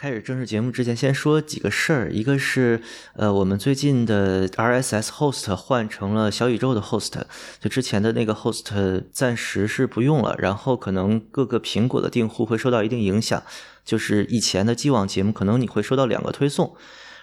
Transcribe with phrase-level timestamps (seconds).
[0.00, 2.12] 开始正式节目之前，先说几个事儿。
[2.12, 2.80] 一个是，
[3.14, 7.20] 呃，我们最近的 RSS host 换成了小宇宙的 host，
[7.58, 10.36] 就之前的那个 host 暂时是不用了。
[10.38, 13.42] 然后可能各个苹果的订户会受到一定影响，
[13.84, 16.76] 就是以前的既往节目可能你会收到两个推送。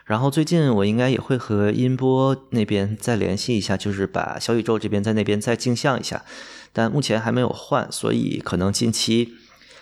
[0.04, 6.26] 然后最近我应该也会和音波那边再联系一下，就是把小宇宙这边在那边再镜像一下，
[6.74, 9.36] 但目前还没有换，所以可能近期。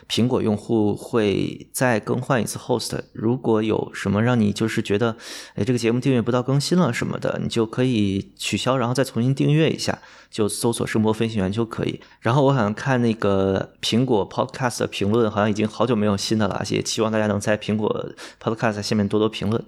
[0.10, 5.16] 苹果用户会再更换一次 host，如果有什么让你就是觉得，
[5.56, 12.02] 哎，这个节目订阅不到更新了什么的，你就可以取消，然后再重新订阅一下，就搜索“声波飞行员”就可以。
[12.22, 18.10] 然后我好像看那个苹果 podcast 的评论，好像已经好久没有新的了，也希望大家能在苹果
[18.42, 19.64] podcast 下面多多评论。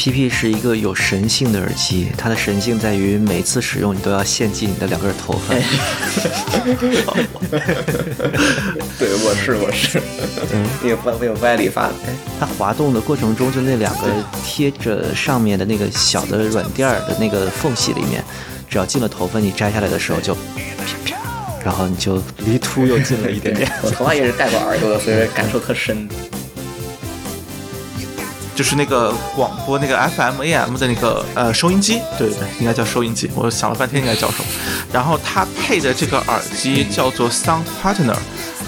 [0.00, 5.52] PP 是一个有神性的耳机，它的神性在于每次使用你都要献祭你的两根头发。
[8.98, 10.00] 对，我是我是，
[10.54, 11.90] 嗯，有歪有歪理发。
[12.38, 14.06] 它滑动的过程中，就那两个
[14.42, 18.24] 贴着上面的那个小的软垫儿的那个缝隙里面，
[18.70, 20.40] 只要进了头发，你摘下来的时候就啪
[21.04, 21.14] 啪，
[21.62, 23.70] 然后你就离秃又近了一点点。
[23.84, 26.08] 我头发也是戴过耳朵的，所以感受特深。
[28.60, 33.30] 就是那个广播那个 FM AM 的那个呃收音机，对对对，应该叫收音机。
[33.34, 34.44] 我想了半天应该叫什么，
[34.92, 38.14] 然后它配的这个耳机叫做 Sound Partner，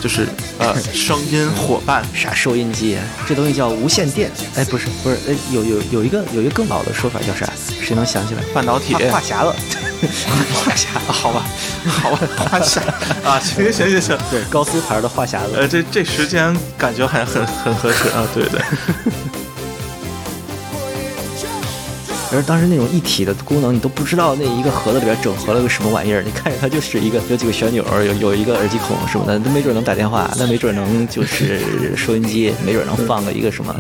[0.01, 0.27] 就是
[0.59, 2.03] 呃声音伙伴。
[2.17, 2.97] 啥收音机？
[3.29, 4.31] 这东西叫无线电？
[4.57, 7.47] 哎，不是不是，哎有有有一个有一个更老的说法叫啥？
[7.83, 8.43] 谁能想起来？
[8.55, 8.95] 半导体？
[8.95, 9.53] 话匣子？
[10.57, 11.13] 话匣子？
[11.13, 11.45] 好吧，
[11.87, 12.19] 好吧，
[12.51, 12.81] 话匣
[13.29, 15.53] 啊，行行行行，对，高斯牌的话匣子。
[15.55, 18.59] 呃，这这时间感觉还很很合适啊，对对。
[22.33, 26.23] 而当时那种一体的功能，你都不知道那一个盒子里边整合了个什么玩意儿。
[26.23, 31.61] 你看着它就是一个有几个旋钮，有有一个耳机孔什么的，那没准能打电话，那没准能就是
[31.95, 33.75] 收音机，没准能放个一个什么，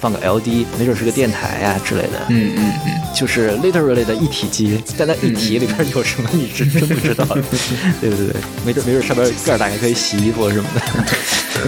[0.00, 2.20] 放个 LD，没准是个电台呀之类的。
[2.28, 7.24] 嗯嗯嗯，就是 literally 的一体机，但那一体里边有什么，你是真不知道。
[8.00, 8.36] 对对对，
[8.66, 10.82] 没准没准上边盖打开可以洗衣服什么的。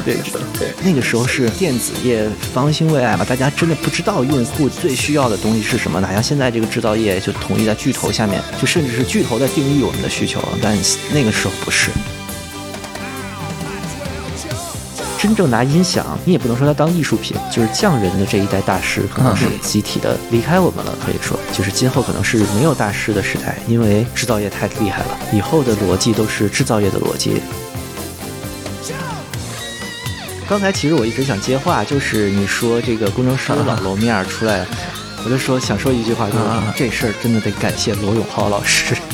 [0.05, 0.17] 对
[0.59, 6.26] 对，那个时候是电子业方兴未艾嘛，大家真的不知道用户最需要的东西是什么，哪像。
[6.27, 10.77] 现在这个制造业就统一在巨头下面，就甚至是巨头在定义我们的需求，但
[11.15, 11.89] 那个时候不是。
[15.17, 27.41] 真正拿音响，你也不能说它当艺术品，就是匠人的这一代大师可能是集体的离开我们了，可以说，就是今后可能是没有大师的时代，因为制造业太厉害了，以后的逻辑都是制造业的逻辑。
[30.49, 34.67] 刚才其实我一直想接话，就是你说这个工程师老露 面出来。
[35.27, 36.45] 我就说想说一句话，就是
[36.77, 38.95] 这事儿真的得感谢罗永浩老师。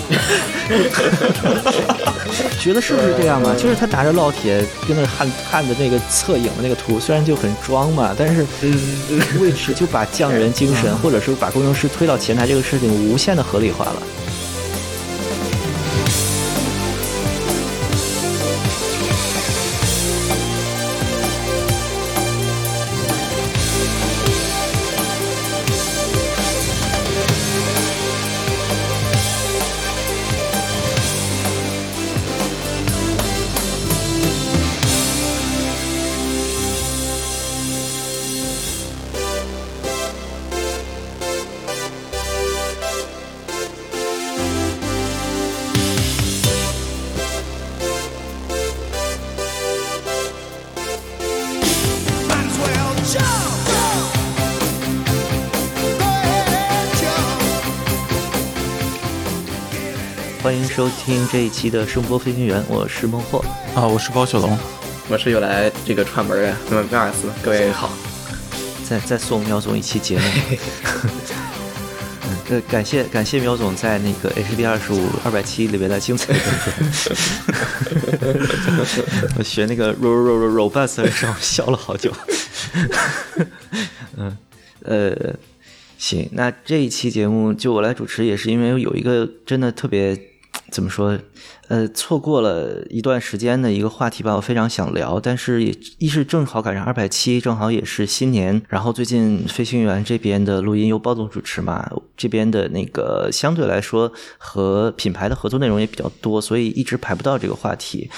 [2.60, 3.54] 觉得是不是这样啊？
[3.56, 8.44] 就是他拿着烙铁跟那焊焊的那个侧影的那个图，虽然就很装嘛，但是
[9.40, 13.94] 位置就把匠人精神， 或者说把工程师推到前台这个事情无限的合理化了。
[60.82, 63.38] 收听这一期的声波飞行员，我是孟获。
[63.72, 64.58] 啊，我是包小龙，
[65.08, 67.88] 我是又来这个串门的麦麦尔斯，各位好，
[68.82, 70.24] 再再送苗总一期节目，
[72.50, 76.34] 呃，感谢感谢苗总在那个 HD 二十五二百七里面的精彩，
[79.38, 82.12] 我学那个 ro ro ro robust 的时候笑了好久，
[84.18, 84.36] 嗯
[84.82, 85.16] 呃。
[85.96, 90.20] 行，那这一期节目就我来主持，也是因为有一个真的特别
[90.72, 91.16] 怎么说？
[91.68, 108.10] 呃，错过了一段时间的一个话题吧，我非常想聊，但是也一是正好赶上二百七，正好也是新年，然后最近飞行员这边的录音由包总主持嘛，这边的那个相对来说和品牌的合作内容也比较多，所以一直排不到这个话题，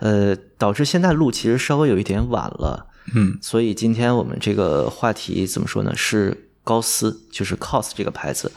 [0.00, 5.92] 呃，导致现在录其实稍微有一点晚了，嗯，所以今天我们这个话题怎么说呢？
[5.94, 8.50] 是高斯，就是 COS 这个牌子。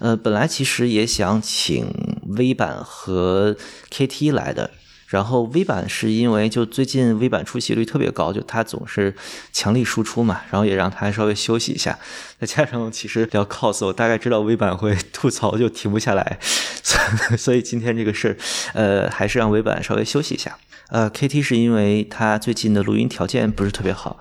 [0.00, 1.86] 呃，本来其实也想请
[2.26, 3.56] V 版和
[3.90, 4.70] KT 来的，
[5.06, 9.14] 然后 V 版是因为就最近 V 版出席率特别高，就他总是
[9.52, 11.98] 强力输出嘛，然后也让他稍微休息一下。
[12.40, 16.38] 再加上其实聊 cos，我大概知道 V 版会吐槽就停不下来，
[17.36, 18.36] 所以今天这个事儿，
[18.72, 20.56] 呃，还是让 V 版稍微休息一下。
[20.88, 24.18] 呃，KT 是因为他最近的录音条件不是特别好。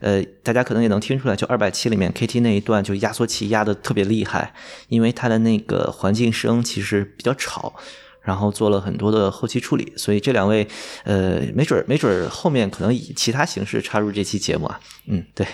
[0.00, 4.52] 呃，大家可能也能听出来，就二百七里面 KT 那一段，就压缩器压的特别厉害，
[4.88, 7.74] 因为它的那个环境声其实比较吵，
[8.22, 10.66] 然后做了很多的后期处理，所以这两位，
[11.04, 15.46] 呃，没准没准后面可能以其他形式插入这期节目啊，嗯，对。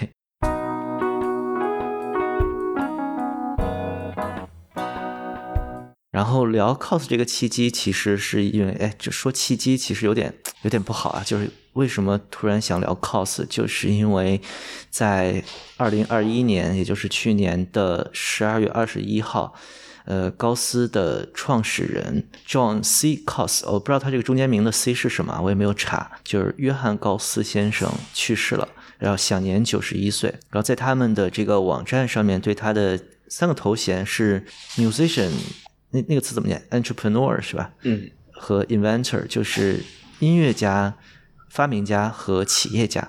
[6.16, 10.32] 然后聊 cos 这个契机，其实是因为，哎，就说契机其实有点
[10.62, 14.40] 有点不好啊，就是为什么突然想聊 cos，就是因为
[14.88, 15.44] 在
[15.76, 19.52] 二零二一年，也就是去年的十二月二十一号，
[20.06, 23.16] 呃，高斯的创始人 John C.
[23.26, 28.66] Cos，我不知道他这个中间名的 C 是什么，我也没有查，就是约翰高斯先生去世了，
[28.98, 32.98] 然后享年九十一岁，然后在他们的这个网站上面对他的
[33.28, 34.46] 三个头衔是
[34.78, 35.28] musician。
[35.96, 37.72] 那那个词怎么念？entrepreneur 是吧？
[37.82, 39.82] 嗯，和 inventor 就是
[40.19, 40.94] 音乐家、
[41.48, 43.08] 发明家和企业家。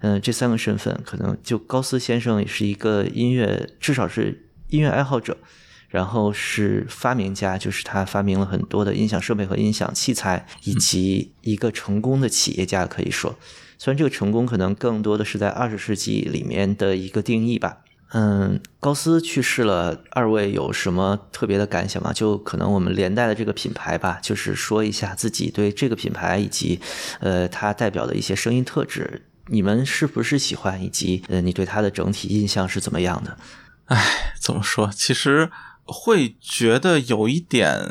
[0.00, 5.36] 嗯，这三个身份可能就高斯先生也是一个音乐，至少是音乐爱好者，
[5.88, 13.36] 然后是发明家，就是他发明了很多的音响设备和音响器材，以及一个成功的企业家，可以说，
[13.76, 17.78] 虽然这个成功可能更多的是在二十世纪里面的一个定义吧。
[18.12, 22.12] 嗯，高斯去世了，二位有什么特别的感想吗？
[22.12, 26.80] 就可能我们连带的这个品牌吧，就是说一下自己对这个品牌以及，
[27.20, 33.36] 呃，它代表的一些声音特质，你们是不是喜欢，以及呃，你对它的整体印象是怎么样的？
[33.86, 34.90] 唉，怎么说？
[34.94, 35.50] 其实
[35.84, 37.90] 会觉得有一点。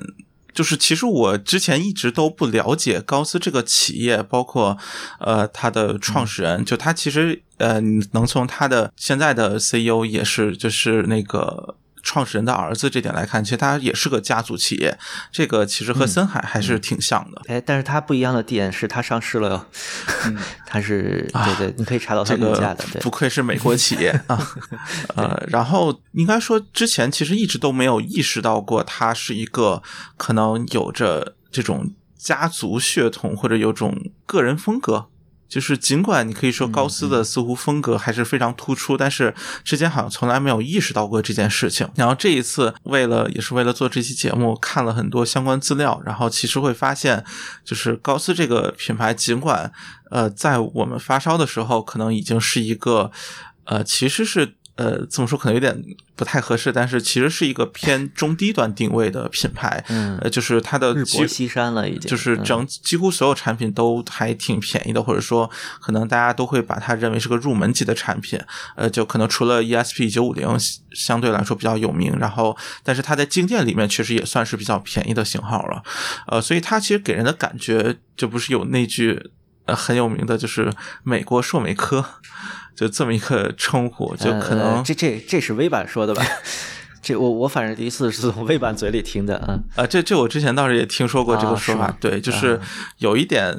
[0.57, 4.75] 就是，其实我之前一直都不了解高斯这个企业，包括
[5.19, 7.79] 呃他的创始人，就他其实呃
[8.13, 11.75] 能从他的现在的 CEO 也是就是那个。
[12.07, 14.97] 创始人的儿子这点来看，其实他也是个家族企业，
[15.29, 17.41] 这个其实和森海还是挺像的。
[17.47, 19.65] 哎，但是它不一样的点是它上市了哟，
[20.65, 22.85] 它是对对，你可以查到它股价的。
[23.01, 24.47] 不愧是美国企业 啊，
[25.17, 29.83] 呃，然后应该说之前其实一直都没有意识到过，它是一个
[30.15, 33.93] 可能有着这种家族血统或者有种
[34.25, 35.07] 个人风格。
[35.47, 39.33] 就是尽管你可以说高斯的似乎风格还是非常突出，但是
[39.63, 41.89] 之前好像从来没有意识到过这件事情。
[41.95, 47.23] 然后这一次为了也是为了做这期节目，看了很多相关资料，然后其实会发现，
[47.63, 49.71] 就是高斯这个品牌，尽管
[50.11, 53.11] 呃在我们发烧的时候，可能已经是一个
[53.63, 54.56] 呃其实是。
[54.77, 55.75] 呃，这么说可能有点
[56.15, 65.49] 不太合适，但是其实是一个偏中低端定位的品牌， 嗯，呃，就是它的日薄西山了，已经就是整几乎所有产品都还挺便宜的，或者说
[65.81, 68.39] 可能大家都会把它认为是个入门级的产品，
[68.75, 70.47] 呃，就可能除了 ESP 九五零
[70.93, 75.83] 相对来说比较有名，然后但是它在静电里面确实也算是比较便宜的型号了，
[76.27, 79.31] 呃，所以它其实给人的感觉就不是有那句
[79.65, 80.71] 呃很有名的就是
[81.03, 82.05] 美国硕美科。
[82.77, 86.23] 就这么一个称呼，就可能这这这是微版说的吧？
[87.01, 89.87] 这我我反正第一次是从微版嘴里听的啊啊！
[89.87, 92.59] 这这我之前倒是也听说过这个说法，对，就是
[92.99, 93.57] 有一点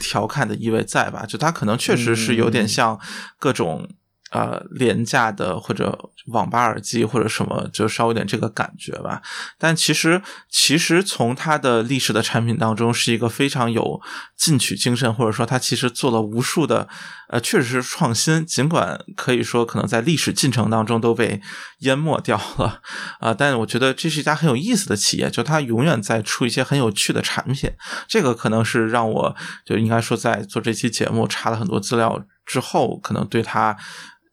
[0.00, 1.26] 调侃的意味在吧？
[1.26, 2.98] 就它可能确实是有点像
[3.38, 3.88] 各种。
[4.34, 9.22] 呃，廉价的或者网吧耳机或者什么，就稍微有点这个感觉吧。
[9.56, 14.00] 但其实，其实从它的历史的产品当中，是一个非常有
[14.36, 16.88] 进取精神，或者说它其实做了无数的，
[17.28, 18.44] 呃，确实是创新。
[18.44, 21.40] 尽管可以说可能在历史进程当中都被
[21.80, 22.80] 淹没掉了
[23.20, 27.70] 啊，但我觉得这是一家很有意思的企业，就它永远在出一些很有趣的产品。
[28.08, 33.76] 这个可能是让我就应该说在做这期节目查了很多资料之后，可能对它。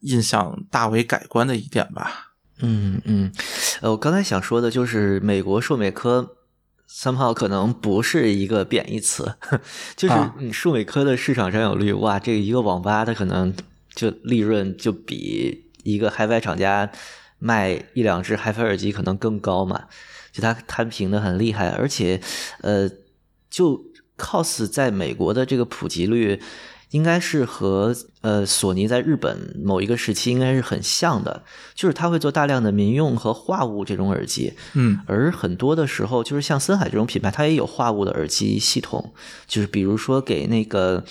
[0.02, 2.28] 印象大为改观的一点吧。
[2.64, 3.32] 嗯嗯，
[3.80, 6.36] 呃，我刚才想说的就是美国数美科
[6.86, 9.34] 三炮可能不是一个贬义词，
[9.96, 13.52] 就是你数美科的市场占有率，哇，这个一个网吧它可能
[13.94, 16.88] 就利润就比一个海外厂家
[17.40, 19.84] 卖一两只 HiFi 耳机可能更高嘛，
[20.30, 22.20] 就它摊平的很厉害，而且
[22.60, 22.88] 呃，
[23.50, 23.82] 就
[24.16, 26.40] COS 在美国的这个普及率。
[26.92, 31.42] 应该是和呃索尼在日本某一个时期应该是很像的，
[31.74, 39.12] 就是它会做大量的民用和话务这种耳机，嗯，而很多的时候就是像森海这种品牌，它也有话务的耳机系统，
[39.46, 41.02] 就是比如说给那个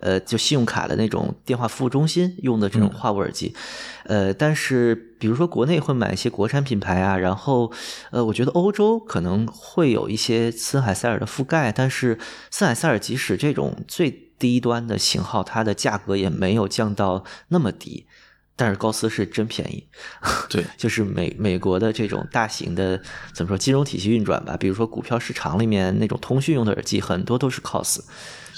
[0.00, 3.54] 呃就信用卡的那种电话服务中心用的这种话务耳机，
[4.04, 7.72] 呃，但是比如说国内会买一些国产品牌啊，然后
[8.10, 12.18] 呃我觉得欧洲可能会有一些森海塞尔的覆盖，但是
[12.50, 18.06] 森海塞尔即使这种最低端的型号，它的价格也没有降到那么低，
[18.56, 19.86] 但是高斯是真便宜。
[20.48, 23.00] 对， 就是美美国的这种大型的
[23.32, 28.00] 怎么说金融体系运转吧，比如说股票市场里面那种通讯用的耳机，很多都是 COS。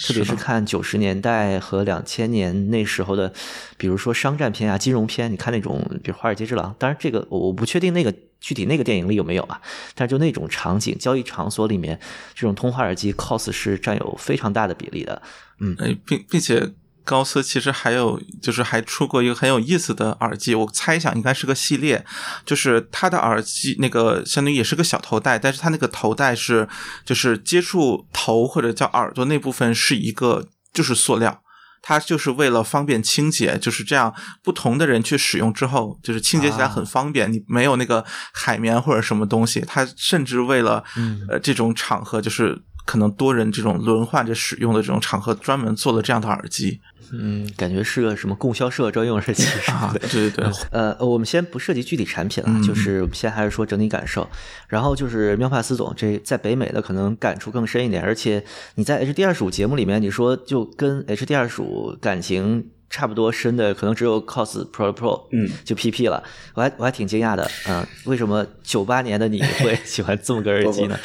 [0.03, 3.33] 特别是看九十年代和两千年那时候的，
[3.77, 9.61] 比如说商战片啊、金融片，你看那种，比如《华尔街之狼》，当然这个我我不确定那个具体那个电影里有没有啊，
[9.95, 11.99] 但是就那种场景，交易场所里面，
[12.35, 15.23] 这种通话耳机 COS 是占有非常大的比例的，
[15.61, 16.73] 嗯，并并且。
[17.05, 22.05] 高斯其实还有，就是还出过一个很有意思的耳机，我猜想应该是个系列，
[22.45, 26.69] 就是它的耳机那个相当于也是个小头戴，但是它那个头戴是
[27.05, 31.43] 就是接触头或者叫耳朵那部分是一个就是塑料，
[31.83, 40.85] 它就是为了方便清洁，就是这样不同的人去使用之后，就是清洁起来很方便，你没有那个海绵或者什么东西，它甚至为了
[41.29, 42.63] 呃这种场合就是。
[42.87, 46.81] 可能多人这种轮换着使用的这种场合，专门做了这样的耳机。
[47.13, 49.95] 嗯，感觉是个什么供销社专用耳机啊？
[50.01, 50.47] 对对对。
[50.71, 54.29] 呃，我们先不涉及具体产品了，就是先还是说整体感受。
[54.69, 58.45] 然后就是妙帕斯总这在北美的可能感触更深一点，而且
[58.77, 62.71] 你在 H D 二十五节目里面你说就跟 H D 二十五感情。
[62.91, 66.23] 差不多深的可能只有 COS Pro Pro，嗯，就 PP 了。
[66.55, 70.99] 我还我还挺惊讶的，嗯，为什么九八年的你会 喜欢这么个耳机呢？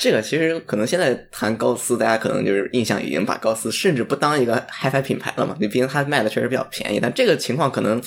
[0.00, 5.56] 这个其实可能现在谈高斯，大家可能就是印象已经把高斯甚至不当一个 HiFi 品牌了嘛。
[5.60, 8.02] 你毕竟它卖的确实比较便宜，但这个情况可能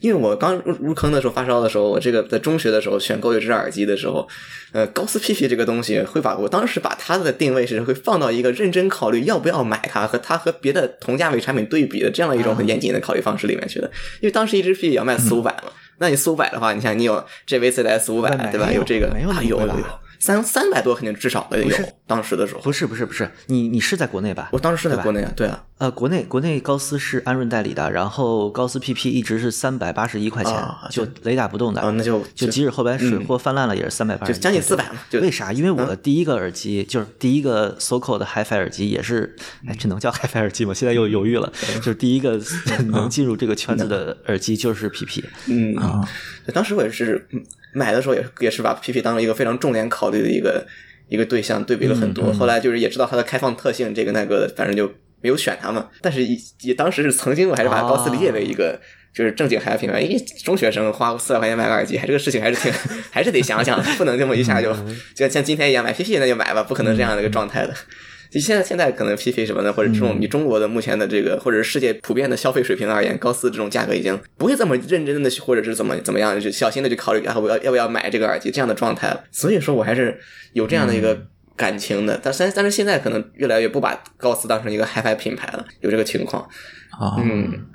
[0.00, 4.28] 因为我刚入入坑的时候发烧的时候，我这个在中学的时候选购一只耳机的时候。
[4.72, 13.90] 呃，高斯 PP 这个东西会把我当时把它的定位是会放到一个认真考虑要不要买它和它和别的同价位产品对比的这样一种很严谨的考虑方式里面去的。
[14.20, 18.70] 因为当时一只 P 也要卖四五百嘛，那你四五百的话，你像你有 JVC 的 S 五百对吧？
[18.72, 20.01] 有这个没有有有有。
[20.22, 21.76] 三三百多肯定至少的有，
[22.06, 24.48] 当时的时候不是不是不是，你你是在国内吧？
[24.52, 30.54] 我当时是在国内啊，对啊，呃，国内国内高斯是安润代理的，然后高斯 PP 一直是三百八十一块钱，
[30.90, 35.00] 就雷打不动的，那就就即使后来水货泛滥了也是三百八，就将近四百嘛。
[35.14, 35.52] 为啥？
[35.52, 39.34] 因为我的第一个耳机就是第一个 SOCO 的 HiFi 耳机也是，
[39.66, 40.72] 哎，这能叫 HiFi 耳机吗？
[40.72, 42.40] 现在又犹豫了，就是第一个
[42.92, 46.08] 能进入这个圈子的耳机就是 PP，嗯啊，
[46.54, 47.26] 当时我也是
[47.72, 50.66] 买的时候也也是把 PP 当了一个非常重点考虑的一个。
[51.08, 55.90] 一个对象对比了很多，后来就是也知道它的开放特性，这个那个，反正就没有选它嘛。
[56.00, 56.24] 但是
[56.62, 58.80] 也当时是曾经，我还是把高斯理解为一个
[59.12, 60.00] 就是正经海外品牌。
[60.00, 62.72] 因为中学生花四百块钱买个耳机，还这个事情还是挺，
[63.12, 64.74] 还是得想想，不能这么一下就
[65.14, 67.74] 就像今天一样买 PP 那就买吧，不可能这样的一个状态的。
[68.32, 79.22] 就现在现在可能 PP 什么的，或者这种以中国的目前的这个，或者是世界普遍的消费水平而言，高斯这种价格已经不会这么认真的去，或者是怎么怎么样，就小心的去考虑啊，我要要不要买这个耳机这样的状态了。
[79.30, 80.18] 所以说我还是
[80.54, 82.18] 有这样的一个感情的。
[82.22, 86.42] 但但但是现在可能越来越不把高斯当成一个 HiFi 品牌了，有这个情况
[86.98, 87.20] 啊。
[87.22, 87.66] 嗯，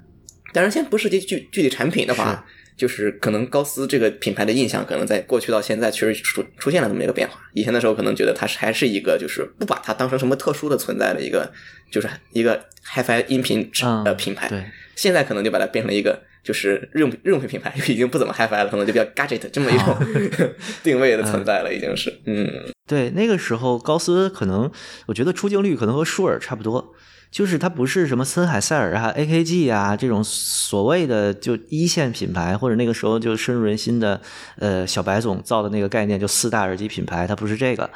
[0.51, 2.43] 但是先不涉及具具体产品的话。
[2.77, 7.39] 就是可能高斯这个品牌的印象，可能在过去到现在确实出出现了这么一个变化。
[7.53, 11.51] 以前的时候，可能觉得它是还是一个，就是不把它当成什么特殊的存在的一个，
[11.91, 13.69] 就是一个 HiFi 音频
[14.05, 14.47] 的品牌。
[14.47, 14.63] 对，
[14.95, 19.97] 现在可能就把它变成了一个，就是日用日用品品牌， 已经不怎么 HiFi 了，可能就比较 Gadget 这么一种
[20.83, 22.13] 定位的存在了，已经是。
[22.25, 22.47] 嗯，
[22.87, 24.71] 对，那个时候高斯可能，
[25.07, 26.93] 我觉得出镜率可能和舒尔差不多。
[27.29, 34.19] 就是它不是什么森海塞尔啊、AKG 啊这种所谓的就一线品牌，或者那个时候就深入人心的，
[34.57, 37.89] 呃，小白总造的那个概念，就四大耳机品牌，它不是这个，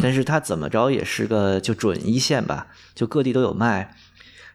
[0.00, 3.94] 但是它怎么着也是个就准一线吧，就各地都有卖。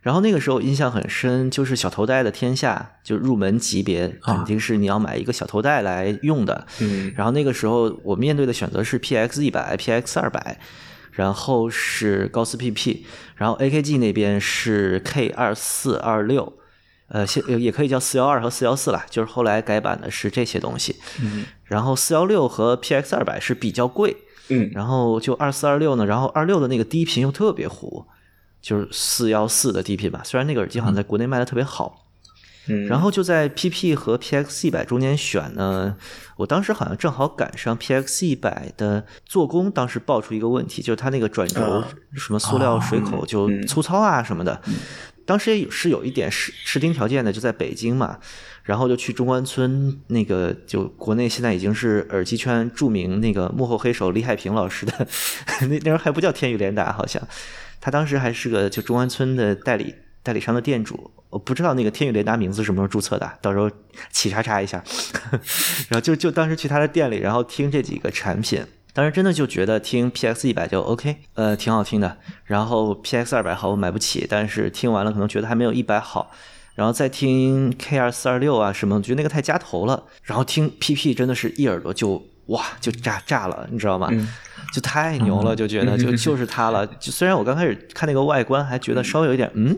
[0.02, 6.66] 然后那个时候印象很深，就是小头戴的天下，就入门级别肯定是你要买一个小头戴来用的。
[6.80, 10.58] 嗯，然后那个时候我面对的选择是 PX 一百、PX 二百。
[11.12, 13.04] 然后是高斯 PP，
[13.36, 16.54] 然后 AKG 那边是 K 二四二六，
[17.10, 20.96] 呃，现也可以叫四幺二和四幺四啦，就是后来改版的是这些东西。
[21.22, 24.16] 嗯，然后四幺六和 PX 二百是比较贵，
[24.50, 28.06] 嗯，然后就二四二六呢，然后二六的那个低频又特别糊，
[28.62, 32.01] 就是四幺四的低频吧，虽然那个耳机好像在国内卖的特别好。
[32.68, 32.88] 嗯。
[32.88, 35.96] 然后就在 PP 和 PX 一百中间选呢，
[36.38, 41.88] 我当时好像正好赶上 PX 一百的做工，当时爆出一个问题，就是它那个转轴啊。
[42.16, 43.66] 什么塑料水口就嗯。
[43.68, 44.62] 粗糙啊什么的。
[45.24, 48.18] 当时也有是有一点试试听条件的，就在北京嘛，
[48.64, 55.08] 然后就去中关村那个，就国内现在已经是耳机圈著名那个幕后黑手李海平老师的，
[55.62, 57.22] 那那时候还不叫天宇联达，好像
[57.80, 63.70] 他当时还是个就中关村的代理代理商的店主，我不知道那个天宇雷达名字什么时候注册的，到时候
[64.12, 64.84] 起查查一下。
[65.90, 68.64] 然后就就当时去他的店里，然后听这几个产品，
[68.94, 72.18] 当时真的就觉得听 PX 一百就 OK，呃，挺好听的。
[72.46, 76.32] 然后 PX 二百好，我买不起，但是听完了可能觉得还没有一百好。
[76.76, 80.04] 然后再听 K 二四二六啊什么，我觉得那个太夹头了。
[80.24, 84.10] 然后听 PP 真的是一耳朵就哇就炸炸了，你知道吗？
[84.74, 86.88] 就太牛了，就觉得就就是它了。
[86.88, 89.78] 就虽然我刚开始看那个外观还觉得稍微有一点嗯，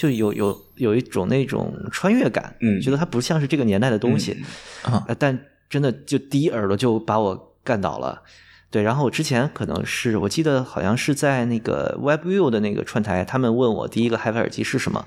[0.00, 4.42] 就有有有一种那种穿越感，嗯觉得它不像是这个年代的东西，
[4.80, 5.38] 啊呃但
[5.68, 8.22] 真的就第一耳朵就把我干倒了。
[8.70, 15.04] 对，然后我之前可能是我记得好像是在那个 WebView 的那个串台，他们问我第一个 HiFi 耳机是什么，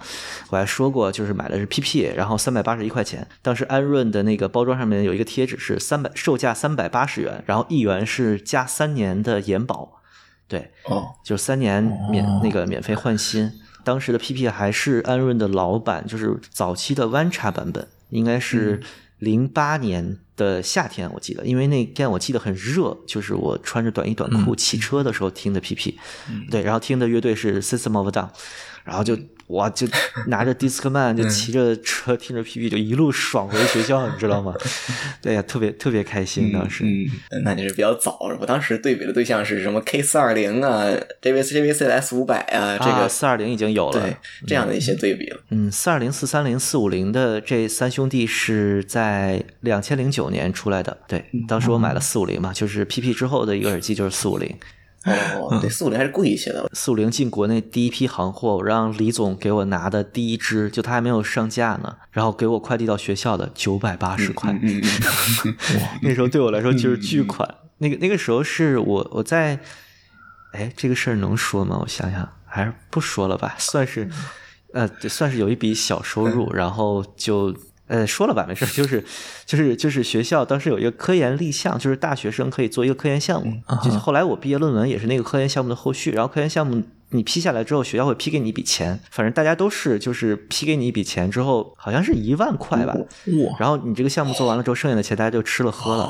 [0.51, 3.27] 我还说过就是买的是 PP，然后三百八十一块钱。
[3.41, 10.01] 当时安润的那个包装上面有一个贴纸是三百，售价三百八十元，然后一元是加三年的延保，
[10.47, 11.81] 对，哦，就是三年
[12.11, 13.51] 免那个免费换新。
[13.83, 18.81] 当时的 PP 还是安润的老版，就是早期的弯叉版本，应该是
[19.19, 25.95] 零八年的夏天，我记得，因为那天我记得很热，就是我穿着短衣短裤骑车的时候听的 PP，、
[26.49, 28.29] 对，然后听的乐队是 System of a Down，
[28.83, 29.87] 然后就我就
[30.27, 34.53] 拿着 Discman 就骑着车听着 PP 就一路爽回学校，你知道吗？
[35.21, 36.83] 对呀，特别特别开心当时。
[36.85, 37.05] 嗯，
[37.43, 38.17] 那你是比较早。
[38.39, 40.85] 我当时对比的对象是什么 K 四二零啊
[41.21, 44.15] ，JVC JVC S 五百啊，这个四二零已经有了，对
[44.47, 45.39] 这样的一些对比了。
[45.49, 50.97] 嗯，四二零、四三零、四五零的这三兄弟是在两千零九年出来的。
[51.07, 54.57] 对，当时我买了四五零嘛，就是 PP 之后的一个耳机就是四五零。
[55.05, 56.69] 哦，对，四五零还是贵一些的。
[56.73, 64.51] 四五零进国内第一批行货，我让李总给我拿的第一支，就他还没有上架呢，然后给我快递到学校的九百八十块。
[64.61, 64.81] 嗯
[65.45, 65.55] 嗯
[66.01, 67.47] 那时候对我来说就是巨款。
[67.79, 69.59] 那个那个时候是我我在，
[70.53, 71.79] 哎，这个事儿能说吗？
[71.81, 74.09] 我想想，还是不说了吧，算是，
[74.73, 77.53] 呃，算是有一笔小收入，然后就。
[77.87, 79.03] 呃，说了吧，没事，就是，
[79.45, 83.61] 就是，就是学校当时有一个科研立项，就是大学生可以做一个科研项目。
[83.83, 96.09] 就是后来我毕业论文也是那个科研项目的后续，然后科研项目你批下来之后，学校会批给你一笔钱，反正大家都是就是批给你一笔钱之后，好像是一万块吧，哇，然后你这个项目做完了之后，剩下的钱大家就吃了喝了。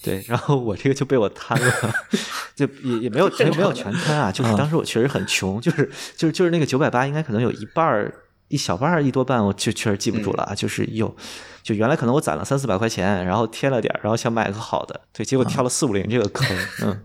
[0.00, 1.72] 对，然后我这个就被我贪了，
[2.54, 8.14] 就也也没有 没有全贪啊，就是当时我确实很穷，就是就是就是那个九百八，应该可能有一半儿
[8.48, 11.14] 一小半儿一多半，我就确实记不住了啊，就是有
[11.62, 17.02] 就原来可能我攒了三四百块钱，然后贴了点儿，然后想买个好的，对，结果跳了四五零这个坑，嗯，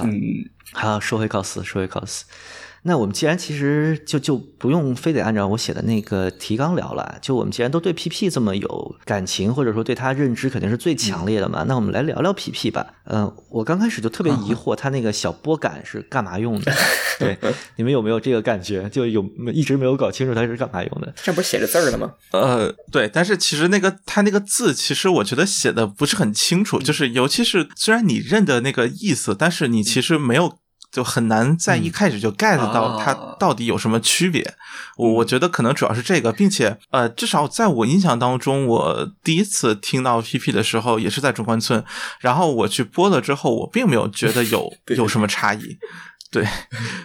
[0.02, 2.24] 嗯，好，说回 cos，，说回告辞。
[2.82, 12.86] 那我们既然其实就就不用非得按照我写的那个提纲聊了，就我们既然都对 PP 这么有感情，或者说对他认知肯定是最强烈的嘛，那我们来聊聊 PP 吧。
[13.04, 16.72] 嗯、我刚开始就特别疑惑，他那个小拨杆是干嘛用的？
[17.18, 17.36] 对，
[17.76, 18.88] 你们有没有这个感觉？
[18.88, 21.12] 就有一直没有搞清楚它是干嘛用的？
[21.22, 22.14] 这不是写着字儿了吗？
[22.32, 30.58] 呃，对，但是其实那个他那个字，其实我觉得写的不是很清楚，就是尤其是虽然你认得那个意思，但是你其实没有。
[30.90, 34.54] 就很难在一开始就 get 到它到底有什么区别，
[34.96, 41.84] 我我觉得可能主要是这个，并且呃，至少在我印象当中，我第一次听到 PP 的时候也是在中关村，
[42.18, 45.78] 然后我去播了之后，我并没有觉得有 有什么差异，
[46.30, 46.46] 对，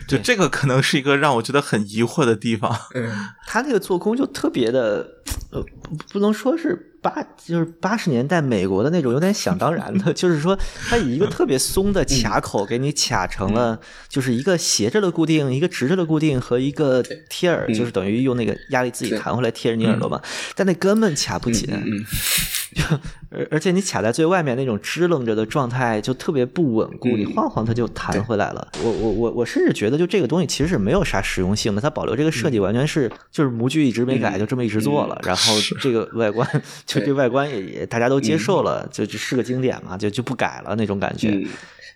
[0.07, 2.71] 就这个可能是一个让我觉得很疑惑的地方。
[2.93, 3.11] 嗯，
[3.47, 5.03] 它那个做工就特别的，
[5.51, 7.11] 呃，不不能说是八，
[7.43, 10.55] 就是八十年代美国的那种有点想当然的， 就是说
[10.87, 20.21] 它以一个特别松的卡口给你卡成了，就是一个斜着的固定，一个直着的固定和一个贴耳，就是等于用那个压力自己弹回来贴着你耳朵嘛，
[20.53, 21.67] 但那根本卡不紧，
[23.31, 28.67] 而而且你卡在最外面那种支棱着的状态就特别不稳固，你晃晃它就弹回来了。
[28.83, 36.47] 我我我我甚至觉得就这个东西其实是没有啥实用性的，它保留这个设计完全是就是模具一直没改，就这么一直做了，然后这个外观
[36.85, 41.29] 就这外观也也大家都接受了，就就是个经典嘛，就就不改了那种感觉。
[41.29, 41.47] 嗯。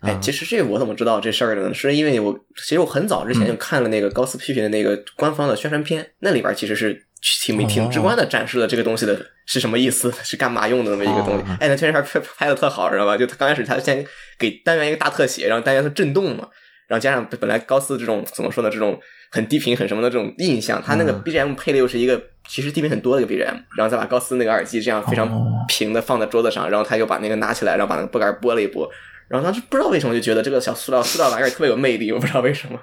[0.01, 1.73] 哎，其实这我怎么知道这事儿的呢？
[1.73, 11.43] 是因为我其实我很早之前就看了那个高斯批评的那个官方的宣传片，那里边其实是挺挺直观的展示了这个东西的是什么意思， 是干嘛用的那么一个东西。
[11.59, 13.17] 哎，那宣传片拍的特好，知道吧？
[13.17, 14.05] 就他刚开始他先
[14.37, 16.47] 给单元一个大特写，然后单元它震动嘛。
[16.87, 18.99] 然后加上本来高斯这种怎么说呢，这种
[19.31, 25.29] 很低频很什么的这种印象，他那个 BGM 配的又是一个其实低频很多的一个 BGM，然后再把高斯那个耳机这样非常
[25.67, 28.89] 平的放在桌子上，然后他又把那个拿起来，然后把那个拨杆拨了一拨，
[29.27, 32.79] 然后当时不知道为什么就觉得这个小塑料塑料玩意儿特别有魅力，我不知道为什么。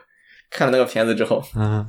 [0.48, 1.84] 看了那个片子之后，嗯，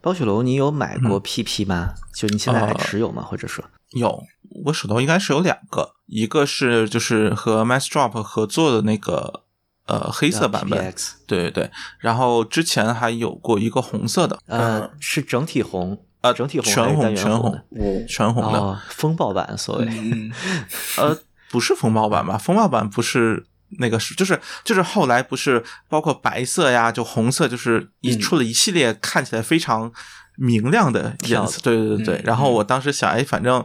[0.00, 1.94] 包雪龙，你有买过 PP 吗？
[2.14, 3.22] 就你现在还持有吗？
[3.22, 4.22] 或者说有，
[4.64, 9.42] 我手头应该是有两个，一个是就是和 Mass Drop 合作的那个
[9.86, 10.94] 呃黑色版本，
[11.26, 17.64] 对对对，然后之前还有过一个红色的，呃，是整体红，啊，整体红全红全红
[18.08, 19.86] 全红的风暴版，所谓，
[20.98, 21.18] 呃，
[21.50, 22.38] 不是风暴版吧？
[22.38, 23.46] 风暴版不是。
[23.78, 29.92] 那个是就是就是后来不是包括白色呀，就红色，就是一出了一系列看起来非常
[30.36, 32.22] 明亮的颜色，对对对对。
[32.24, 33.64] 然后我当时想，哎，反正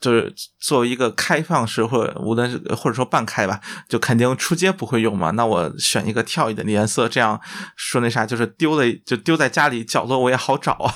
[0.00, 5.30] 就是作为一个开放式或者无论是或者说半开吧，就肯定出街不会用嘛。
[5.30, 7.40] 那我选一个跳一点的颜色，这样
[7.76, 10.94] 说那啥，就是丢了就丢在家里角落我也好找啊。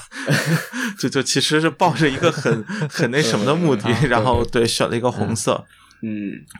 [0.99, 5.65] 就就其实是抱着一个很很那什么的目的，然后对选了一个红色。
[5.71, 5.78] 嗯，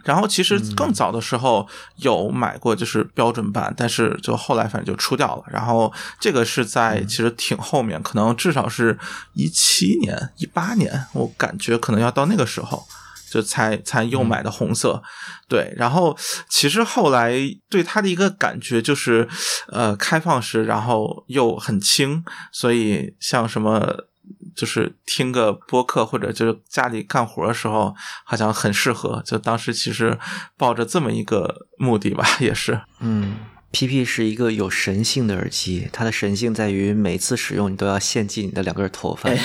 [0.05, 5.45] 然后其实更早的时候有买过，就是标准版，但是就后来反正就出掉了。
[5.49, 8.99] 然后这个是在其实挺后面，可能至少是
[9.35, 12.85] 一七年、一八年，我感觉可能要到那个时候，
[13.31, 15.03] 就才才又买的红色。
[15.49, 16.17] 对，然后
[16.49, 17.35] 其实后来
[17.71, 19.29] 对它的一个感觉就是，
[19.69, 24.09] 呃，开放式，然后又很轻，所以像什么。
[24.55, 29.23] 就是听个播客或者就是家里干活的时候，好像很适合。
[29.25, 30.19] 就当时其实
[30.57, 32.81] 抱着这么一个目的吧，也是。
[33.01, 33.37] 嗯
[33.73, 39.31] ，PP 是一个有神性的耳机，它的神性在于每次使用你都要献祭你的两根头发，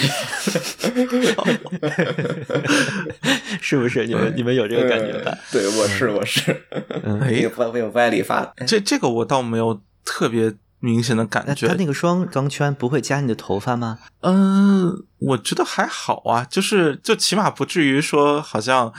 [3.61, 4.05] 是不是？
[4.05, 5.37] 你们你们有这个感觉吧？
[5.51, 6.65] 对，我是我是，
[7.03, 7.19] 嗯，
[7.57, 8.53] 我有歪理发。
[8.65, 10.53] 这这个我倒没有特别。
[10.83, 13.99] 明显的感觉，它那个双钢圈不会夹你的头发吗？
[14.19, 18.91] 嗯，我觉得还好啊，就是就起码不至于说好像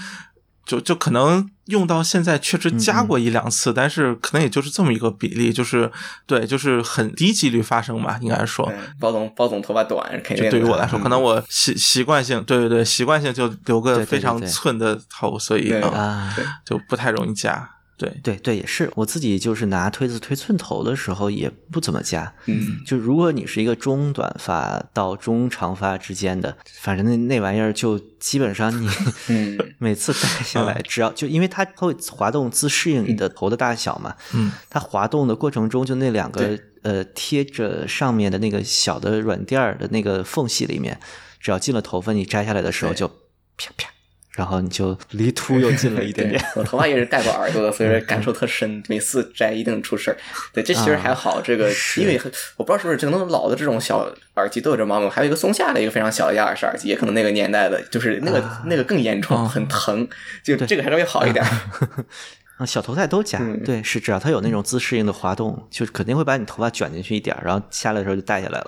[0.64, 5.92] 就就可能用到现在确实夹过一两次，但是可能也就是这么一个比例，就是
[6.24, 8.72] 对，就是很低几率发生吧，应该说。
[8.98, 17.72] 包总，包总头发短，肯定对于我来说，可能我习习惯性，对对对，习惯性就留个非常寸的头，所以啊，就不太容易夹。
[17.96, 18.10] 对。
[18.22, 18.90] 对对，也是。
[18.94, 28.88] 我自己就是拿推子推寸头的时候也不怎么夹，嗯，就如果你是一个中短发到中长发之间的，反正那那玩意儿就基本上你，
[29.28, 40.98] 嗯，每次戴下来，只要就因为它会滑动自适应你的头的大小嘛，嗯，它滑动的过程中就那两个呃贴着上面的那个小的软垫儿的那个缝隙里面，
[41.40, 43.08] 只要进了头发，你摘下来的时候就
[43.56, 43.88] 啪啪。
[44.36, 46.44] 然后你就离秃又近了一点点。
[46.56, 48.82] 我头发也是戴过耳朵的，所以说感受特深。
[48.88, 50.16] 每次摘一定出事儿。
[50.52, 51.40] 对，这其实还好。
[51.40, 52.20] 这个因为
[52.56, 55.08] 我不知道是不是可能老的这种小耳机都有这毛病。
[55.10, 60.06] 还有一个松下的一个非常小的压耳式耳机，也可能那个年代的，就是那个那个更严重，很疼。
[60.42, 61.44] 就这个还稍微好一点。
[62.56, 68.66] 啊，小头戴都夹，对，是只要它有那种自适应的滑动，就肯定会把你头发卷进去一点，然后下来的时候就戴下来了。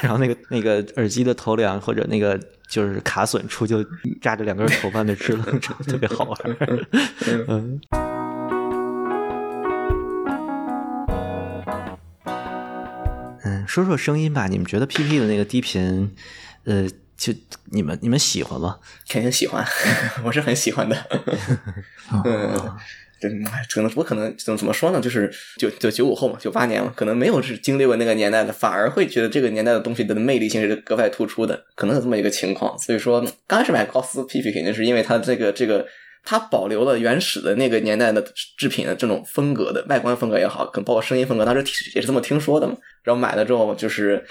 [0.00, 3.84] 然后那个那个耳机的头梁或者那个就是卡损处就
[4.22, 6.38] 扎着两根头发那支棱，特别好玩。
[7.48, 7.80] 嗯。
[13.42, 16.14] 嗯，说说声音吧，你们觉得 PP 的那个低频，
[16.64, 17.32] 呃，就
[17.72, 18.78] 你们你们喜欢吗？
[19.08, 19.66] 肯定喜欢，
[20.22, 20.96] 我是很喜欢的。
[22.24, 22.76] 嗯。
[23.20, 23.30] 对，
[23.68, 25.00] 可能我可能怎么怎么说呢？
[25.00, 32.78] 就是九九九五后嘛，九八年嘛，可能没有是经历过那个年代的，反而会觉得这个年代的东西的魅力性是格外突出的，可能有这么一个情况。
[32.78, 35.86] 所以说，刚开始买高斯 PP 肯定是因为它这个这个
[36.24, 38.24] 它保留了原始的那个年代的
[38.56, 42.74] 制品的这种风格的外观风格也好，可能包括声音风格，当时也是这么听说的嘛。
[43.02, 44.24] 然后买了之后，就是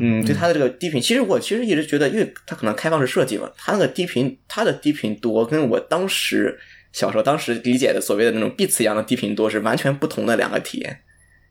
[0.00, 6.58] 嗯，对它的这个低频，其实我其实一直觉得，因为它可能开放式设计嘛，它那个低频它的低频多，跟我当时。
[6.92, 11.00] 小时候当时理解的所谓的那种 Beats 一样的低频多是完全不同的两个体验，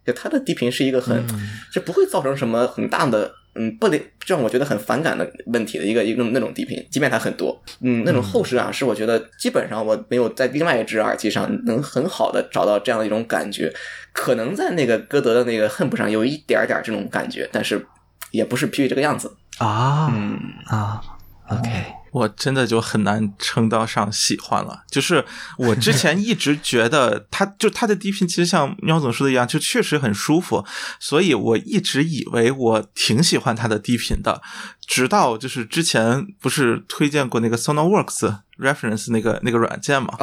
[0.05, 1.25] 就它的低频是一个很，
[1.71, 13.73] 就不会造成什么很大的，嗯，不得让我觉得很反感的问题的一个一个那种低频，即便它很多，嗯，那种厚实啊是我觉得基本上我没有在另外一只耳机上能很好的找到这样的一种感觉，
[14.13, 17.85] 可能在那个歌德的那个恨不上有一点点这种感觉，但是
[18.31, 19.35] 也不是 P 这个样子。
[19.57, 20.39] 啊，嗯。
[20.67, 21.01] 啊
[21.49, 22.00] ，OK。
[22.11, 24.83] 我真的就很难称得上喜欢了。
[24.89, 25.25] 就是
[25.57, 30.65] 我之前一直觉得 它，就它的低频，其实像喵总说的一样，就确实很舒服，
[30.99, 34.41] 所以我一直以为我挺喜欢它的低频的。
[34.87, 40.13] 直到就是之前不是推荐过那个 SonarWorks Reference 那个那个软件嘛，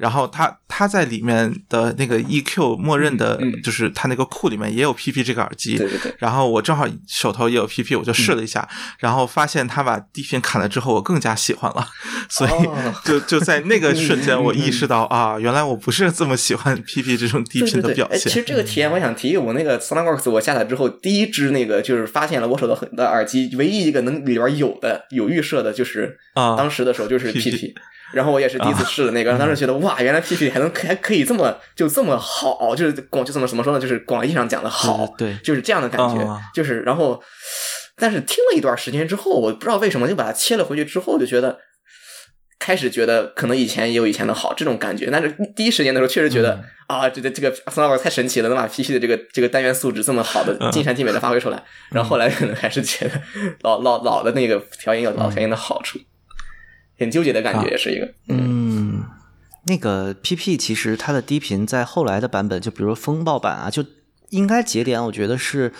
[0.00, 6.14] 然后它它在里面的那个 EQ 默认的，就是它那个库里面也有 PP 这个耳机，对对对。
[6.18, 11.86] 然后我正好手头也有 PP，我就试了一下，然后发现它把低频砍了之后，我更加喜欢了，
[12.28, 12.50] 所以
[13.08, 18.18] 就就在那个瞬间，我意识到啊，原来我不是这么喜欢 PP 这种低频的表现。
[18.18, 24.16] 其实这个体验我想提，我那个 SonarWorks 我下载之后，第一支那个就是发现了我手的很的耳机，唯一一个能。
[24.26, 27.72] 里边有的有预设的，就是啊，当时的时候就是 PP，
[28.12, 36.18] 然后我也是第一次试的那个，当时觉得哇，原来 PP 还能还可以这么就这么好，就是广就这么怎么说呢，就是广义上讲的好，对，就是这样的感觉，
[36.54, 37.22] 就是然后，
[37.96, 41.58] 但是听了一段时间之后，我不知道为什么就把它切了回去之后，就觉得。
[42.58, 51.62] 开始觉得可能以前也有以前的好这种感觉，但是第一时间的时候确实觉得啊，这个这个 Sonar 太神奇了，能把 PP 的这个这个单元素质这么好的尽善尽美的发挥出来。
[51.90, 53.20] 然后后来可能还是觉得
[53.60, 55.98] 老老老的那个调音有老调音的好处，
[56.98, 58.08] 很纠结的感觉也是一个。
[58.28, 59.04] 嗯，
[59.66, 63.84] 那个 PP 其实它的低频在后来的版本，就比如风暴版啊，就
[64.30, 65.70] 应该节点，我觉得是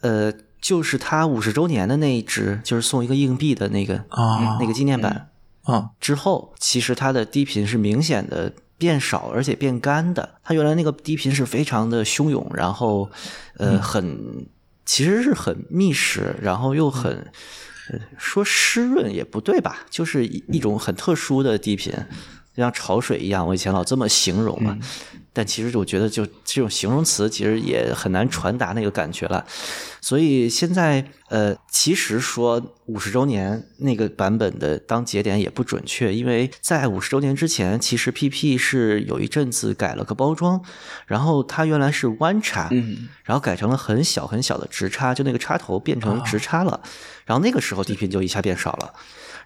[0.00, 5.30] 呃，就是他五十周年的那一只，就是送一个硬币的那个啊那个纪念版。
[5.62, 10.36] 啊，之后其实它的低频是明显的变少，而且变干的。
[10.42, 13.10] 它原来那个低频是非常的汹涌，然后
[13.58, 14.46] 呃很
[14.86, 17.30] 其实是很密实，然后又很
[18.16, 21.92] 说湿润也不对吧，就是一种很特殊的低频，
[22.56, 23.46] 就像潮水一样。
[23.46, 24.74] 我以前老这么形容嘛。
[25.38, 29.46] 但其实我觉得，就这种形容词，其实也很难传达那个感觉了。
[30.00, 40.60] 所以现在，呃，其实说五十周年那个版本的当节点也不准确，因为在五十周年之前，其实 PP 是有一阵子改了个包装，
[41.06, 46.80] 然后它原来是弯插，嗯，然后改成了很小很小的直插，就那个插头变成直插了，
[47.24, 48.92] 然后那个时候低频就一下变少了。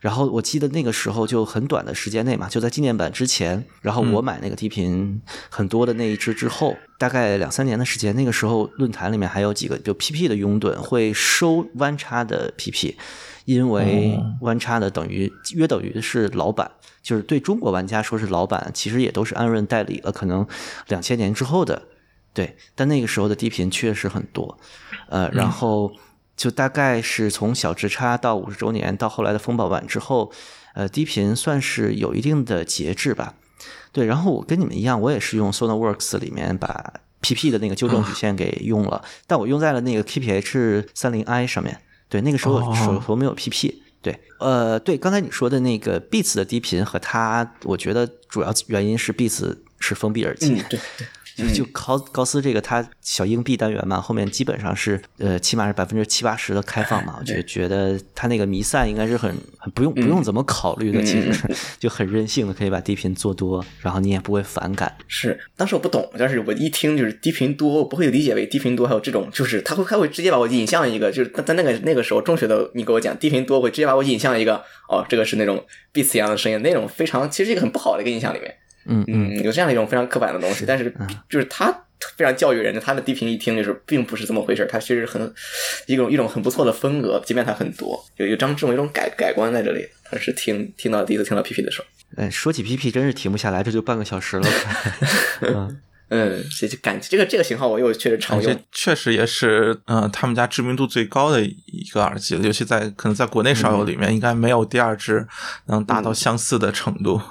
[0.03, 12.97] 然后我记得那个时候就很短的时间内嘛，就在纪念版之前，然后我买那个低频很多的那一只之后，大概两三年的时间，那个时候论坛里面还有几个就 PP 的拥趸会收弯插的 PP，
[13.45, 16.69] 因为弯插的等于约等于是老版，
[17.01, 20.45] 就是对中国玩家说是老版，其实也都是安润代理了，可能
[20.89, 21.81] 两千年之后的，
[22.35, 24.59] 对，但那个时候的低频确实很多，
[25.09, 25.93] 呃，然后。
[26.43, 30.33] 就大概是从小直插到五十周年，到后来的风暴版之后，
[30.75, 33.35] 呃，低频算是有一定的节制吧。
[33.93, 41.81] 对，然后我跟你们一样，我也是用 SonarWorks 里面把 PP 的那个纠正曲线给用了，但我用在了那个 KPH 三零 I 上面。
[42.09, 43.81] 对，那个时候手头没有 PP。
[44.03, 50.57] 对，呃，对，刚才你说的那个 Beats 的低频和它，我觉得主要原因是 Beats 是封闭耳机。
[50.69, 51.07] 对对。
[51.53, 57.17] 就高高斯这个，它小硬币单元嘛，后面基本上是呃，起码是百分之七八十的开放嘛。
[57.19, 61.33] 我就觉得它那个弥散应该是很很不用不用怎么考虑的，其实
[61.79, 64.97] 就很任性的可以把低频做多，然后你也不会反感。
[65.09, 74.57] 是，当时我不懂，但是我一听就是低频多，我不会理解为低频多还有这种，就是他会他会直接把我引向一个，就是在那个那个时候中学的你给我讲低频多，会直接把我引向一个
[74.89, 78.55] 哦，这个是那种 beats 一样的声音，那种非常其实一个很不好的一个印象里面。
[78.87, 80.95] 嗯嗯，有这样一种非常刻板的东西，但是
[81.29, 81.73] 就是他
[82.17, 85.33] 非常教育人的，他的低频一听就是并不是这么回事他其实很
[85.87, 89.87] 一种一种很不错的风格，即便他很多，有有张这种一种改改观在这里。
[90.05, 91.87] 他是听听到第一次听到 PP 的时候，
[92.23, 94.49] 哎，说起 PP 真是停不下来，这就半个小时了。
[95.41, 105.27] 嗯嗯，这就感这个这个型号我又确实常用，确实也是嗯他们家知名度最高的一个耳机了，尤其在可能在国内少有里面，应该没有第二支
[105.69, 107.19] 能达到相似的程度。
[107.19, 107.23] 嗯，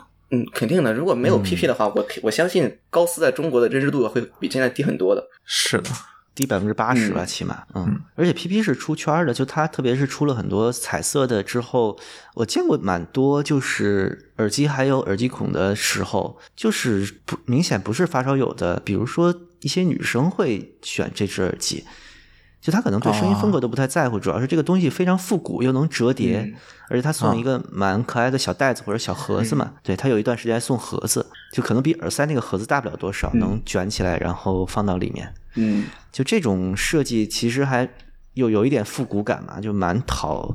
[0.54, 0.94] 肯定的。
[0.94, 5.24] 如果没有 PP 的话，我我相信高斯在中国的认知度会比现在低很多的。
[5.46, 5.89] 是的，
[6.34, 7.63] 低百分之八十吧，起码。
[7.76, 12.00] 嗯，而且 PP 是出圈的，就它特别是出了很多彩色的之后，
[12.36, 21.84] 我见过蛮多，就是耳机还有耳机孔的时候，就是不明显不是发烧友的，比如说一些女生会选这只耳机。
[22.62, 26.54] 就他可能对声音风格都不太在乎，主要是这个东西非常复古又能折叠，
[26.89, 29.74] 而且他送一个蛮可爱的小袋子或者小盒子嘛。
[29.82, 35.34] 对他有一段时间送盒子，就可能比耳塞那个盒子大不了多少，能卷起来然后放到里面。
[35.56, 37.89] 嗯，就这种设计其实还
[38.36, 40.54] 又有一点复古感嘛，就蛮讨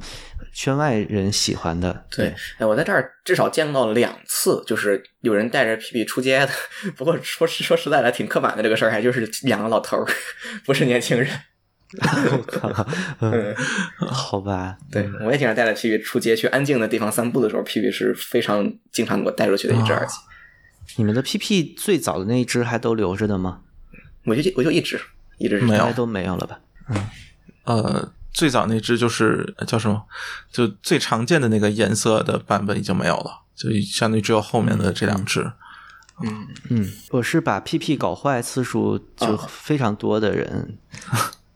[0.54, 2.06] 圈外人喜欢的。
[2.08, 6.48] 对，哎，我在这儿至少见到两次，就是有人带着 PP 出街的。
[6.96, 10.06] 不过说说实在的，挺刻板的这个事儿，还就是两个老头儿，
[10.64, 11.28] 不是年轻人。
[12.32, 12.86] 我靠，
[13.20, 13.54] 嗯，
[13.98, 20.14] 好吧，对我也经常带着 PP 出街去安静的地方散步的时候，PP 是非常经常给我带出去的一只耳机。
[20.96, 23.60] 你们的 PP 最早的那一只还都留着的吗？
[24.24, 25.00] 我就我就一只
[25.38, 25.64] 一直是。
[25.66, 25.92] 没有。
[25.92, 26.58] 都没有了吧？
[26.88, 27.06] 嗯。
[27.64, 30.02] 呃，最早那只就是呃叫什么，
[30.50, 35.52] 就最常见的那个颜色的版本已经没有了，就相当于只有后面的这两只。
[36.24, 36.48] 嗯。
[36.70, 40.78] 嗯，我是把 PP 搞坏次数就非常多的人，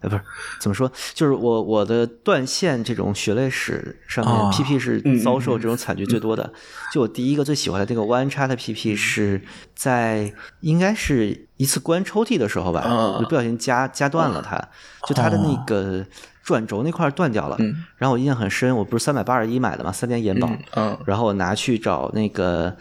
[0.01, 0.23] 呃，不是
[0.61, 6.53] 怎么说，就是我我的断线这种血泪史上面、哦 PP 是遭受这种惨剧最多的。
[6.93, 9.43] 就我第一个最喜欢的那个弯叉的 PP 是
[9.75, 14.59] 在应该是一次关抽屉的时候吧，啊我不小心夹夹断了它，
[15.07, 16.05] 就它的那个
[16.43, 17.57] 转轴那块断掉了。
[17.61, 20.51] 嗯然后我印象很深，我不是三百八十一买的嘛，三年延保。
[20.75, 22.77] 嗯然后我拿去找那个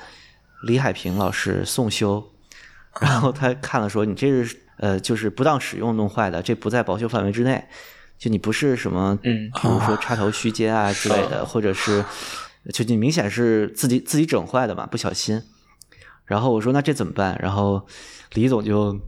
[0.63, 2.31] 李海平老师送修，
[2.99, 7.63] 然后他看了说你这是呃就是不当使用弄坏的，这不在保修范围之内，
[8.17, 12.03] 就你不是什么嗯比如说插头虚接啊之类的，或者是
[12.73, 15.41] 就你明显是自己自己整坏的嘛，不小心。
[16.25, 17.39] 然后我说那这怎么办？
[17.41, 17.87] 然后
[18.33, 18.99] 李总就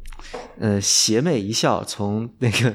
[0.60, 2.74] 呃邪魅一笑，从那个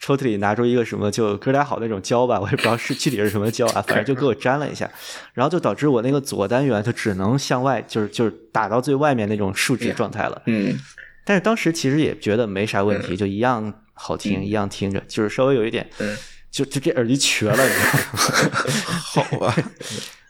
[0.00, 4.90] 抽屉里拿出一个什么就哥俩好那种胶吧，我也不知道是具体是什么胶啊，反正就给我粘了一下，
[5.34, 10.42] 然后就导致我那个左单元就只能向外，就是就是打到最外面那种竖直状态了。
[10.46, 10.76] 嗯
[11.26, 16.16] 但是当时其实也觉得没啥问题，就一样好听，一样听着，就是稍微有一点，嗯
[16.50, 18.78] 就就这耳机瘸了，你知道吗？
[19.12, 19.54] 好吧，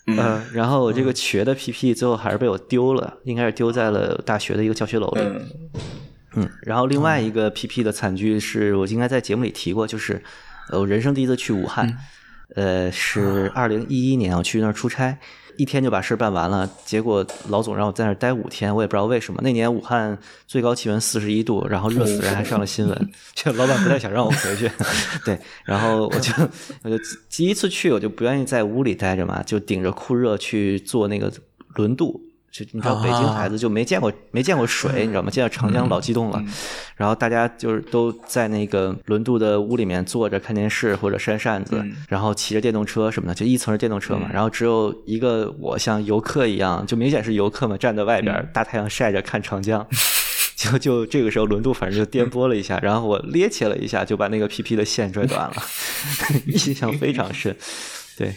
[0.07, 5.21] 嗯，然后我这个瘸的 PP 最后还是被我丢了，应该是丢在了大学的一个教学楼里。
[5.21, 5.49] 嗯。
[6.39, 10.23] 嗯，然后另外一个 PP 的惨剧是我应该在节目里提过，就是
[10.71, 11.97] 呃我人生第一次去武汉，
[12.55, 15.19] 呃是二零一一年我去那儿出差，
[15.57, 19.41] 一天就把事儿办完了，结果老总让我在那儿待五天，我也不知道为什么。
[19.43, 24.71] 那年武汉最高气温四十一度，然后热死人，还上了新闻， 就老板不太想让我回去。
[25.25, 26.33] 对，然后我就
[26.83, 26.97] 我就
[27.31, 31.33] 第一次去，我就不愿意在屋里待着嘛，就顶着酷热去做那个
[31.75, 32.21] 轮渡。
[32.51, 35.31] 就你知道，北京孩子就没见过、没见过水，你知道吗？
[35.31, 36.43] 见到长江老激动了。
[36.97, 44.31] 然后大家就是都在那个轮渡的屋里面坐着看电视或者扇扇子，然后骑着电动车什么的，就一层是电动车嘛。
[44.33, 49.87] 然后只有一个我像游客一样，就明显是游客嘛，站在外边、大太阳晒着看长江。
[50.57, 55.55] 就就这个时候轮渡反正就颠簸了一下，然后我趔趄了一下，就把那个 PP 的线拽断了，
[56.49, 57.55] 印象非常深。
[58.17, 58.35] 对。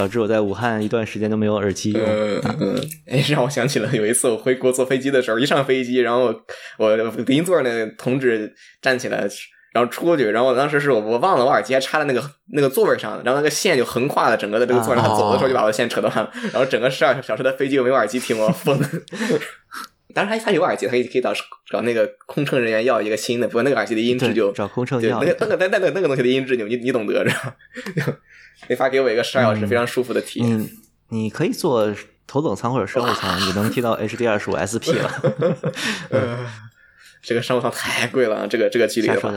[0.00, 2.02] 导致我在武汉一段时间都没有耳机用。
[2.02, 6.34] 嗯嗯，哎，让我想起了有一次我回国坐飞机的时候，一上飞机，然后
[6.78, 9.28] 我我邻座那个同志站起来，
[9.74, 18.80] 然后出去，然后我当时是我我忘了我耳机还插在那个那个座位上，然后那个线就横跨了整个的这个座位，他走的时候就把我的线扯断了，然后整个十二小时的飞机又没有耳机听，我疯。
[20.12, 21.32] 当然，他有耳机，他可以可以找
[21.70, 27.30] 找那个空乘人员要一个新的，不过那个耳机的音质就找空乘要对那个那个那个那个东西的音质，你你你懂得着。
[28.68, 30.60] 没法给我一个十二小时非常舒服的体验。
[30.60, 30.70] 嗯，
[31.08, 31.94] 你可以坐
[32.26, 35.10] 头等舱或者商务舱，你能听到 HD 二十五 SP 了。
[36.10, 36.46] 嗯，
[37.22, 39.32] 这个商务舱太贵了，这个这个距离的话。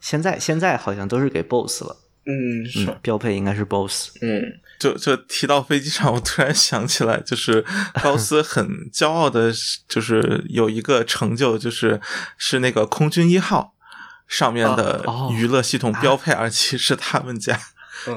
[0.00, 1.96] 现在现在好像都是给 BOSS 了。
[2.26, 4.10] 嗯，是标配应该是 BOSS。
[4.20, 4.42] 嗯，
[4.78, 7.64] 就就提到飞机上，我突然想起来，就是
[8.02, 9.52] 高斯很骄傲的，
[9.88, 12.00] 就是有一个成就，就是
[12.36, 13.74] 是那个空军一号
[14.26, 17.58] 上面的娱乐系统标配而且是他们家。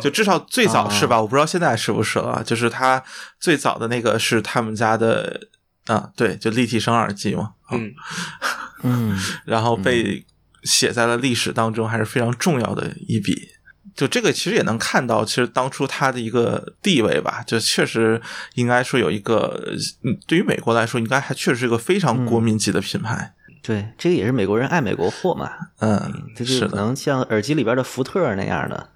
[0.01, 1.21] 就至少最早是吧？
[1.21, 2.43] 我不知道现在是不是了。
[2.43, 3.03] 就是它
[3.39, 5.47] 最早的那个是他们家的
[5.87, 7.53] 啊，对，就立体声耳机嘛。
[7.71, 7.91] 嗯
[8.83, 10.25] 嗯，然后被
[10.63, 13.49] 写在了历史当中，还是非常重要的一笔。
[13.95, 18.21] 就这个其实也能看到，其实当初它的一个地位吧，就确实
[18.53, 19.61] 应该说有一个，
[20.03, 23.33] 嗯，对于美国来说，应该还确实是一个非常国民级的品牌。
[23.61, 25.51] 对，这个也是美国人爱美国货嘛。
[25.79, 28.89] 嗯，就是可能像耳机里边的福特那样的。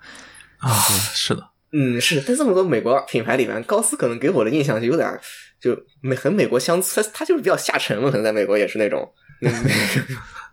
[0.63, 0.71] 啊，
[1.13, 5.19] 是的，嗯，是，在这么多美国品牌里面，高斯可能给我的印象就有点
[5.59, 9.13] 就美很美国乡村，它它就是比较下沉嘛，可能在美国也是那种，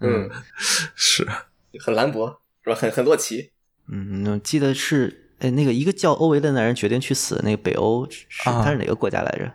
[0.01, 0.29] 嗯，
[0.96, 1.27] 是
[1.79, 2.77] 很兰博是吧？
[2.77, 3.53] 很很洛奇，
[3.90, 9.53] 嗯，我记得是哎，那个一个叫欧维的男人决定去死，那个北欧是他是哪个国家来着？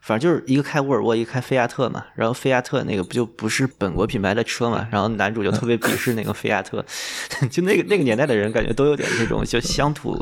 [0.00, 2.04] 反正就是一个开沃尔沃，一个开菲亚特嘛。
[2.14, 4.88] 然后菲亚特那个不就不是本国品牌的车嘛？
[4.90, 6.84] 然后男主就特别鄙视那个菲亚特，
[7.50, 10.16] 就那个那个年代的人感觉都有点这种就乡土，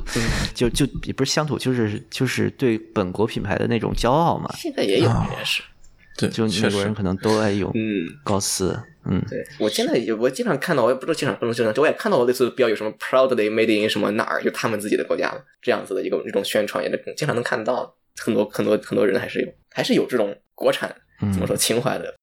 [0.54, 4.52] 就就也不是乡土，就是就是对本国品牌的那种骄傲嘛。
[4.56, 5.62] 现在也有，也是。
[6.16, 17.94] 对，就美国人可能都爱用嗯高斯，嗯，对我现在也我经常看到，我也不知道经常不能经常，我也看到类似标有什么 proudly made in 什么哪儿，就他们自己的国家这样子的一个一种宣传，也经常能看到。
[18.20, 20.94] 很多很多很多人还是有，还是有这种国产
[21.32, 22.14] 怎么说情怀的。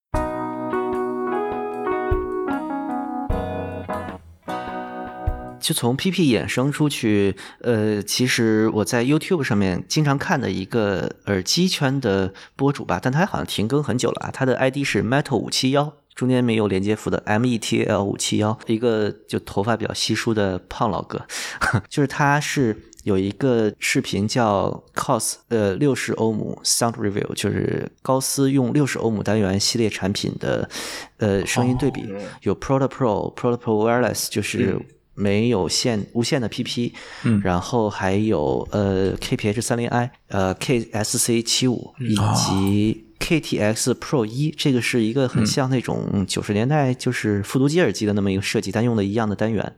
[5.60, 14.30] 就从 PP 衍生出去，呃，其实我在 YouTube 上面经常看的一个耳机圈的博主吧，但他好像停更很久了啊。
[14.32, 21.26] 他的 ID 是 Metal 五七幺，中间没有连接符的 M E T L 五七幺，一个就头发比较稀疏的胖老哥，
[21.89, 30.70] 就是他是有一个视频叫 COS 呃六十欧姆 Sound Review，就是高斯用六十欧姆单元系列产品的
[31.18, 32.03] 呃声音对比，
[32.41, 34.78] 有 Pro Pro Pro Pro Wireless 就是。
[35.18, 36.91] 没有线无线的 PP，
[37.24, 37.39] 嗯。
[37.41, 49.78] 然后还有呃 KPH 三零 i，呃 KSC 七五以及 KTX Pro 一，这个是一个很像那种九十年代就是复读机耳机的那么一个设计，但用的一样的单元。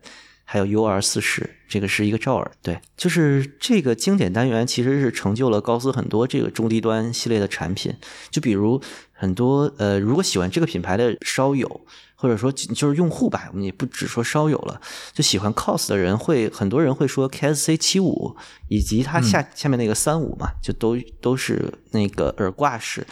[0.50, 7.94] 还有 UR 四十，这个是一个罩耳，对，就是这个经典单元其实是成就了高斯很多这个中低端系列的产品，
[8.32, 8.82] 就比如
[9.12, 11.82] 很多呃，如果喜欢这个品牌的烧友，
[12.16, 14.80] 或者说就是用户吧，我们也不只说烧友了，
[15.12, 18.38] 就喜欢 COS 的人会很多人会说 KSC 七五
[18.70, 23.06] 以及它下、下面那个三五嘛，就都都是那个耳挂式。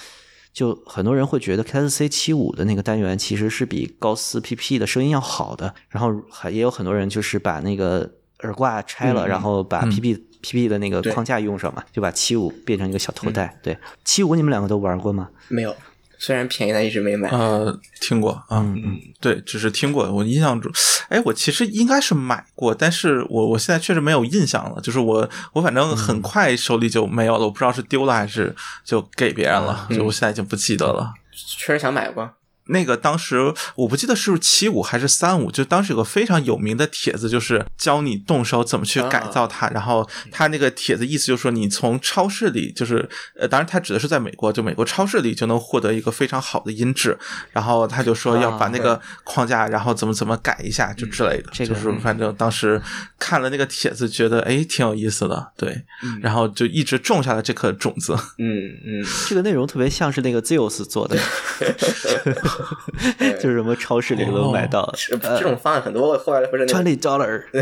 [0.55, 13.59] 就很多人会觉得 KSC 七五的那个单元其实是比高斯 PP 的声音要好的，然后还也有很多人就是把那个耳挂拆了，嗯然后把 PP、PP 的那个框架用上嘛，就把七五变成一个小头戴。
[13.61, 15.29] 对，七五你们两个都玩过吗？
[15.49, 15.75] 没有，
[16.17, 17.29] 虽然便宜，但一直没买。
[17.29, 20.11] 呃，听过啊，嗯嗯，对，只是听过。
[20.11, 20.71] 我印象中，
[21.09, 24.81] 哎，我其实应该是买过，但是我我现在确实没有印象了。
[24.81, 31.13] 就是我我反正很快手里就没有了，我不知道是丢了还是就给别人了，就我现在已经不记得了。
[31.31, 32.29] 确实想买过，
[32.67, 39.69] 那个当时我不记得是七五还是三五，就当时有个非常有名的帖子，就是教你动手怎么去改造它。
[39.69, 43.07] 然后他那个帖子意思就是说，你从超市里，就是
[43.39, 47.17] 呃，当然他指的是在美国，就美国超市里就能获得一个非常好的音质。
[47.51, 51.49] 然后他就说要把那个框架，然后怎么怎么改一下，就之类的。
[51.51, 52.81] 这个就是反正当时
[53.19, 55.83] 看了那个帖子，觉得哎挺有意思的，对，
[56.21, 58.13] 然后就一直种下了这颗种子。
[58.37, 61.17] 嗯嗯，这个内容特别像是那个 Zeus 做的，
[63.39, 67.43] 就是什么超市里能买到这这种方案很多，后来不是那个 twenty dollar，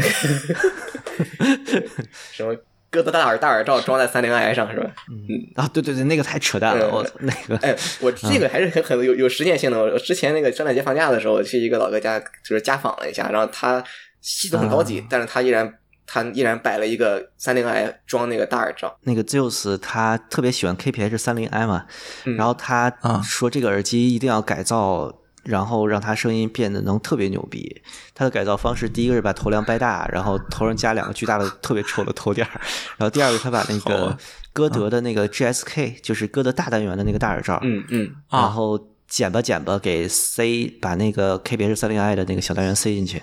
[2.31, 2.55] 什么
[2.89, 4.89] 哥德大耳大耳罩装在三零 i 上是吧？
[5.09, 9.79] 嗯啊，对对对，那个太扯淡了，嗯我操，那个哎，我这个还是很很有有实践性的。
[9.81, 13.83] 我之前那个圣诞节放假的时候，去一个老哥家，就是家访了一下，然后他
[14.21, 15.73] 系统很高级，但是他依然
[16.05, 18.95] 他依然摆了一个三零 i 装那个大耳罩。
[19.01, 21.85] 那个 Zeus 他特别喜欢 KPH 三零 i 嘛，
[22.25, 27.81] 嗯然后他啊说这个耳机一定要改造，然后让它声音变得能特别牛逼。
[28.15, 32.61] 他的改造方式，第一个是把头梁掰大，然后头上加两个巨大的特别丑的头垫儿，
[32.97, 34.17] 然后第二个他把那个
[34.53, 40.43] 歌德的那个 GSK，就是歌德大单元的那个大耳罩，嗯嗯，啊然后剪吧剪吧给塞
[40.81, 43.21] 把那个 KPH 三零 i 的那个小单元塞进去。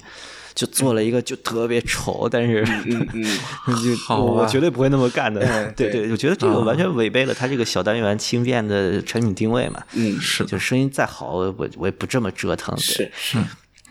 [0.60, 3.24] 就做了一个就特别丑，但是嗯
[4.10, 5.40] 我我绝对不会那么干的。
[5.40, 9.82] 嗯对对对，我觉得这个啊完全违背了它这个小单元轻便的产品定位嘛。
[9.94, 12.76] 嗯，是的，就声音再好，我我我也不这么折腾。
[12.76, 13.38] 是是，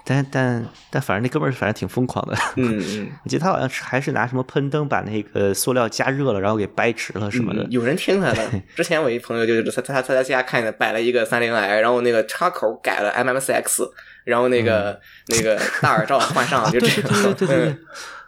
[0.05, 2.37] 但但但反正那哥们儿反正挺疯狂的。
[2.57, 3.09] 嗯嗯。
[3.25, 7.63] 我记得他好像还是拿什么喷灯把那个塑料加热了，然后给掰直了什么的。
[7.63, 8.47] 嗯有人听他的。
[8.77, 13.89] 之前我一朋友就是他他他在家看的，摆了一个三零 i，然后那个插口改了 MMCX，
[14.29, 17.33] 然后那个、 那个大耳罩换上，了，就这对对对。
[17.33, 17.77] 对对对，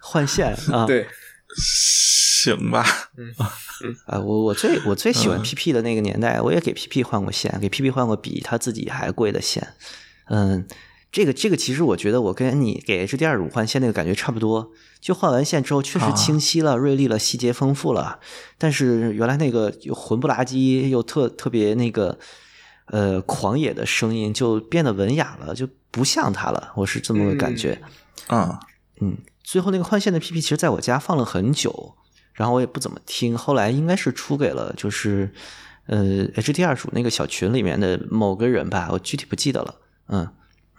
[0.02, 0.86] 换线啊。
[0.86, 1.08] 对，
[1.56, 2.84] 行吧，
[4.08, 5.30] 啊，我我最我最喜嗯。
[5.30, 9.74] 欢 PP 的那个年代，我也给 PP 换过线，给 PP 换过比他自己还贵的线。
[10.30, 10.66] 嗯，
[11.12, 16.12] 这个这个其实我觉得我跟你给 HDR 五换线那个感觉差不多，就换完线之后确实啊。
[16.14, 18.20] 清晰了、锐利了、细节丰富了，
[18.58, 22.18] 但是原来那个又混不拉几又特特别那个
[22.86, 27.82] 呃狂野的声音就变得文雅了，就不像他了，我是这么个感觉。
[28.30, 28.58] 嗯
[29.00, 31.96] 嗯，最后那个换线的 PP 其实在我家放了很久，
[32.34, 35.32] 然后我也不怎么听，后来应该是出给了就是
[35.88, 39.76] 呃 H D 二组那个小群里面的某个人吧，我具体不记得了。
[40.08, 40.28] 嗯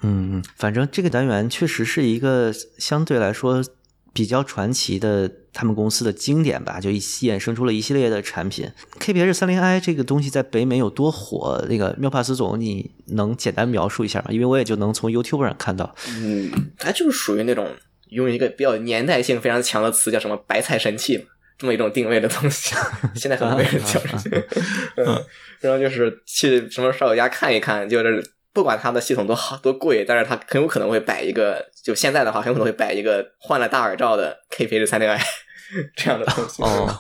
[0.03, 3.65] 嗯，嗯反正这个单元确实是一个相对来说
[4.13, 8.71] 比较传奇的他们公司的经典吧，就一衍生出了一系列的产品。
[8.99, 11.65] KPH 三零 i 这个东西在北美有多火？
[11.69, 14.27] 那个缪帕斯总，你能简单描述一下吗？
[14.31, 15.95] 因为我也就能从 YouTube 上看到。
[16.09, 17.69] 嗯，它就是属于那种
[18.11, 21.25] 用一个比较年代性非常强的词，叫什么“白菜神器”嘛，
[21.59, 22.75] 这么一种定位的东西。
[23.17, 24.31] 现在可能没人叫这些。
[24.97, 25.25] 嗯，
[25.61, 28.23] 然后就是去什么烧友家看一看，就是
[28.53, 35.21] 不管它的系统多好多贵，但是它很有可能会摆一个，就现在的话，很有可能会摆一个换了大耳罩的 KPH 三零 i
[35.97, 36.63] 这样的东西。
[36.63, 36.99] 哦，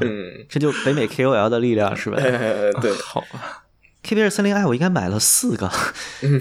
[0.00, 3.64] 嗯，这就北美 KOL 的力量是吧呃， 对，好吧
[4.04, 5.70] ，？KPH 三零 i 我应该买了四个，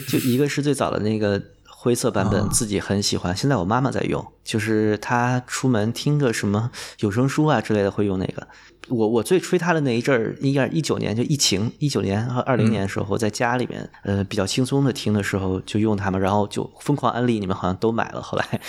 [0.09, 1.41] 就一个是最早的那个
[1.79, 6.71] 灰色版本自己很喜欢，现在我妈妈在用，就是她出门听个什么
[7.01, 8.47] 有声书啊之类的会用那个。
[8.89, 18.61] 我我最吹她的那一阵儿，应该一九年就疫情，一九年和二零年的时候，在家里面呃比较轻松的听的时候就用它们，然后就疯狂安利，你们好像都买了， 后来。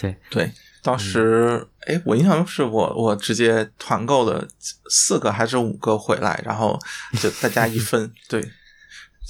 [0.00, 0.16] 对。
[0.28, 0.50] 对，
[0.82, 4.48] 当时哎，我印象中是我我直接团购的
[4.90, 6.76] 四个还是五个回来，然后
[7.20, 8.44] 就大家一分， 对。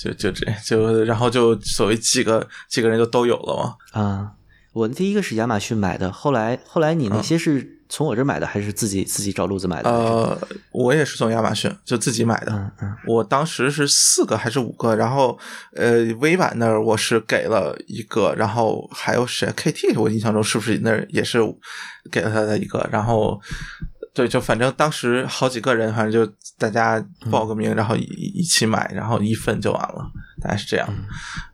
[0.01, 4.01] 就就这 就然后就所谓几个几个人就都有了嘛。
[4.01, 4.33] 啊，
[4.73, 9.91] 我第一个是亚马逊买的，后来后来你那些是从我这买的还是自己自己找路子买的？
[9.91, 10.39] 呃，
[10.73, 12.53] 我也是从亚马逊就自己买的。
[12.53, 14.95] 嗯嗯，我当时是四个还是五个？
[14.95, 15.39] 然后
[15.75, 21.41] 呃，微版那儿我是给了一个，然后还有谁？KT，我印象中是不是那儿也是
[22.13, 22.89] 给了他的一个？
[22.93, 23.41] 然后。
[24.19, 27.01] 对，就反正当时好几个人，反正就大家
[27.31, 30.11] 报个名，然后一一起买，然后一份就完了，
[30.43, 30.89] 大概是这样。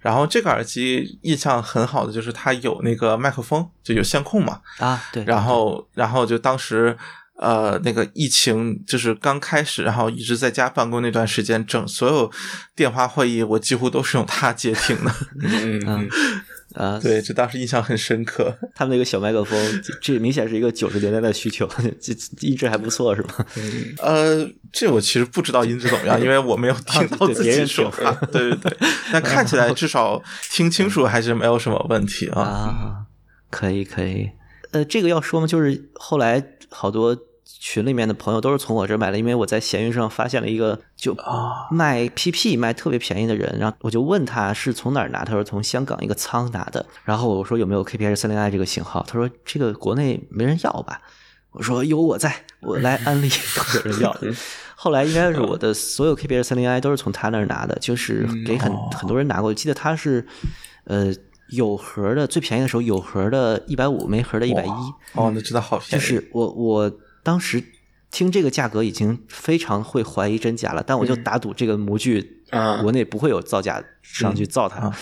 [0.00, 4.62] 然后这个耳机印象很好的就是它有那个麦克风，就有线控嘛。
[4.78, 5.22] 啊，对。
[5.24, 6.96] 然后，然后就当时
[7.36, 12.32] 呃，那个疫情就是刚开始，然后一直在家办公那段时间，整所有
[12.74, 15.12] 电话会议我几乎都是用它接听的。
[15.42, 16.08] 嗯。
[16.74, 18.56] 啊，对，这当时印象很深刻。
[18.74, 21.68] 他们那个小麦克风，这明显是一个九十年代的需求，
[22.00, 23.46] 这音质还不错，是吗？
[24.02, 28.12] 呃，这我其实不知道音质怎么样，因为我没有听到自己说话。
[28.32, 28.76] 对对对，
[29.12, 32.42] 但看起来至少听清楚还是没有什么问题啊。
[32.42, 32.96] 啊，
[33.50, 34.30] 可以可以。
[34.72, 35.46] 呃，这个要说吗？
[35.46, 37.16] 就是后来好多。
[37.66, 41.16] 群里面的朋友都是从我这买的，因为我在闲鱼上发现了一个就
[41.70, 46.84] 卖 PP 卖特别便宜的人，然后我就问他是从哪儿拿，他说从香港一个仓拿的。
[47.04, 51.00] 然后我说有没有 KPS 三零 I 这个型号，他说这个国内没人要吧？
[51.52, 53.30] 我说有我在，我来安利
[53.84, 54.14] 有人要。
[54.76, 59.48] 后来应该是我的所有 KPS 三零 I 都是从他那儿拿的，就是给很很多人拿过。
[59.48, 60.26] 我记得他是
[60.84, 61.14] 呃
[61.48, 64.68] 有盒的，最便宜的时候有盒的一百五，没盒的一百一。
[65.14, 65.92] 哦，那真的好便宜。
[65.92, 66.92] 就是我我。
[67.24, 67.64] 当时
[68.12, 72.44] 听这个价格已经非常会怀疑真假了，但我就打赌这个模具
[72.80, 74.92] 国内不会有造假商去造它，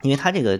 [0.00, 0.58] 因为它这个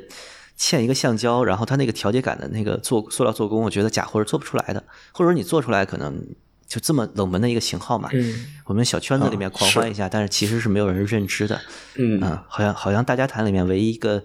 [0.58, 6.22] 嵌一个橡胶，然后它那个调节杆的那个做塑料做工，我觉得假货是做不出来的，或者说你做出来可能
[6.66, 8.10] 就这么冷门的一个型号嘛。
[8.66, 11.58] 我们小圈子里面狂欢一下，但是其实是没有人认知的。
[11.94, 14.22] 嗯，好像好像大家谈里面唯一一个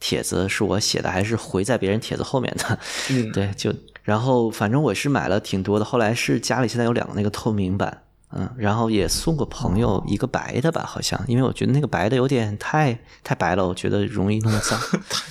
[0.00, 2.78] 帖子是我写的，还是回在别人帖子后面的。
[3.10, 3.72] 嗯， 对，就。
[4.10, 8.02] 然后反正我是买了挺多的，后来是家里现在有两个那个透明版，
[8.32, 14.76] 嗯，然后也送过朋友一个白的吧，好像，因为我觉得那个白的有点太太白了，我觉得容易弄脏。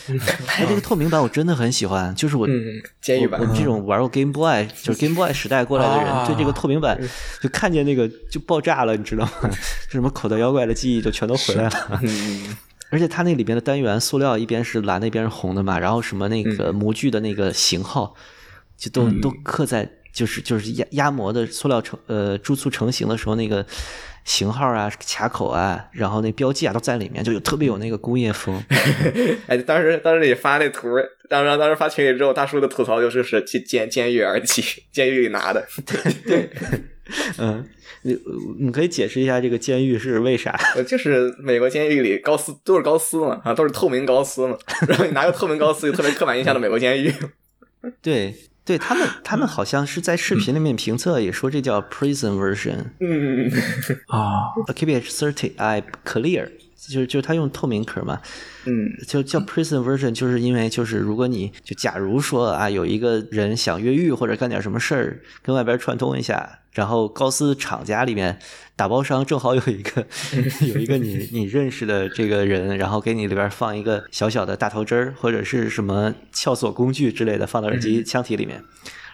[0.47, 2.47] 哎，这个透明版我真的很喜欢，就是我
[3.01, 6.97] 监狱版，我们这种玩过 Game Boy 就是 Game Boy 时代过来的人，对这个透明版
[7.41, 9.49] 就看见那个就爆炸了，你知道吗？
[9.91, 12.01] 什么口袋妖怪的记忆就全都回来了。
[12.91, 18.15] 而且它那里边的单元塑料一边是蓝的，一边是红的嘛，然后什么那个模具的那个型号。
[18.79, 23.65] 就都都刻在，就是就是压压模的塑料成呃注塑成型的时候那个
[24.23, 28.63] 型号啊卡口啊，然后那标记啊都在里面，就有特别有那个工业风。
[29.47, 30.87] 哎，当时当时你发那图，
[31.29, 35.67] 当时当时发群里之后，大叔的吐槽就是是去监监狱耳机，监狱里拿的。
[36.25, 36.49] 对，
[37.37, 37.67] 嗯，
[38.03, 38.17] 你
[38.59, 40.57] 你可以解释一下这个监狱是为啥？
[40.87, 44.57] 就是美国监狱里高斯都是高斯嘛，啊都是透明高斯嘛，
[44.87, 47.13] 然后你拿个透明高斯，就特别刻板印象的美国监狱。
[48.01, 48.35] 对。
[48.69, 52.77] 对他们，他们好像是在视频里面评测，也说这叫 prison version。
[52.99, 53.49] 嗯
[54.05, 56.47] 啊，KBH thirty I clear，
[56.77, 58.21] 就是就是他用透明壳嘛。
[58.69, 68.37] 嗯，就叫 prison version，就是因为就是如果你就假如说啊，有一个人想越狱或者干点什么事儿，跟外边串通一下，然后高斯厂家里面
[68.75, 70.05] 打包商正好有一个
[70.67, 78.63] 有一个你你认识的这个人，然后给你里边放一个小小的大头针儿或者是什么撬锁工具之类的，放到耳机腔体里面，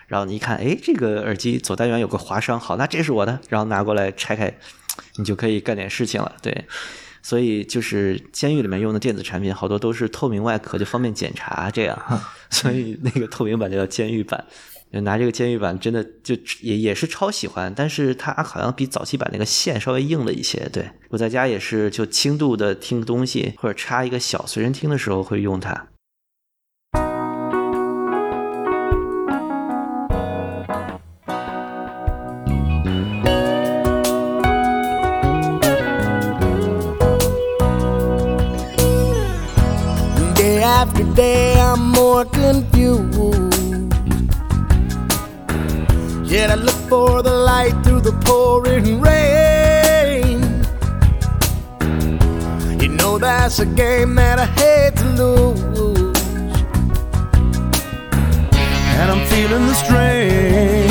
[0.07, 4.53] 然后你一看，哎，这个耳机左单元有个划伤，好，那这是我的，然后拿过来拆开，
[5.15, 6.65] 你就可以干点事情了，对。
[7.25, 11.71] 所以就是监狱里面用的电子产品，好多都是透明外壳，就方便检查。
[11.71, 11.97] 这样，
[12.51, 14.45] 所以那个透明版就叫监狱版。
[14.91, 20.69] 拿这个监狱版，真的就也也是超喜欢，但是它好像比早期版那个线稍微硬了一些。
[20.71, 25.87] 对我在家也是就轻度的听东西，或者插一个小随身听的时候会用它。
[40.85, 43.93] after day, I'm more confused.
[46.31, 50.39] Yet I look for the light through the pouring rain.
[52.81, 56.21] You know that's a game that I hate to lose,
[58.99, 60.89] and I'm feeling the strain.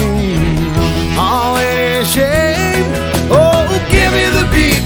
[1.18, 2.16] Always.
[2.16, 2.53] Yeah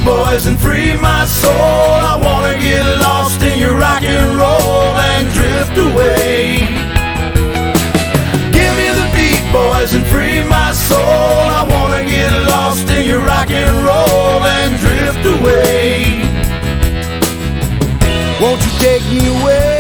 [0.09, 1.93] boys, and free my soul.
[2.13, 6.61] I wanna get lost in your rock and roll and drift away.
[8.57, 11.43] Give me the beat, boys, and free my soul.
[11.61, 15.79] I wanna get lost in your rock and roll and drift away.
[18.41, 19.78] Won't you take me away?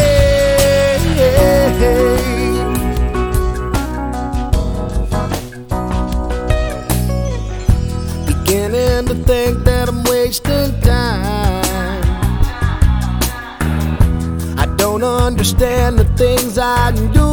[15.39, 17.31] Understand the things I do.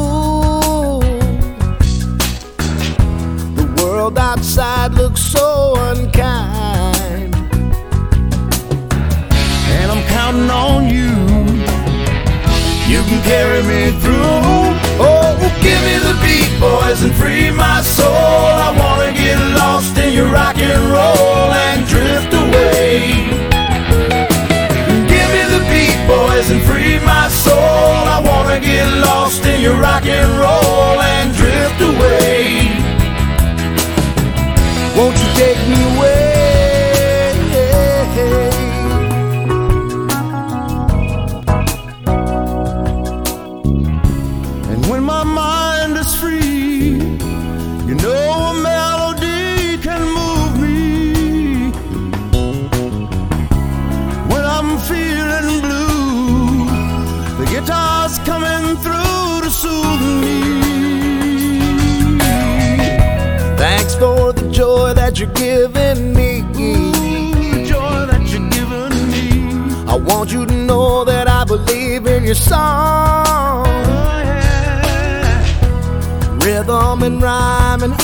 [3.59, 7.33] The world outside looks so unkind.
[9.73, 11.15] And I'm counting on you.
[12.91, 14.61] You can carry me through.
[15.01, 18.05] Oh, give me the beat, boys, and free my soul.
[18.05, 21.55] I wanna get lost in your rock and roll
[30.05, 30.74] rock and roll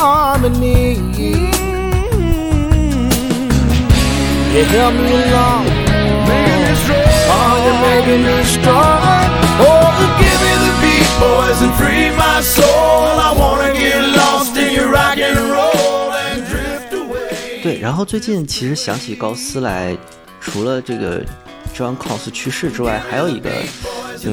[0.02, 0.98] harmony.
[4.54, 5.66] You help me along.
[6.28, 7.06] Making me strong.
[7.34, 9.30] Oh, you're making me strong.
[9.64, 9.90] Oh,
[10.20, 13.20] give me the beat, boys, and free my soul.
[13.28, 17.62] I wanna get lost in your rock and roll and drift away.
[17.62, 19.96] 对，然后最近其实想起高斯来，
[20.42, 21.24] 除了这个
[21.76, 23.50] John Cos 去世之外，还有一个，
[24.18, 24.32] 就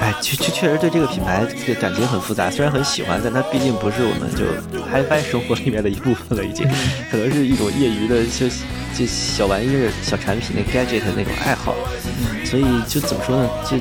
[0.00, 2.50] 哎，确确确实对这个品牌这个感情很复杂。
[2.50, 4.44] 虽然很喜欢，但它毕竟不是我们就
[4.90, 6.66] HiFi 生活里面的一部分了，已经
[7.10, 8.48] 可能是一种业余的就
[8.96, 11.74] 就小玩意儿、小产品、那 gadget 那种爱好。
[12.44, 13.78] 所以就怎么说呢，就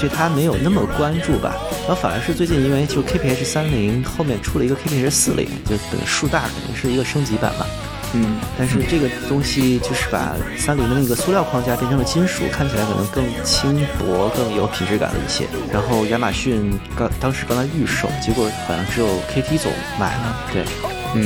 [0.00, 1.54] 对它没有那么关注吧。
[1.86, 7.66] 然后反而是最近因为就 KPH 三零后面出了一个 KPH 四零，就等数大肯定是一个升级版嘛。
[8.14, 15.46] 嗯，但是这个东西就是把三菱的那个塑料框架变成了金属，看起来可能更轻薄、更有品质感了一些。
[15.72, 20.62] 然后亚马逊刚当时刚才预售，结果好像只有 KT 总买了，对。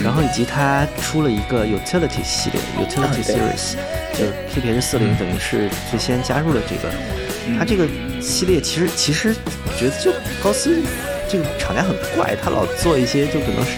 [0.03, 3.74] 然后以及它出了一个 Utility 系列，Utility Series，
[4.12, 6.93] 就是 KPH 四零等于是最先加入了这个。
[7.59, 7.87] 它这个
[8.20, 9.34] 系列其实其实
[9.64, 10.12] 我觉得就
[10.43, 10.82] 高斯
[11.28, 13.72] 这个厂家很怪，他老做一些就可能是。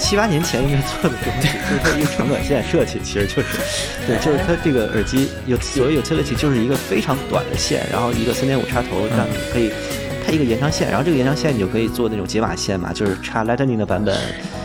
[0.00, 3.58] 七八年前应该做的东西，就是它一个长短线设计，其实就是，
[4.06, 9.70] 对，就是它这个耳机有所谓 utility 就是一个非常短的线，然后一个三点五插头，让你可以
[10.24, 14.16] 配一个延长线，然后这个延长线你就可以做那种解码线嘛，就是插 Lightning 的版本，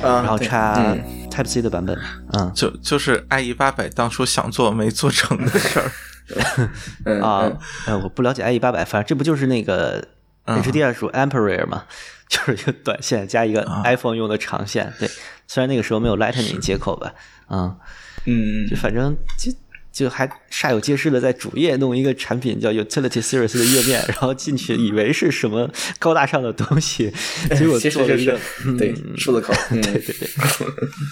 [0.02, 1.98] 啊然后插嗯 Type C 的版本，
[2.32, 5.92] 嗯就就是 IE 八百当初想做没做成的事儿。
[7.06, 10.04] 嗯啊嗯，呃，我不了解 IE 八百，反正这不就是那个
[10.46, 11.84] 嗯 HDR 属 Ampere 嘛，
[12.30, 15.10] 就是一个短线加一个 iPhone 用的长线，对，
[15.48, 17.14] 虽然那个时候没有 Lightning 接口吧，
[17.50, 17.78] 嗯。
[18.26, 18.68] 嗯。
[18.68, 19.52] 就反正就
[19.96, 27.10] 就还煞有介事的在主页弄一个产品叫 Utility Series 的页面，然后进去以为是什么高大上的东西，
[27.58, 30.28] 结果其实就做了一个是对数字口， 嗯，对对对，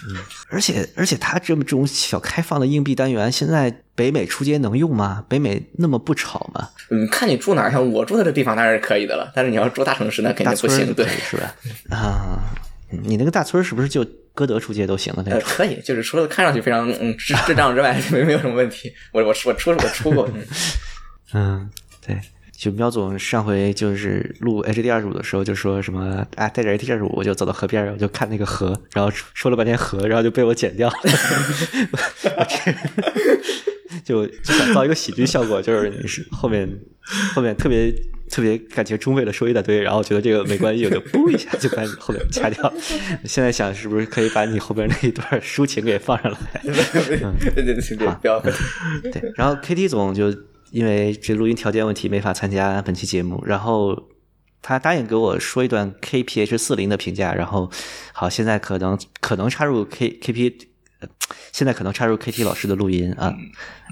[0.09, 0.17] 嗯
[0.51, 5.23] 而且而且它这么这种小开放的硬币单元，现在北美出街能用吗？
[5.29, 6.67] 北美那么不吵吗？
[6.89, 11.07] 嗯，看你住哪儿，像我住的这地方当然是可以的了，但是你要住大城市，那肯定不行，对。
[11.07, 11.55] 是吧？
[11.89, 12.53] 啊，
[13.03, 18.91] 你那个大村儿是不是就歌德出街都行的那呃，可以，就是除了看上去非常嗯智智障之外， 没没有什么问题。
[19.11, 20.43] 我我我出我出过， 嗯
[21.33, 21.69] 嗯，
[22.05, 22.19] 对。
[22.55, 30.95] 就喵总上回就是录 HD 二十五的时候，就说什么啊，带着 HD 二十五我就走到河边儿，我就看那个河，然后说说了半天河，然后就被我剪掉了。
[34.05, 36.69] 就就想造一个喜剧效果，就是你是后面
[37.35, 37.93] 后面特别
[38.33, 42.73] 特别感情充沛的说一大堆，然后觉得这个没关系，我就嘣一下就把你后面掐掉。
[43.25, 46.61] 现在想是不是可以把你后边那一段抒情给放上来？
[46.63, 48.51] 对对对对对，不要对，
[49.35, 50.35] 然后 KT 总就
[50.71, 54.09] 因为这录音条件问题没法参加本期节目，然后
[54.63, 57.69] 他答应给我说一段 KPH 四零的评价，然后
[58.13, 60.53] 好，现在可能可能插入 K KP，
[61.01, 61.07] 呃
[61.51, 63.31] 现在可能插入 KT 老师的录音啊，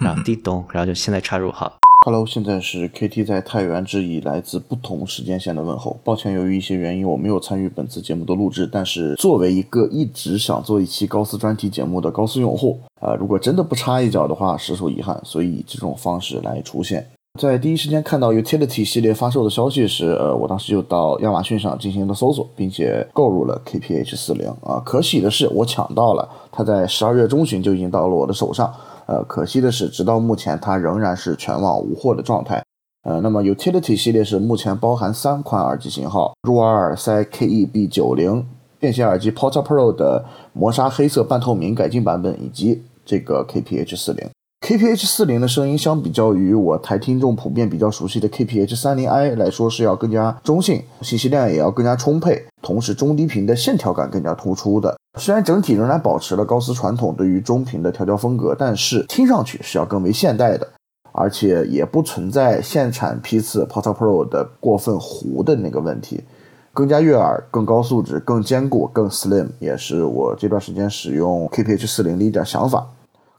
[0.02, 1.78] 然后叮咚，然后就现在插入好。
[2.04, 6.00] Hello，现在是 KT 在太原致以来自不同时间线的问候。
[6.04, 8.66] 抱歉，由于一些原因，我没有参与本次节目的录制。
[8.66, 15.22] 但是作为一个一直想做一期高斯专题节目的高斯用户，呃，如果真的不插一脚的话，实属遗憾。
[15.24, 17.08] 所以以这种方式来出现。
[17.40, 24.82] 在第一时间看到 Utility 系列发售的消息时，呃，我当时就到亚马逊上进行了搜索，并且购入了 KPH 四零啊。
[24.84, 28.74] 可喜的是，我抢到了，它在十二月中旬就已经到了我的手上。
[29.12, 32.64] 呃，可惜的是，直到目前它仍然是全网无货的状态。
[33.04, 38.48] 呃，那么 Utility 系列是目前包含三款耳机型号：入耳耳塞 KEB 九零、
[38.80, 44.30] 便携耳机 Porta Pro 的磨砂黑色半透明改进版本，以及这个 KPH 四零。
[44.62, 54.96] KPH 四零的声音相比较于我台听众普遍比较熟悉的 KPH 三零 i 来说是要更加中性，信息量也要更加充沛，同时中低频的线条感更加突出的。
[55.20, 60.66] 虽然整体仍然保持了高斯传统对于中频的调教风格，但是听上去是要更为现代的，
[61.12, 66.24] 而且也不存在现产批次 Porta Pro 的过分糊的那个问题，
[66.72, 72.88] 更加悦耳、更高素质、更坚固、更 slim，也是我这段时间使用 KPH 四零的一点想法。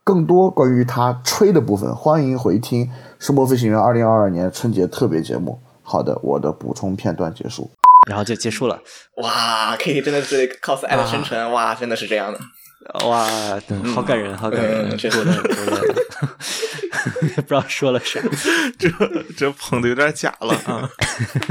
[0.04, 2.84] 更多关于他吹的部分，欢迎回听
[3.18, 5.60] 《声波飞行员》二零二二年春节特别节目。
[5.82, 7.70] 好的，我的补充片段结束。
[8.08, 8.80] 然后就结束了。
[9.18, 12.40] 哇，K 真的是 cos 爱的深沉，哇，真的是这样的。
[13.06, 13.28] 哇，
[13.68, 15.82] 嗯好感人，好感人，嗯过得很过得，
[17.42, 18.20] 不知道说了啥。
[18.76, 18.88] 这
[19.36, 20.90] 这捧的有点假了啊！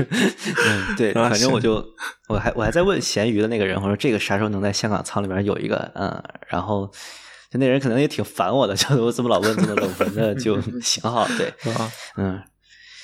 [0.67, 1.81] 嗯，对，啊反正我就
[2.27, 5.89] 我还我还在问咸鱼的那个人，我说这个啥时候能在香港仓里面有一个？
[5.95, 6.91] 嗯，然后
[7.51, 12.41] 就那人可能也挺烦我的， 就我怎么老问这么冷门的，就 挺好，对，啊，嗯，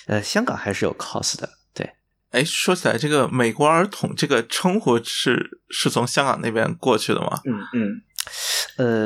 [0.07, 1.91] 呃，香港还是有 cos 的，对，
[2.31, 7.41] 哎，说起来，这个美国儿童这个称呼是是从香港那边过去的吗？
[7.45, 8.01] 嗯嗯，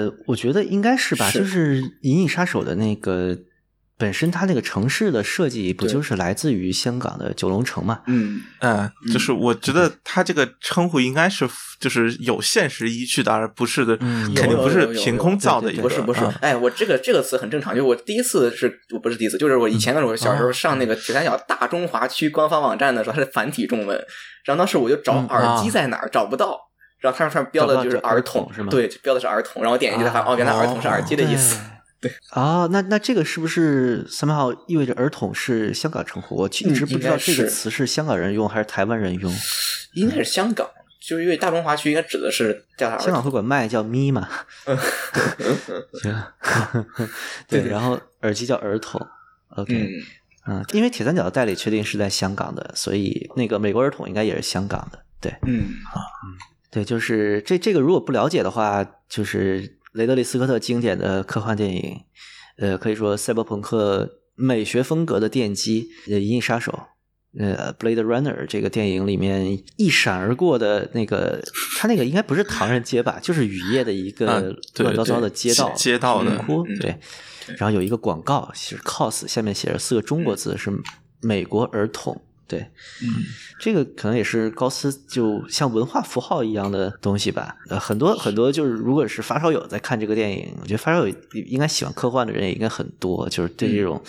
[0.08, 1.39] 呃，我觉得应该是吧，是。
[1.39, 3.36] 就是《银翼杀手》的那个
[4.02, 8.02] 本身它那个城市的设计，不就是来自于香港的九龙城嘛？
[8.08, 11.47] 嗯，嗯，就是我觉得它这个称呼应该是
[11.80, 15.72] 就是有现实依据的，而不是的，嗯肯定不是凭空造的。
[15.74, 23.95] 不是不是啊，哎，我这个这个词很正常，就我第一次是我不是第一次，就是我以前的时候小时候上那个铁三角大中华区官方网站的时候，它是繁体中文，
[24.43, 26.58] 然后当时我就找嗯耳机啊在哪儿找不到。
[26.99, 29.64] 然后它上面标的就是儿童是吗对，标的是儿童。
[29.64, 31.60] 然后我点进去才发现，哦，原来儿童是耳机的意思。
[32.02, 36.36] 对啊，那那这个是不是 somehow 意味着儿童是香港称呼？
[36.36, 39.32] 我一直不知道这个词是香港人用还是台湾人用。
[39.93, 40.68] 应该是香港，
[40.99, 43.06] 就是因为大中华区应该指的是叫它儿童。
[43.06, 44.28] 香港会管麦叫咪嘛？
[46.02, 46.24] 行，
[47.47, 48.99] 对，然后耳机叫儿童。
[49.49, 49.74] OK，
[50.47, 54.99] 嗯，嗯，因为铁三角的代理确定是在香港的，所以那个美国儿童应该也是香港的。
[55.20, 55.74] 对，嗯，
[56.72, 62.02] 对，就是这这个如果不了解的话，就是雷德利·斯科特经典的科幻电影，
[62.58, 66.72] 呃，可以说赛博朋克美学风格的奠基，呃，《银翼杀手》。
[67.39, 71.42] 呃，《Blade Runner》这个电影里面一闪而过的那个，
[71.78, 76.98] 它那个应该不是唐人街吧，就是雨夜的一啊个乱糟糟的街道，街道的哭嗯对。
[77.58, 80.70] 然后有一个广告是 cos，下面写着四个中国字，是
[81.22, 82.22] 美国儿童。
[82.52, 82.60] 对，
[83.02, 83.24] 嗯，
[83.62, 87.56] 这个可能也是高斯就像文化符号一样的东西吧。
[87.70, 94.04] 呃，很多很多就是，如果是发烧友在看这个电影，我觉得发烧友应该喜欢科幻的人也应该很多，就是对这种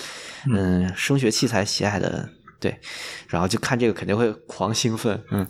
[0.53, 0.93] 嗯。
[0.97, 2.29] 声学器材喜爱的。
[2.59, 2.79] 对，
[3.27, 5.45] 然后就看这个肯定会狂兴奋，嗯，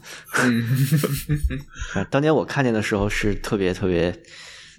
[1.94, 4.10] 啊 当年我看见的时候是特别特别，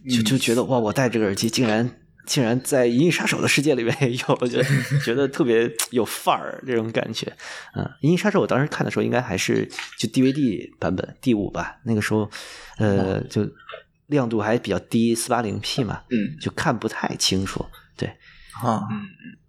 [0.10, 1.88] 就就觉得哇，我戴这个耳机竟然
[2.26, 4.64] 竟然在《银翼杀手》的世界里面也有，我觉得
[5.04, 7.32] 觉得特别有范儿这种感觉。
[7.76, 12.30] 嗯，《银翼杀手》我当时看的时候应该还是就 DVD 版本第五吧，那个时候
[12.78, 13.50] 呃就
[14.08, 17.66] 亮度还比较低，四八零 P 嘛，嗯就看不太清楚。
[17.96, 18.08] 对，
[18.64, 18.82] 啊，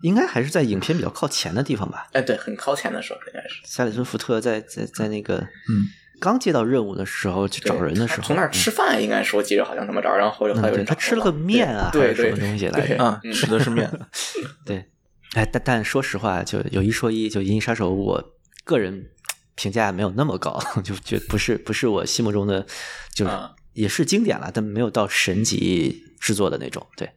[0.02, 2.08] 应该还是在影片比较靠前的地方吧。
[2.12, 3.60] 哎，对，很靠前的时候应该是。
[3.64, 5.88] 塞里森福特在在在那个嗯
[6.24, 12.96] 刚接到任务的时候去找人的时候，从那儿吃饭，应该说记着好像那么着，然后后来嗯，他吃了个面啊，对对还是什么东西来？
[12.96, 13.90] 啊，吃的是面，
[14.64, 14.86] 对，
[15.34, 19.10] 哎，但但说实话，就有一说一，就《银翼杀手》，我个人
[19.54, 22.66] 评价没有那么高， 就觉不是不是我心目中的，
[23.14, 23.28] 就
[23.74, 26.86] 也是经典了，但没有到神级制作的那种。
[26.96, 27.10] 对，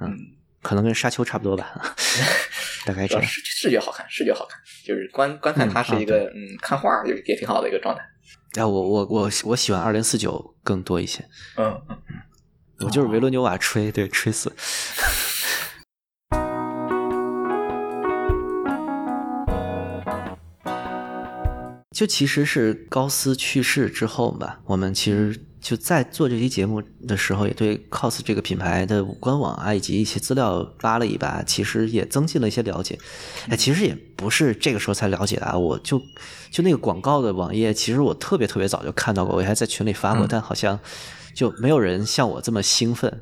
[0.00, 0.16] 嗯，
[0.62, 1.94] 可能跟沙丘差不多吧，
[2.86, 3.22] 大概这样。
[3.22, 8.02] 视视觉好看，视觉好看，就是观观看它是一个嗯看画就也也挺好的一个状态。
[8.54, 11.24] 哎，我我我我喜欢二零四九更多一些，
[11.56, 11.96] 嗯嗯。
[12.80, 14.52] 我就是维罗纽瓦吹，对吹死。
[21.90, 25.36] 就其实是高斯去世之后吧，我们其实
[25.68, 32.98] 就在做这期节目的时候，也对 COS 这个品牌的官网啊以及一些资料扒了一扒，其实也增进了一些了解。
[33.50, 36.00] 哎，其实也不是这个时候才了解的啊，我就
[36.50, 40.80] 就那个广告的网页，其实我特别特别早就看到过，我还在群里发过，但好像
[41.34, 43.20] 就没有人像我这么兴奋。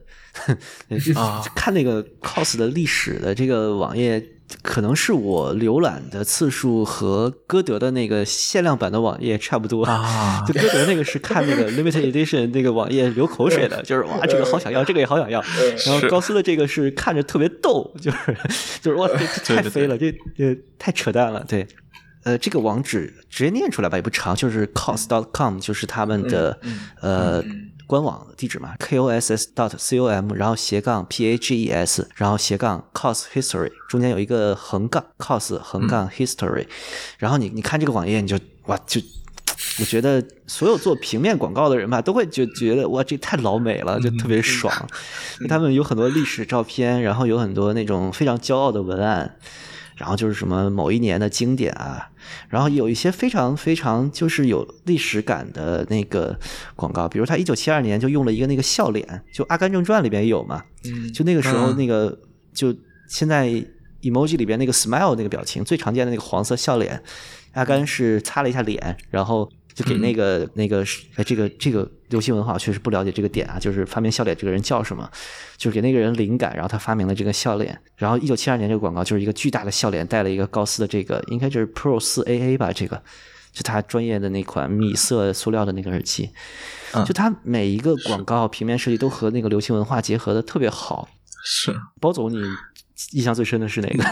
[1.16, 4.24] 啊 看那个 cos 的历史的这个网页，
[4.62, 9.84] 可能是我浏览的次数和歌德的那个限量版的网页差不多。
[9.84, 15.42] 啊 就歌德那个是看那个 limited edition 那个网页流口水的，就是哇，这个好想要，这个也好想要。
[15.86, 18.36] 然后高斯的这个是看着特别逗，就是
[18.80, 19.08] 就是哇，
[19.44, 21.66] 太飞了，这这太扯淡了，对。
[22.24, 26.58] 呃，这个网址直接念出来吧，也不长，就是 cos.com，就是他们的、
[27.00, 27.40] 呃
[27.86, 36.66] 官网地址嘛，koss dot com，然后斜杠 p a g e s，然后斜杠 cos history，中间有一个横杠 cos 横杠 history，、
[37.18, 39.00] 然后你你看这个网页，你就哇就。
[39.78, 44.72] 我觉得所有做平面广告的人吧，都会觉觉得哇，这太老美了，就特别爽。
[45.38, 49.36] 因为他们有很多历史照片，然后有很多那种非常骄傲的文案，
[49.96, 52.10] 然后就是什么某一年的经典啊，
[52.48, 56.38] 然后有一些非常非常就是有历史感的那个
[56.74, 62.16] 广告，比如他一九七二年就用了一个那个笑脸，就《阿甘正传》里边也有嘛，嗯就那个时候嗯那个
[62.52, 62.74] 就
[63.08, 63.48] 现在
[64.02, 67.02] emoji 里边那个 smile 那个表情最常见的那个黄色笑脸，
[67.52, 69.50] 阿甘是擦了一下脸，然后。
[69.76, 70.82] 就给那个、那个
[71.16, 75.08] 哎，这个这个流行文化我确实不了解这个点啊，就是发明笑脸这个人叫什么，
[75.58, 77.78] 就是给那个人灵感，然后他发明了这个笑脸。
[77.96, 83.02] 然后一九七二年这个广告就是一个巨大的笑脸，带了一个高斯的这个应该就是 Pro 四 AA 吧，这个
[83.52, 86.30] 就他专业的那款米色塑料的那个耳机。
[86.94, 91.06] 嗯就它每一个广告平面设计都和那个流行文化结合的特别好。
[91.44, 91.74] 是。
[92.00, 92.38] 包总，你
[93.12, 94.04] 印象最深的是哪个？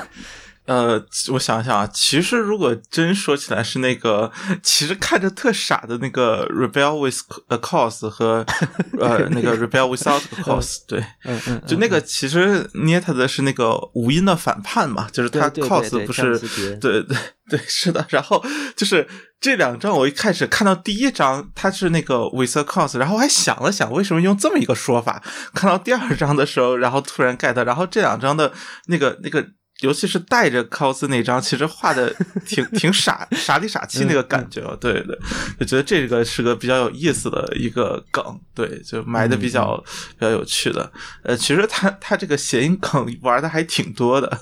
[0.66, 0.98] 呃，
[1.32, 8.46] 我想想啊，其实如果真说起来是那个，其实看着特傻的那个 Rebel with a Cause 和
[8.98, 16.38] 呃那个 Rebel without a Cause，对，嗯嗯，就那个其实捏他的是那个无音的反叛嘛，就是他 Cause 不是
[16.80, 17.16] 对对
[17.50, 18.42] 对是的，然后
[18.74, 19.06] 就是
[19.38, 28.50] 这两张我一开始看到第一张它是那个 with a Cause，然后我还想了想为什么用这么一个说法，看到第二张的时候，然后突然 get，然后这两张的
[28.86, 29.46] 那个那个。
[29.84, 32.12] 尤其是带着 cos 那张，其实画的
[32.46, 35.18] 挺 挺傻傻里傻气那个感觉，对对，
[35.60, 39.76] 就觉得这个是个比较有意思的一个梗，对，就埋的比较、
[40.18, 40.90] 比较有趣的。
[41.22, 44.38] 呃，其实他他这个谐音梗玩的还挺多的，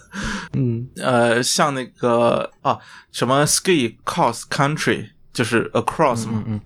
[0.54, 0.88] 嗯。
[1.02, 2.78] 呃，像那个啊
[3.10, 5.10] 什么 ski cross country。
[5.32, 6.60] 就是 across 嘛，嗯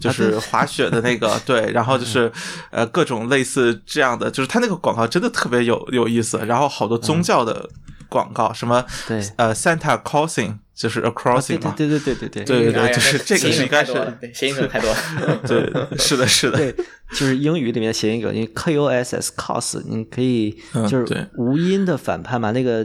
[0.00, 2.30] 就是滑雪的那个，对，然后就是
[2.70, 7.68] 呃各种类似这样的，就是他那个广告真的特别有有意思，然后好多宗教的
[8.12, 9.22] 广告，什么对。
[9.36, 12.28] 呃 Santa crossing 就是 a crossing 嘛，对对对对。
[12.28, 13.92] 对对对就是这个应该是
[14.34, 14.96] 谐音梗太多了。
[15.48, 16.74] 对，是的，是的，对，
[17.10, 22.84] 就是英语里面的谐音梗，因为 K O S S cos，你可以嗯就是无音的反叛嘛，那个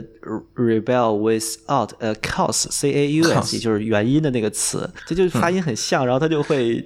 [0.56, 6.82] rebel without a cause C A U S，Cause 就是元音的那个词，这就是发音很像，然后他就会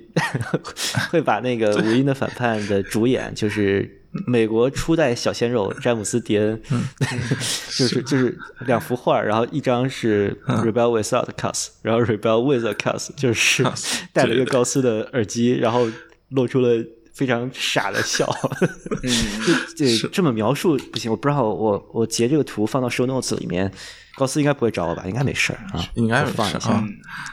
[1.10, 3.98] 会把那个无音的反叛的主演就是。
[4.26, 6.60] 美国初代小鲜肉詹姆斯·迪恩，
[7.76, 13.64] 就是就是两幅画，然后一张是 Rebel without a cause，然后 Rebel with a cause，就是
[14.12, 15.88] 戴了一个高斯的耳机，然后
[16.28, 18.26] 露出了非常傻的笑。
[19.76, 23.70] 就这这么描述不行，我不知道我我截这个图放到 show notes 里面，
[24.16, 25.04] 高斯应该不会找我吧？
[25.06, 26.84] 应该没事儿啊，应该我放一下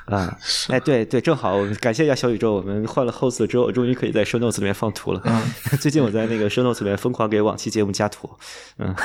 [0.06, 0.38] 啊。
[0.70, 5.22] 哎，对对，正好感谢一下小宇宙，我们换了 host 之后，我终于可以在 show notes 里面放图了。
[5.80, 8.30] 最近我在那个 show notes 里面疯狂给往期节目加图，
[8.78, 8.96] 嗯。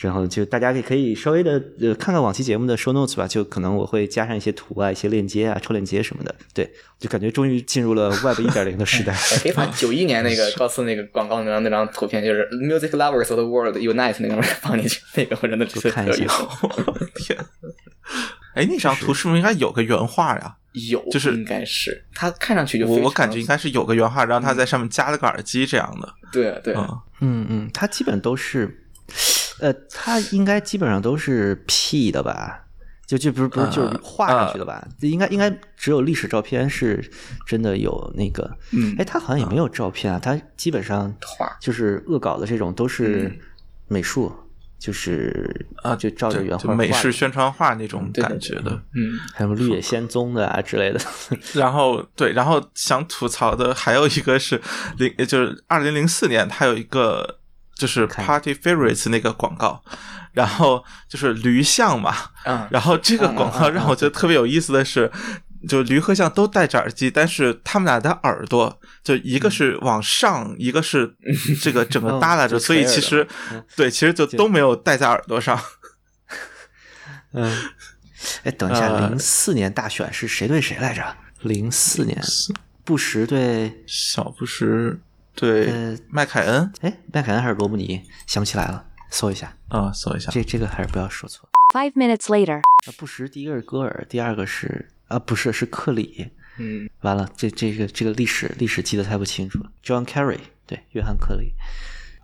[0.00, 6.34] 然后就大家也可以稍微的呃看看往期节目的 show notes 吧，就可能我会加上一些图啊、一些链接啊、抽链接什么的。
[6.54, 9.14] 对，就感觉终于进入了 Web 一点零的时代。
[9.42, 16.26] 可以把九一年那个 高斯那个广告那张那张图片，就是 Music Lovers of the World Unite 那个放进去，那个我真的觉得看一下。
[17.16, 17.38] 天，
[18.54, 20.56] 哎，那张图是不是应该有个原画呀？
[20.88, 26.08] 有，就是应该是他看上去就我我感觉应该是有个原画，然后他在上面加了个耳机这样的。
[26.32, 28.84] 对对，嗯，嗯嗯，它基本都是，
[29.60, 32.64] 呃，它应该基本上都是 P 的吧？
[33.06, 34.86] 就就不是不是就是画上去的吧？
[35.00, 37.04] 应该应该只有历史照片是
[37.44, 43.36] 真的有那个，嗯哎，它好像也没有照片啊，他基本上画就是恶搞的这种都是
[43.88, 44.32] 美术，
[44.78, 48.70] 就是啊，就照着原画美式宣传画那种感觉的。
[48.94, 51.00] 嗯，还有绿野仙踪的啊之类的。
[51.54, 54.60] 然后对，然后想吐槽的还有一个是
[54.98, 57.39] 零，就是二零零四年，它有一个
[57.80, 59.82] 就是 Party Favorites 那个广告，
[60.32, 62.14] 然后就是驴象嘛，
[62.44, 65.10] 啊然后这个广告让我觉得特别有意思的是，
[65.66, 71.16] 就驴和象都戴着耳机，但是他们俩的耳朵就一个是往上，一个是
[71.62, 75.58] 这个整个耷拉着，就所以其实嗯对，其实就都没有戴在耳朵上。
[77.32, 77.56] 嗯，
[78.44, 81.16] 哎，等一下，呃零四年大选是谁对谁来着？
[81.40, 82.20] 零四年，
[82.84, 85.00] 布什对小布什
[85.40, 88.02] 对呃麦凯恩哎麦凯恩还是罗姆尼？
[88.26, 89.56] 想不起来了，搜一下。
[89.68, 91.48] 啊，搜一下，这这个还是不要说错。
[91.72, 92.58] Five minutes later.
[92.58, 96.30] 啊，布什第一个是戈尔，第二个是啊不是是克里。
[96.58, 99.70] 嗯，完了，这这个这个历史历史记得太不清楚了。
[99.82, 101.52] John Kerry 对，约翰克里。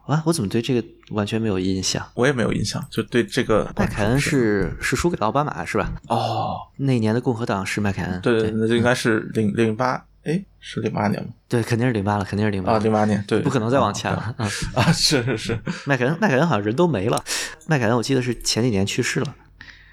[0.07, 2.07] 啊，我怎么对这个完全没有印象？
[2.15, 5.93] 我也没有印象，就对这个麦凯恩是是输给奥巴马是吧？
[6.09, 8.21] 哦，那年的共和党是麦凯恩。
[8.21, 11.31] 对对，那就应该是零零八，哎，是零八年吗？
[11.49, 14.35] 对，肯定是零八了，肯定是零八啊，零八年，对，不可能再往啊前了。
[14.37, 14.51] 啊！
[14.75, 17.25] 啊，是是是，麦凯恩，麦凯恩好像人都没了。
[17.67, 19.37] 麦凯恩我记得是前几年去世了。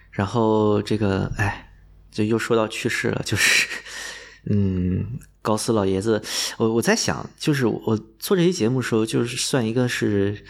[0.09, 1.71] 然后这个，哎，
[2.11, 3.67] 就又说到去世了，就是，
[4.49, 6.21] 嗯，高斯老爷子，
[6.57, 10.43] 我我在想，就是我做这期节目的时候，就是算一个是，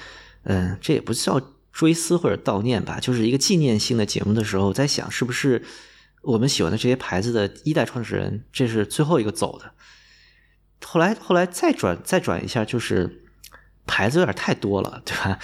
[0.44, 5.64] 嗯、这也不叫追思或者悼念吧，就是一个纪念性的节目的时候，我在想是不是
[6.24, 9.72] 我们喜欢的这些牌子的一代创始人，这是最后一个走的。
[10.86, 13.24] 后来后来再转再转一下，就是
[13.86, 15.38] 牌子有点太多了，对吧？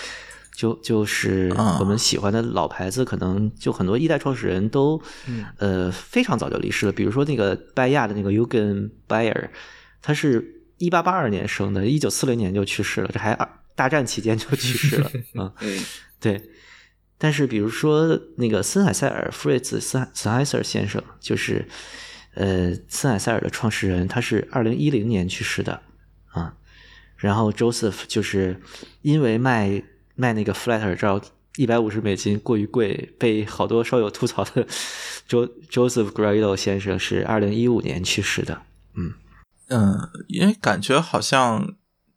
[0.55, 5.01] 就就是啊我们喜欢的老牌子，可能就很多一代创始人都，
[5.57, 6.91] 呃，非常早就离世了。
[6.91, 9.49] 比如说那个拜亚的那个 Eugen Bayer，
[10.01, 15.86] 他是一八八二年生的，一九四零年就去世了，这还二大战期间就去世了，嗯， 嗯
[16.19, 16.49] 对。
[17.20, 21.67] 但是比如说那个森海塞尔 Fritz 森森海塞尔先生，就是
[22.34, 25.82] 呃森海塞尔的创始人，他是二零一零年去世的
[26.32, 26.55] 啊。
[27.17, 28.61] 然后 Joseph 就是
[29.01, 29.84] 因为卖
[30.15, 31.22] 卖那个 flat 耳罩
[31.57, 34.65] 一百五十美金过于贵，被好多烧友吐槽的
[35.28, 38.61] Jo Joseph Grado 先生是二零一五年去世的。
[39.67, 41.76] 嗯，因为感觉好像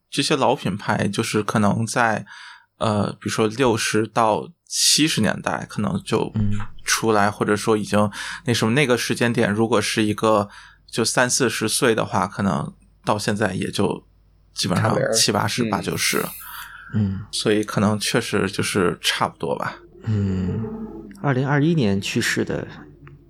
[0.08, 2.24] 这些老品牌，就是可能在
[2.78, 6.52] 呃，比如说六十到七十年代，可能就嗯。
[6.84, 8.10] 出来，或者说已经
[8.44, 10.48] 那什么那个时间点，如果是一个
[10.90, 14.04] 就三四十岁的话，可能到现在也就
[14.52, 15.70] 基本上七八十、嗯。
[15.70, 16.24] 八九十，
[16.94, 17.20] 嗯。
[17.30, 19.76] 所以可能确实就是差不多吧。
[20.04, 20.64] 嗯，
[21.22, 22.66] 二零二一年去世的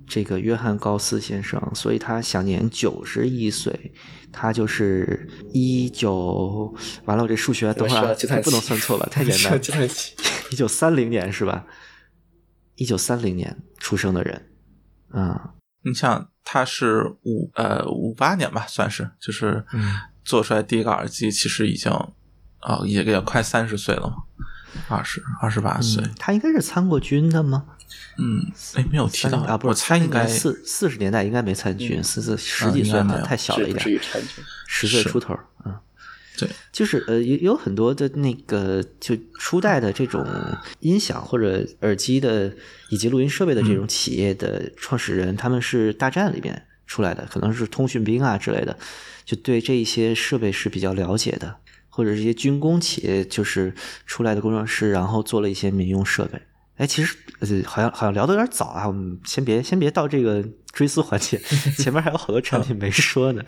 [0.07, 3.93] 这个约翰高斯先生，所以他享年九十一岁。
[4.33, 6.75] 他就是一九，
[7.05, 9.07] 完了，我这数学等会儿不能算错吧？
[9.11, 9.61] 太 简单。
[9.61, 10.15] 计算器。
[10.51, 11.67] 一九三零年是吧？
[12.77, 14.51] 一九三零年出生的人，
[15.15, 15.39] 嗯
[15.85, 21.91] 你想，他是五呃五八年吧，算是就是嗯做出来第一个耳机，其实已经
[22.61, 24.15] 啊、也也快三十岁了嘛，
[24.89, 27.65] 二十二十八岁，嗯，他应该是参过军的吗？
[28.19, 34.01] 嗯，哎，没有提到啊，不是，我猜应该四四十年代应该没参军，四四十嗯几岁好像应该没有太小了一点。
[34.67, 35.75] 十岁出头，嗯。
[36.39, 40.27] 对，就是呃，有有很多的那个就初代的这种
[40.81, 42.51] 音响或者耳机的
[42.89, 48.75] 以及录音设备的这种企业的创始人，他们是大战里面出来的，可能是通讯兵啊之类的，
[49.27, 51.57] 就对这一些设备是比较了解的，
[51.95, 53.75] 或者是一些军工企业就是
[54.07, 56.41] 出来的工程师，然后做了一些民用设备。
[56.79, 61.39] 哎，其实呃，好像好像聊的有点早啊，我们先别先别到这个追思环节，
[61.77, 63.43] 前面还有好多产品没说呢，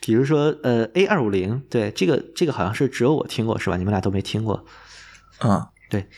[0.00, 3.76] 比如说呃 A 二五零，对这个这个好像是只有我听过是吧？
[3.76, 4.64] 你们俩都没听过。
[5.44, 6.08] 嗯对，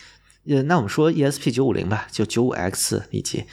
[0.47, 3.45] 呃，那我们说 ESP 九五零吧，就九五 X 以及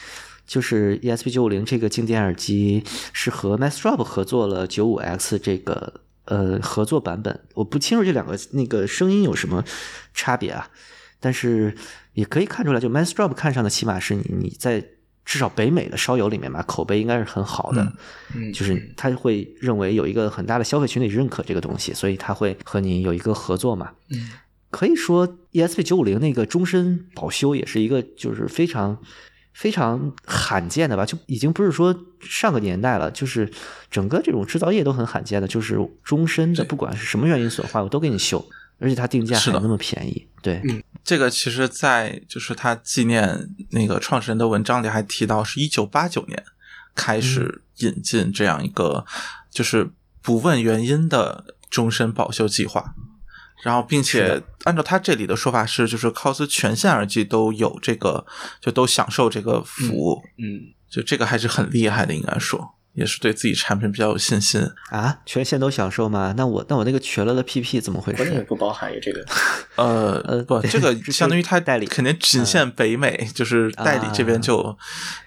[0.46, 9.64] 就是 ESP 九五零这个静电耳机是和 Massdrop 合作了九五 X 这个呃合作版本，我不清楚这两个那个声音有什么
[10.14, 10.70] 差别啊，
[11.20, 11.76] 但是
[12.14, 14.86] 也可以看出来，就 Massdrop 看上的起码是你你在
[15.24, 17.94] 至少北美的烧友里面吧，口碑应该是很好的。
[18.36, 23.92] 嗯，就是他会认为有一个很大的消费群体认可这个东西，所以他会和你有一个合作嘛。
[24.10, 24.32] 嗯，
[24.70, 28.98] 可以说 ESP 九五零那个终身保修也是一个就是非常
[29.54, 33.52] 非常罕见的吧，就已经不是说上个年代了，就是
[33.90, 38.44] 整个这种制造业都很罕见的，就是终身的，不管是什么原因损坏，我都给你修，
[38.80, 40.28] 而且它定价还那么便宜。
[40.42, 40.62] 对，
[41.04, 46.44] 这个其实，在就是他纪念那个创始人的文章里还提到，是一九八九年
[46.96, 49.06] 开始引进这样一个
[49.52, 49.92] 就是
[50.22, 52.96] 不问原因的终身保修计划。
[53.64, 58.26] 然后，并且按照他这里的说法是，就是 COS 全线耳机都有这个，
[58.60, 62.76] 就都享受这个服务，嗯，就这个还是很厉害的，应该说。
[62.94, 64.62] 也是对自己产品比较有信心。
[64.90, 66.34] 啊，全线都享受吗？
[66.36, 68.46] 那我那我那个瘸了的 PP 怎么回事？
[68.50, 69.26] 不包含于这个。
[69.78, 74.78] 呃呃不，这个这 相当于他代理肯定仅限北美，就是代理这边就，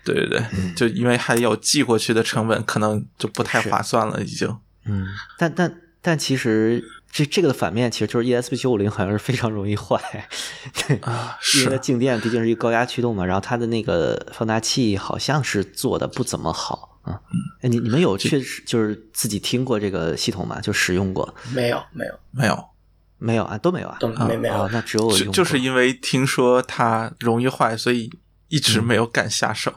[0.05, 0.45] 对对对，
[0.77, 4.47] 就因为还有寄过去的成本，可能就不太划算了，已经。
[4.85, 5.07] 嗯，
[5.39, 6.85] 但但但其实
[7.15, 10.29] 这这个的反面其实就是 ESP 九五零好像是非常容易坏，
[10.89, 17.21] 对啊因为静电毕竟是一个高压驱动嘛，然后它的那个放大器好像是做的不怎么好啊。
[17.63, 20.61] 哎，你你们有确实就是自己听过这个系统吗？
[20.61, 22.69] 就使用过没有没有没有，
[23.19, 23.57] 没有啊？
[23.59, 23.97] 都没有啊？
[24.01, 28.11] 都没没有哦，那只有我用过就就是因为听说它容易坏，所以
[28.49, 29.73] 一直嗯没有敢下手。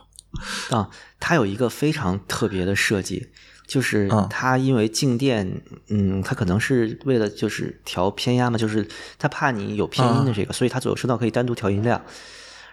[0.71, 3.29] 啊，它有一个非常特别的设计，
[3.67, 8.87] 就是嗯它因为静电，嗯，它可能是为了就是调偏压嘛，就是
[9.19, 12.01] 它怕你有偏音的这个，所以它左右声道可以单独调音量。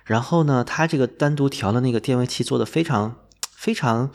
[0.04, 3.16] 然后呢，它这个单独调的那个电位器做的非常
[3.56, 4.10] 非常，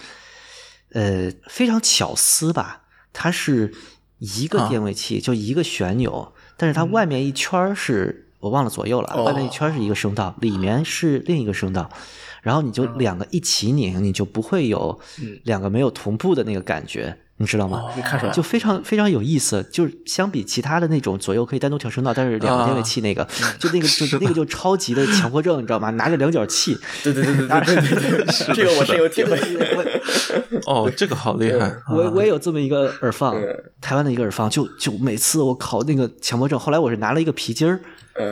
[0.94, 2.84] 呃，非常巧思吧？
[3.12, 3.74] 它是
[4.20, 11.90] 一个啊电位器，就一个旋钮，但是它外面一圈儿是我忘了左右了，哦外面一圈是一个声道，里面是另一个声道。
[12.42, 15.00] 然后你就两个一起拧，你就不会有
[15.44, 17.86] 两个没有同步的那个感觉，你知道吗？
[18.04, 23.26] 看出来就非常非常有意思，就是相比其他的那种左右可以单独调声道，但是两个电位器那个，
[23.58, 25.90] 就那个就那个就超级的强迫症，你知道吗？
[25.92, 29.40] 拿着量角器， 对对对对 对，这个我是有体会。
[30.68, 31.74] 哦，这个好厉害！
[31.90, 33.34] 我我也有这么一个耳放，
[33.80, 37.80] 台湾的一个耳放，就就每次我考那个强迫症，后来我是拿了一个皮筋儿，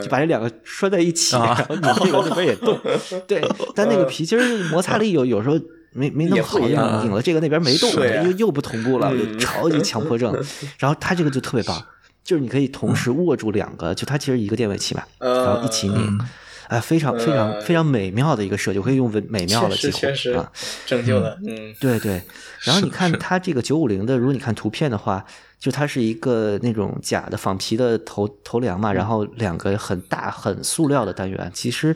[0.03, 2.77] 就把这两个拴在一起，然后那个耳塞也动。
[3.25, 3.41] 对，
[3.73, 5.57] 但那个皮筋摩擦力有有时候。
[5.91, 7.91] 没没那么好，拧了这个那边没动，
[8.25, 9.39] 又又不同步了，嗯。
[9.39, 10.31] 超级强迫症。
[10.77, 11.83] 然后它这个就特别棒，
[12.23, 16.19] 就是你可以同时握住两个，就它其实一个电位器嘛，嗯然后一起拧，
[16.67, 20.51] 啊，非常非常非常美妙的一个设计，我可以用文美妙的几乎确实确实啊。
[20.85, 22.21] 拯救了，嗯对对，
[22.63, 25.25] 然后你看它这个九五零的，如果你看图片的话，
[25.59, 31.95] 就它是一个那种假的仿皮的头头梁嘛，然后两个很大很塑料的单元，其实，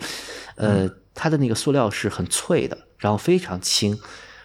[0.56, 3.98] 呃，它的那个塑料是很脆的，然后非常轻，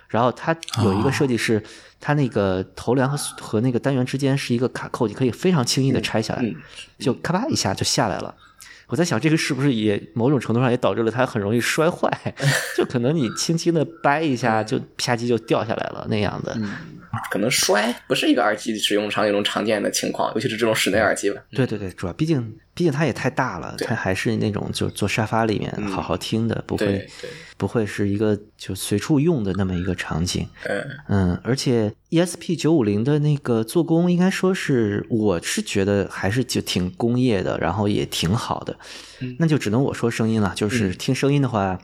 [0.09, 1.62] 然后它有一个设计是，
[2.01, 6.55] 它那个头梁和和那个单元之间是一个卡扣，你可以非常轻易的拆下来，嗯
[6.99, 8.35] 就咔吧一下就下来了。
[8.89, 12.09] 我在想，这个是不是也某种程度上也导致了它很容易摔坏？
[12.77, 16.57] 就可能你轻轻的掰一下，就啪叽就掉下来了那样的。
[17.31, 21.43] 可能摔不是一个耳机使用场景中常见的情况，尤其是这种室内耳机吧。
[21.51, 27.09] 对对对，主要毕竟毕竟它也太大了，它还是那种就坐沙发里面好好听的，不会，
[27.57, 30.47] 不会是一个就随处用的那么一个场景。
[30.64, 30.87] 嗯。
[31.09, 38.77] 嗯，而且 ESP 九五零的那个做工，应该说是我是觉得还是就挺工业的，然后也挺好的。
[39.39, 41.81] 那就只能我说声音了，就是听声音的话，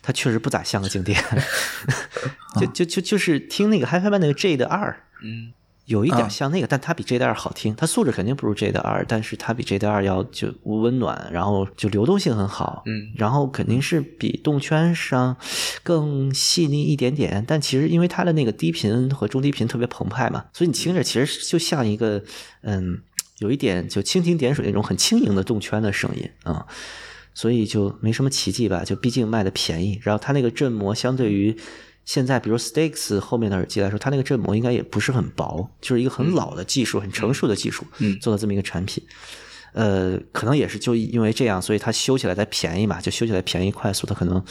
[0.00, 1.20] 它确实不咋像个静电，
[2.60, 5.52] 就就就就是听那个 HiFi 版那个 J 的二，嗯
[5.90, 15.36] 有一啊点像那个，但它比 J 代二好听，它素质肯定不如 J 代二，但是它比 J 代二要就温暖，然后就流动性很好，嗯然后肯定是比动圈上
[15.82, 22.22] 更细腻一点点，但其实因为它的那个低频和中低频特别澎湃嘛，所以你听着其实就像一个
[22.62, 23.02] 嗯，
[23.40, 26.66] 有一点就蜻蜓点水那种很轻盈的动圈的声音啊。
[27.32, 31.56] 所以就没什么奇迹吧，就毕竟卖的便宜，然后它那个振膜相对于
[32.04, 38.18] 现在比如 Stakes 后面的耳机来说，它那个振膜应该也不是很薄，就是一个很老的技术、很成熟的技术，嗯。
[38.20, 39.04] 做的这么一个产品。
[39.72, 44.44] 呃，可能也是就因为这样，所以它修起来才便宜嘛，就修起来便宜快速，它可能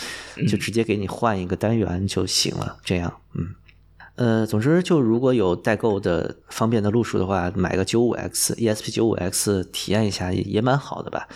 [0.47, 3.55] 就直接给你换一个单元就行了，这样，嗯。
[4.15, 11.27] 呃，总之就如果有代购的方便的路数的话，买个九五 X ESP 九五 X 体验一下也也蛮好的吧。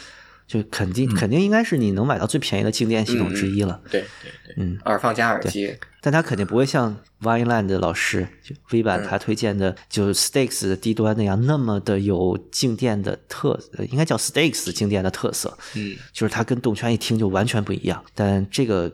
[0.46, 5.74] 就肯定、肯定应该是你能买到最便宜的静电系统之一了，对对对，嗯，耳放加耳机，
[6.06, 9.08] 但它肯定不会像 Vineland 的老师就 V 版嗯。
[9.08, 15.96] 他推荐的就 Stakes 的低端那样那么的有静电的特，呃应该叫 Stakes 静电的特色，嗯。
[16.12, 18.04] 就是它跟动圈一听就完全不一样。
[18.14, 18.94] 但这个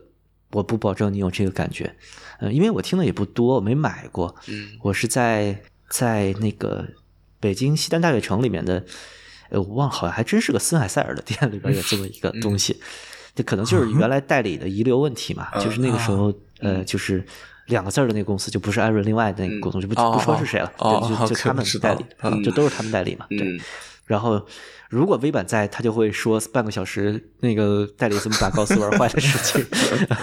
[0.51, 1.95] 我不保证你有这个感觉，
[2.39, 4.69] 呃，因为我听的也不多，我没买过，嗯。
[4.83, 6.87] 我是在在那个
[7.39, 8.85] 北京西单大悦城里面的，
[9.49, 12.79] 呃，我忘了，好像还真是个森海塞尔的店里边有这么一个东西，
[13.33, 17.23] 这可能就是原来代理的遗留问题嘛，就是那个时候，呃，就是。
[17.69, 22.03] 两个字儿的那个公司就不是艾瑞，另外的那个股东就不哦不说是谁了，就就他们代理
[22.43, 23.41] 就都是他们代理嘛，对。
[23.41, 23.59] 嗯
[24.07, 24.43] 然后，
[24.89, 29.63] 如果微板在，他就会说半个小时那个代理怎么把高斯玩坏的事情。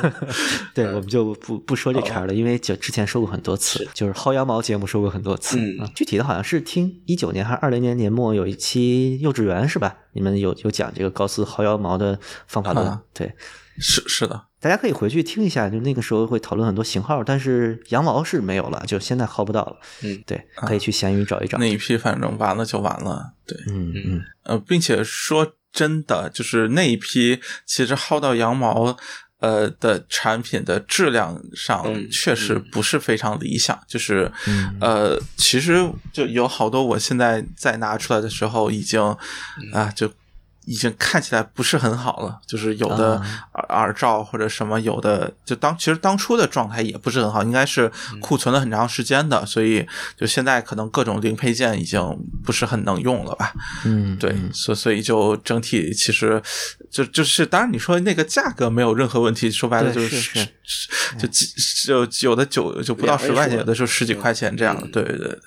[0.74, 5.56] 对，我们就不不说这茬儿了，因为就之前说过很多次，就是薅羊毛节目说过很多次。
[5.60, 9.94] 嗯啊具体的好像是听一九年还是二零年年末有一期幼稚园是吧？
[10.14, 13.32] 你们有有讲这个高斯薅羊毛的方法论，啊对。
[13.78, 19.76] 是是的，大家可以回去听一下，就那个时候会讨论很多型号，但是羊毛是没有了，就现在薅不到了。
[20.02, 21.56] 嗯，对，可以去闲鱼找一找。
[21.58, 28.96] 那一批反正完了就完了，对，嗯嗯呃，并且说真的，就是那一批其实薅到羊毛。
[29.38, 38.98] 呃的产品的质量上嗯确实不是非常理想，就是嗯呃，其实就有好多我现在再拿出来的时候，已经
[39.74, 40.10] 啊就
[40.66, 43.22] 已经看起来不是很好了，就是有的
[43.54, 47.90] 耳耳罩或者什么，有的就当其实当初的状态也不是很好，应该是
[48.20, 49.86] 库存了很长时间的，所以
[50.16, 52.00] 就现在可能各种零配件已经
[52.44, 53.54] 不是很能用了吧。
[53.84, 56.42] 嗯，对，所所以就整体其实
[56.96, 60.46] 就就是，当然你说那个价格没有任何问题，说白了就是
[61.18, 61.46] 就几
[61.86, 65.38] 就有的九就不到十块钱，有的时候十几块钱这样的，对对对，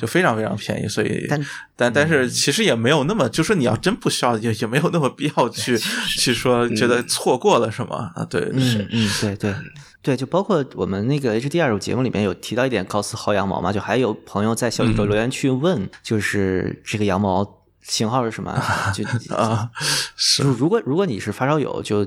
[0.00, 0.88] 就非常非常便宜。
[0.88, 1.46] 所以但
[1.76, 5.78] 但但是其实也没有那么，就说你要真不需要，也也没有那么必要去
[6.18, 8.24] 去说觉得错过了什么啊？
[8.28, 9.54] 对，是嗯嗯，对对
[10.02, 17.55] 对，就包括我们那个 HDR 节目里面有提到一点高斯薅羊毛嘛，就还有朋友在小宇宙留言区问，就是这个羊毛
[17.88, 18.52] 型号是什么？
[18.94, 19.04] 就
[19.34, 19.70] 啊，
[20.16, 22.06] 是就如果如果你是发烧友，就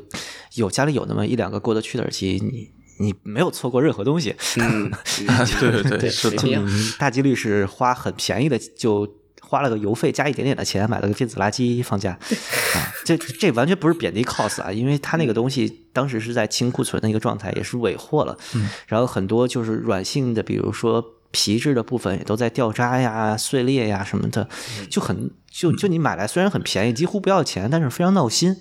[0.56, 2.70] 有家里有那么一两个过得去的耳机，你
[3.00, 4.36] 你没有错过任何东西。
[4.58, 4.92] 嗯，
[5.60, 6.66] 对对对，是的
[6.98, 9.08] 大几率是花很便宜的，就
[9.42, 12.78] 花了个邮费加一点点的钱买了个电子垃圾放家啊。
[13.06, 18.38] 这这完全不是贬低 cos 啊，因为它那个东西当时是在清库存的一个状态，也是尾货了。
[18.86, 24.48] 然后很多就是软性的，比如说皮质的部分也都在掉渣呀、碎裂呀什么的，
[24.90, 28.56] 就很就就你买来虽然很便宜，几乎不要钱，但是非常闹心。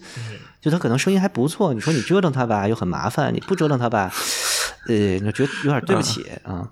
[0.60, 4.12] 就它可能声音还不错，你说你折腾它吧又很麻烦，你不折腾它吧，
[4.88, 6.68] 呃，你觉得有点对不起啊。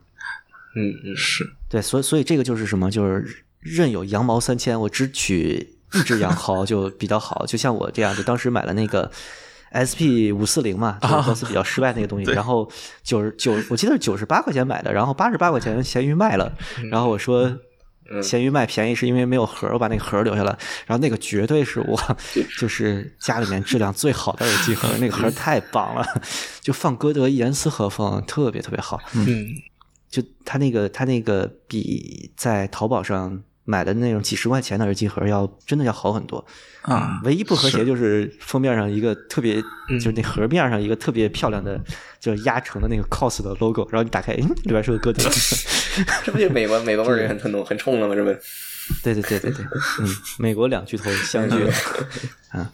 [0.75, 2.91] 嗯嗯，是对，所以所以这个就是什么？
[2.91, 7.47] 就是任有羊毛三千，我只取一只羊毫就比较好。
[7.47, 9.11] 就像我这样，就当时买了那个
[9.77, 12.71] SP 五四零嘛，就是公司比较失败那个东西，然后
[13.03, 16.53] 九十九，我记得是九十八块钱买的，然后八十八块钱闲鱼卖了，
[16.91, 17.57] 然后我说。
[18.23, 20.57] 闲鱼卖便宜是因为没有盒，我把那个盒留下了。
[20.87, 22.01] 然后那个绝对是我
[22.57, 26.07] 就是家里面质量最好的耳机盒，那个盒太棒了，
[26.61, 29.01] 就放歌德严丝合缝，特别特别好。
[29.15, 29.49] 嗯，
[30.09, 36.43] 就它那个它那个比在淘宝上买的那种几十块钱的耳机盒要真的要好很多。
[36.81, 39.61] 啊，唯一不和谐就是封面上一个特别，
[39.91, 41.79] 就是那盒面上一个特别漂亮的，
[42.19, 45.29] 就是压成的那个 cos 的 logo，然后你打开，嗯，里边是个歌德。
[46.25, 48.15] 这不就美国美国味儿也很很浓很冲了吗？
[48.15, 48.31] 这不，
[49.03, 49.65] 对对对对对，
[50.01, 51.73] 嗯，美国两巨头相聚了，
[52.51, 52.73] 啊。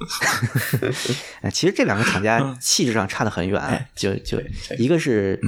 [1.42, 4.40] 哎，其实这两个厂家气质上差得很远，就就
[4.78, 5.40] 一个是，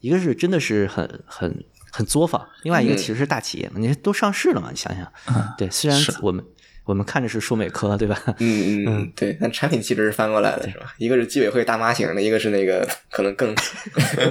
[0.00, 6.42] 一个是真的是很很很作坊，另外一个其实是大企业嘛，你都上市了嘛，你想想，对，虽然我们
[6.84, 8.18] 我们看着是说美科，对吧？
[8.26, 10.94] 嗯嗯嗯， 对，但产品其实是翻过来的，是吧？
[10.96, 13.54] 一个是居委会大妈型的，一个是那个可能更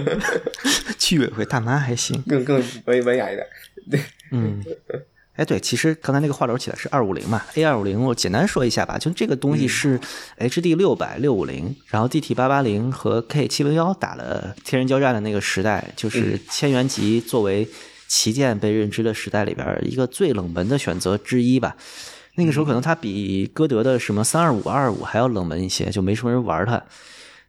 [0.97, 3.47] 居委会大妈还行，更更文文雅一点。
[3.89, 4.01] 对，
[4.31, 4.63] 嗯，
[5.35, 9.99] 哎，对，其实刚才那个话头起来是二五零嘛，A 二五零，我简单说一下吧，就这个东西是
[10.37, 17.67] HD 六百、六五零，然后 DT 八八零和 K 七零幺打了天人交战的那个时代，就是千元级作为
[18.07, 21.75] 旗舰被认知的时代里边一个最冷门的选择之一吧。
[22.35, 26.81] 那个时候可能它比歌德的什么三二五、二二五还要冷门一些，就没什么人玩它。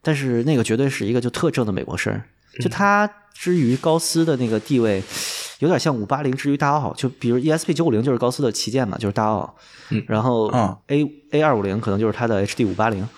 [0.01, 2.25] 但是那个绝对是一个就特正的美国声儿，
[2.61, 5.03] 就它之于高斯的那个地位，
[5.63, 9.57] 有点像五八零之于大奥，就比如 ESP 九五零就是高斯的旗舰嘛，就是大奥，
[10.09, 13.09] 然后嗯 A A 二五零可能就是它的 HD 五八零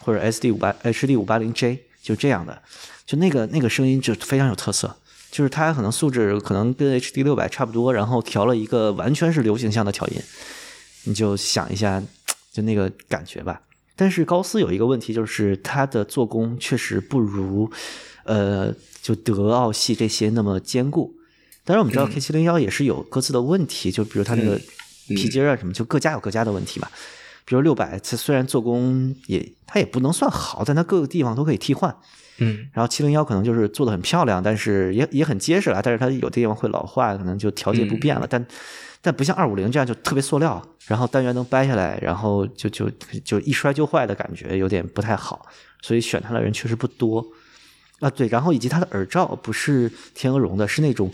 [0.00, 2.60] 或者 SD 五八 HD 五八零 J 就这样的，
[3.06, 4.94] 就那个那个声音就非常有特色。
[5.30, 10.20] 就是它可能素质可能跟 HD 六百差不多，然后调了一个完全是流行向的调音，
[11.04, 12.02] 你就想一下，
[12.52, 13.62] 就那个感觉吧。
[13.96, 17.68] 但是高斯有一个问题，就是它的做工确实不如，
[18.24, 21.14] 呃，就德奥系这些那么坚固。
[21.64, 24.60] 当然，我们知道 K 七零幺也是有各自的问题，就比如它那个
[25.08, 26.88] 皮筋啊什么，就各家有各家的问题嘛。
[27.46, 31.94] 比如六百，它虽然做工也它也不能算好，但它各个地方都可以替换。
[32.38, 38.26] 嗯，然后七零幺可能就是做的很漂亮，但是也也很结实了，但是它有的地方会老化，可能就调节不变了。
[38.28, 38.44] 但
[39.00, 42.90] 但不像二五零这样就特别塑料，然后单元能掰下来，然后就就
[43.24, 45.46] 就一摔就坏的感觉，有点不太好。
[45.82, 47.24] 所以选它的人确实不多
[48.00, 48.08] 啊。
[48.08, 51.12] 对，然后以及它的耳罩不是天鹅绒的，是那种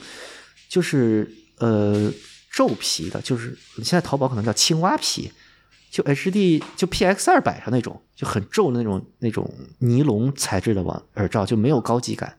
[0.70, 2.10] 就是呃
[2.50, 5.30] 皱皮的，就是现在淘宝可能叫青蛙皮。
[5.90, 12.38] 就 HD 就 PX 二百上那种就很皱的那种那种尼龙材质的网耳罩，就没有高级感，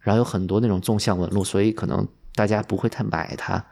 [0.00, 3.64] 然后有很多那种纵向纹路，所以可能大家不会太买它。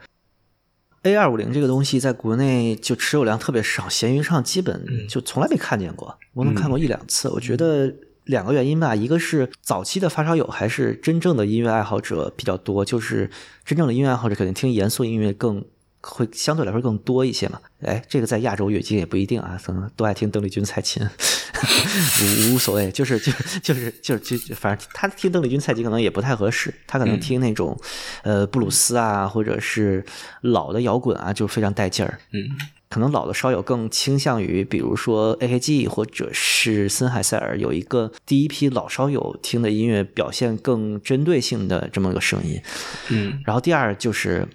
[1.03, 7.29] A 二五零这个东西在国内就持有量特别少，闲鱼上基本就从来没看见过，我能看过一两次。
[7.29, 7.93] 我觉得
[8.25, 13.29] 两个原因吧，一个是早期的发烧友还是真正的音乐爱好者比较多，就是
[13.65, 15.63] 真正的音乐爱好者肯定听严肃音乐更
[16.01, 17.59] 会相对来说更多一些嘛。
[17.81, 21.03] 哎，这个在亚洲乐界也不一定啊，可能都爱听邓丽君、蔡琴，
[22.49, 23.31] 无无所谓，就是就
[23.61, 27.77] 就是就是就反正他听邓丽君、蔡琴可能也不太合适，他可能听那种
[28.23, 30.05] 呃布鲁斯啊，或者是
[30.41, 32.19] 老的摇滚啊，就非常带劲儿。
[32.31, 32.49] 嗯
[32.91, 42.61] 可能老的烧友更倾向于，比如说 AKG 或者是森海塞尔，有一个第一批老烧友听的音乐表现更针对性的这么个声音。
[43.09, 44.45] 嗯然后第二就是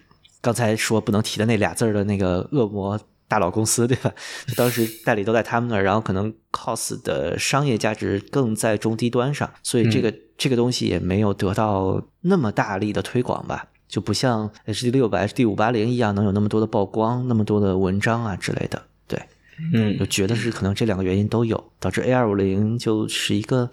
[0.43, 4.13] 刚才说不能提的那俩字儿的那个恶魔大佬公司，对吧？
[4.55, 13.67] 当时代理都在他们那儿，然后可能 COS 的商业价值更在中低端上，所以这个、这个东西也没有得到那么大力的推广吧。
[13.89, 18.83] 就不像 HD 六百、HD 五八零一样能有那么多的曝光、那么多的文章啊之类的。
[19.07, 19.21] 对，
[19.73, 23.71] 嗯我觉得是可能这两个原因都有，导致 A 二五零就是一个，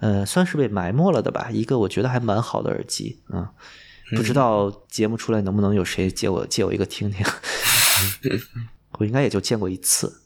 [0.00, 1.48] 呃，算是被埋没了的吧。
[1.50, 3.46] 一个我觉得还蛮好的耳机，嗯，
[4.16, 7.26] 不知道节目出来能不能有谁借我借我一个听听。
[8.98, 10.22] 我应该也就见过一次，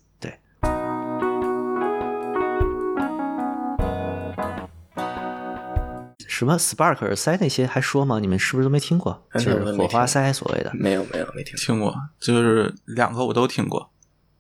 [6.41, 8.19] 什么 Spark 耳塞那些还说吗？
[8.19, 9.27] 你们是不是都没听过？
[9.29, 10.71] 哎就是火花塞所谓的。
[10.73, 11.61] 没有没有没听过。
[11.61, 13.91] 听过，就是两个我都听过，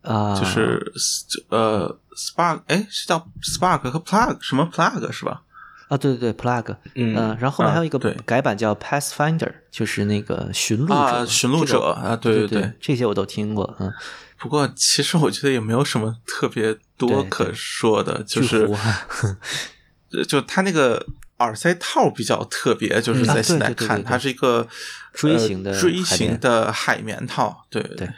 [0.01, 0.81] 啊，就是
[1.51, 5.43] 呃 Spark，哎是叫 Spark 和 Plug 什么 Plug 是吧？
[5.89, 7.15] 啊，对对对，plug，嗯。
[7.15, 12.35] 呃然后后面还有一个改版叫 Pathfinder，就是那个寻路者，啊寻路者这个啊对。
[12.35, 12.73] 对对对。
[12.81, 13.93] 这些我都听过，嗯，
[14.39, 18.67] 不过其实我觉得也没有什么特别多可说的，就是
[20.27, 21.05] 就他那个
[21.41, 24.67] 耳塞套比较特别，就是在现在看，它是一个
[25.13, 27.83] 锥形的呃锥形的海绵套，对。
[27.83, 28.07] 对。
[28.07, 28.15] 嗯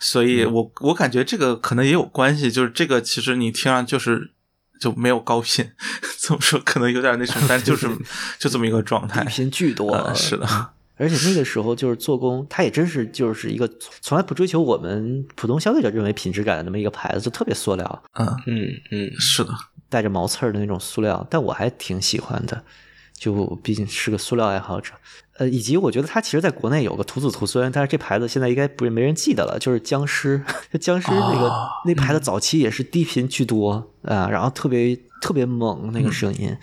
[0.00, 4.32] 所以我我感觉这个可能也有关系，就是这个其实你听上就是
[4.80, 5.70] 就没有高频，
[6.18, 7.86] 怎么说可能有点那什么，但就是
[8.36, 9.22] 就这么一个状态。
[9.22, 9.30] 底。
[9.30, 10.44] 频巨多，呃是的，
[10.96, 13.70] 而且那个时候就是做工，它也真是就是一个
[14.00, 19.12] 从来不追求我们普通消费者认为品质感的那么一个牌子，就特别塑料，嗯，嗯嗯。
[19.20, 19.52] 是的，
[19.90, 22.62] 带着毛刺儿的那种塑料，但我还挺喜欢的，
[23.12, 24.94] 就毕竟是个塑料爱好者。
[25.36, 30.42] 呃，以及我觉得它其实在国内有个徒子徒孙，但是这牌子现在应该不是没人记得了，就是僵尸，
[30.80, 36.56] 僵尸那个、哦那牌子早期也是低频居多啊，然后特别特别猛那个声音。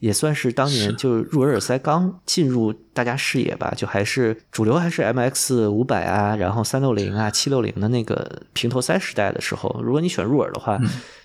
[0.00, 10.78] 也算是当年就入耳耳塞刚进入大家视野吧，就还是主流还是 MX 五百啊，然后三六零啊、七六零的那个平头塞时代的时候，如果你选入耳的话，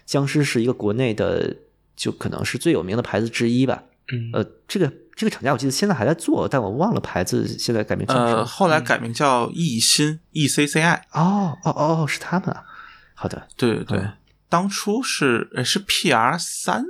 [0.10, 1.56] 僵尸是一个国内的
[1.96, 3.84] 就可能是最有名的牌子之一吧。
[4.12, 8.46] 嗯呃，这个这个厂家我记得现在还在做，但我忘了牌子现在改名叫什呃，么。
[8.46, 12.64] 后来改名叫艺新 E C C I，哦哦哦，是他们啊。
[13.14, 14.14] 好的，对对对，嗯
[14.50, 16.84] 当初是呃是 P R 三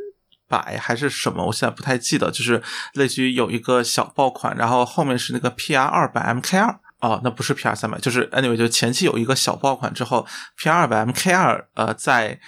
[0.48, 2.64] 百还是什么，我现在不太记得，就是
[2.94, 6.80] 类似于有一个小爆款，然后后面是那个 P R 二百 M K 二。
[7.02, 10.26] 哦，那不是 P R 三百，就是 anyway，就前期有一个小爆款之后
[10.58, 12.40] ，P R 二百 M K 二，呃，在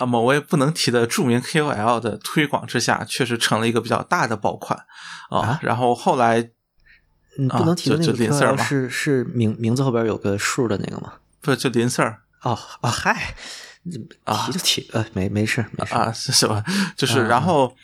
[0.00, 4.86] 呃某位不能提的著名 K O L 的推广之下，确实成了一个比较大的爆款
[5.28, 6.50] 啊、啊然后后来
[7.38, 11.12] 嗯，啊不能提的那就个 KOL 嘛是是名名字后边有个数的那个吗？
[11.40, 13.34] 不就林 Sir 哦哦，嗨，
[14.24, 16.64] 啊提就提，呃，没没事没事啊，是是吧？
[16.96, 17.74] 就是啊然后、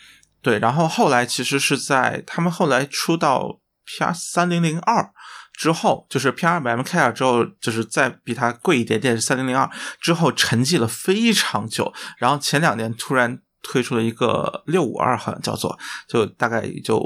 [0.42, 5.12] 对，然后后来其实是在他们后来出到 PR 三零零二
[5.56, 9.68] 之后，就是 PR 百 MK 二之后，就是再比它贵一点点，三零零二
[10.00, 15.78] 之后沉寂了非常久，然后前两年突然推出了一个六五二，好像叫做，
[16.08, 17.00] 就大概也就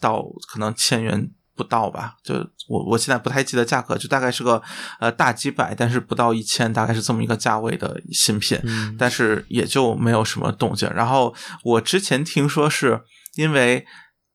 [0.00, 1.30] 到可能千元。
[1.58, 2.34] 不到吧，就
[2.68, 4.62] 我我现在不太记得价格，就大概是个
[5.00, 8.56] 呃大几百，但是不到一千，大概是这么一个价位的新品。
[8.62, 10.88] 嗯但是也就没有什么动静。
[10.94, 13.02] 然后我之前听说是
[13.34, 13.84] 因为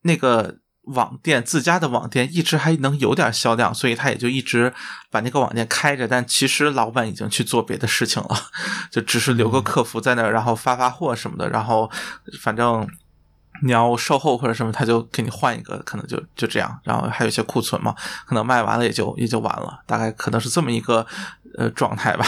[0.01, 4.73] 那个网店自家的网店一直还能有点销量，所以他也就一直
[5.09, 6.07] 把那个网店开着。
[6.07, 8.35] 但其实老板已经去做别的事情了，
[8.91, 11.49] 就只是留个客服在那儿，然后发发货什么的。
[11.49, 11.89] 然后
[12.41, 12.87] 反正。
[13.61, 16.77] 你要售后或者什么，他就给你换一个，可能就就这样。
[16.83, 17.95] 然后还有一些库存嘛，
[18.25, 21.05] 可能卖完了也就也就完了，大概可能是这么一个
[21.57, 22.25] 呃状态吧。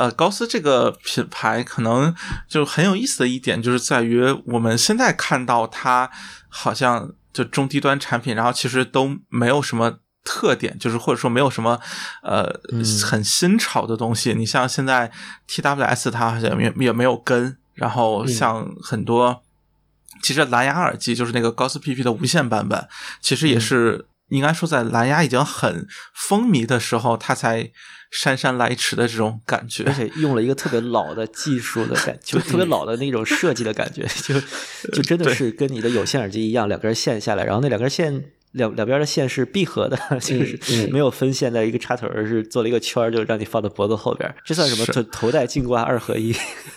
[0.00, 2.14] 呃，高斯这个品牌可能
[2.48, 6.10] 就很有意思的一点，就是在于我们现在看到它
[6.48, 11.78] 好像就中低端产品，然后其实都没有什么特点，就是或者说没有什么
[12.22, 14.32] 呃、嗯很新潮的东西。
[14.32, 15.12] 你像现在
[15.46, 19.42] TWS 它好像也也没有跟，然后像很多。
[20.22, 22.88] 其实蓝牙耳机就是那个高斯 PP 的无线版本，
[23.22, 27.70] 其实也是应该说在蓝牙已经很风靡的时候，它才
[28.10, 29.84] 姗姗来迟的这种感觉。
[29.84, 34.40] 而且用了一个特别老的技术的感， 就特别老的那种设计的感觉，就
[34.90, 44.34] 就真的是跟你的有线耳机一样，两根线下来，然后那两根线两两边的线是闭合的，就是没有分线在一个插头，而是做了一个圈儿，就让你放到脖子后边。
[44.44, 44.84] 这算什么？
[44.86, 46.32] 头头戴镜挂二合一？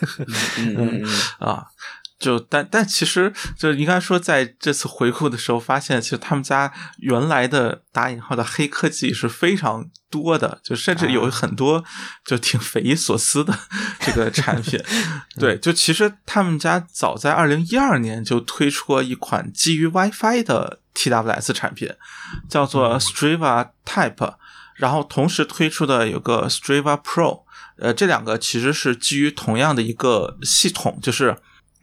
[0.60, 1.10] 嗯嗯嗯，
[1.40, 1.66] 啊，
[2.20, 11.84] 就但但其实就应该说，在这次回顾的时候，发现其实他们家原来的打引号的黑科技是非常多的，就甚至有很多
[12.26, 13.58] 就挺匪夷所思的
[14.00, 14.82] 这个产品。
[15.38, 21.90] 对，就其实他们家早在二零一二年就推出过一款基于 WiFi 的 TWS 产品，
[22.48, 24.36] 叫做 Striva Type，
[24.76, 27.44] 然后同时推出的有个 Striva Pro。
[27.80, 31.36] 呃，这两个其实是基于同样的一个系统，就是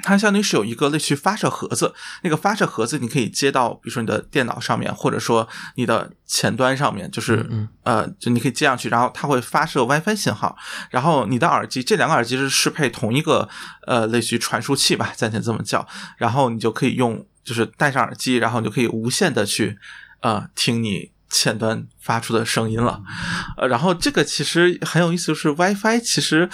[0.02, 7.48] 它相当于是有一个类似于发射盒子，那个发射盒子你可以接到，比如说你的电脑上面，或者说你的前端上面，就是
[7.85, 10.56] 呃，就你可以接上去，然后它会发射 WiFi 信号，
[10.90, 13.48] 然后你的耳机这两个耳机是适配同一个
[13.86, 15.86] 呃类似于传输器吧，暂且这么叫，
[16.16, 19.78] 然后你就可以用就是戴上耳机，然后你就可以无线的去
[20.20, 21.12] 呃听你。
[21.32, 23.01] 前端发出的声音了，
[23.56, 26.51] 呃，然后这个其实很有意思，就是 WiFi 其实，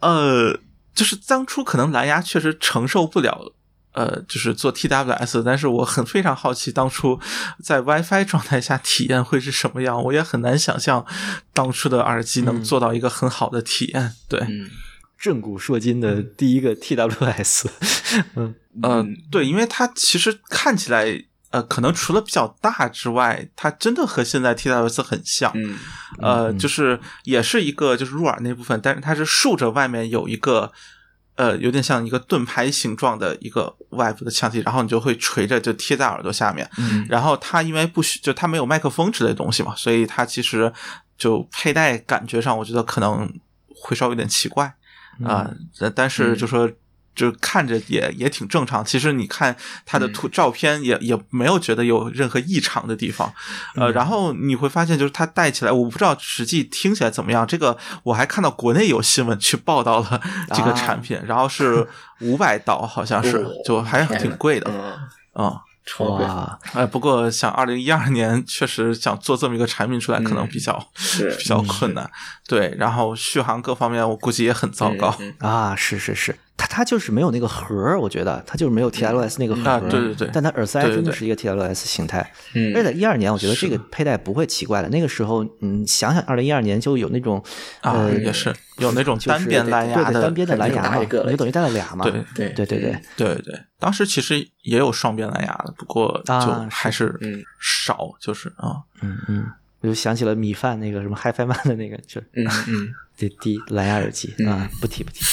[0.00, 0.54] 呃，
[0.96, 3.52] 就是当初可能蓝牙确实承受不了，
[3.92, 7.20] 呃，就是做 TWS，但是我很非常好奇当初
[7.62, 11.06] 在 WiFi 状态下体验会是什么样，我也很难想象
[11.52, 14.14] 当初的耳机能做到一个很好的体验。
[14.26, 14.40] 对，
[15.18, 17.66] 震古烁今的第一个 TWS，
[18.34, 21.25] 嗯嗯，对，因为它其实看起来。
[21.50, 25.52] 呃，可能除了比较大之外，它真的和现在 TWS 很像。
[25.54, 25.78] 嗯，
[26.18, 30.72] 呃，就是也是一个就是入耳那部分，但是它是竖着外面有一个
[31.36, 36.68] 呃，有点像一个盾牌形状的一个外部的腔体，然后你就会垂着就贴在耳朵下面。
[36.78, 40.72] 嗯，然后它因为不需就它没有麦克风之类的东西嘛，所以它其实
[41.16, 43.32] 就佩戴感觉上，我觉得可能
[43.68, 44.74] 会稍微有点奇怪
[45.24, 45.50] 啊。
[45.94, 46.70] 但是就说。
[47.16, 53.32] 就看着也也挺正常，其实你看它的图照片也也没有觉得有任何异常的地方，
[53.74, 57.44] 呃，然后你会发现就是它戴起来，我不知道实际听起来怎么样。
[57.46, 60.20] 这个我还看到国内有新闻去报道了
[60.54, 61.88] 这个产品，然后是
[62.20, 64.70] 五百刀，好像是，就还挺贵的，
[65.34, 65.58] 嗯。
[66.00, 71.30] 哇，哎，不过想二零一二年确实想做这么一个产品出来，可能比较是。
[71.36, 72.10] 比较困难。
[72.48, 75.16] 对，然后续航各方面我估计也很糟糕。
[75.38, 75.76] 啊。
[75.76, 80.30] 是是是，它它就是没有那个盒我觉得它就是没有 TLS 那个盒对对对。
[80.32, 82.32] 但它耳塞真的是一个 TLS 形态。
[82.54, 82.72] 嗯。
[82.74, 84.88] 而且一二年，我觉得这个佩戴不会奇怪的。
[84.88, 87.42] 那个时候，嗯，想想二零一二年就有那种
[87.82, 92.04] 啊，也是有那种单边蓝牙的单边的蓝牙嘛，你就等于带了俩嘛。
[92.04, 93.60] 对对对对对对对。
[93.78, 96.32] 当时其实也有双边蓝牙的，不过就
[96.70, 97.18] 还是
[97.60, 99.44] 少，就是啊，嗯嗯，
[99.82, 105.24] 我就想起了米饭那个什么 HiFi Man 的那个，就嗯嗯，滴滴蓝牙耳机啊，不提不提。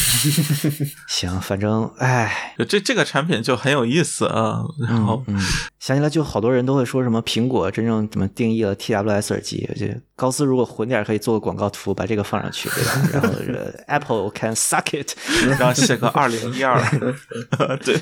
[1.08, 4.64] 行，反正哎，这这个产品就很有意思啊。
[4.88, 5.24] 然后
[5.80, 9.70] 想起来，就好多人都会说什么苹果真正怎么定义了 TWS 耳机？
[9.70, 13.10] 我高斯如果混点，可以做个广告图，把这个放上去，对吧？
[13.12, 13.30] 然后
[13.88, 15.16] Apple can suck it，
[15.60, 16.82] 然后写个二零一二，
[17.84, 18.00] 对。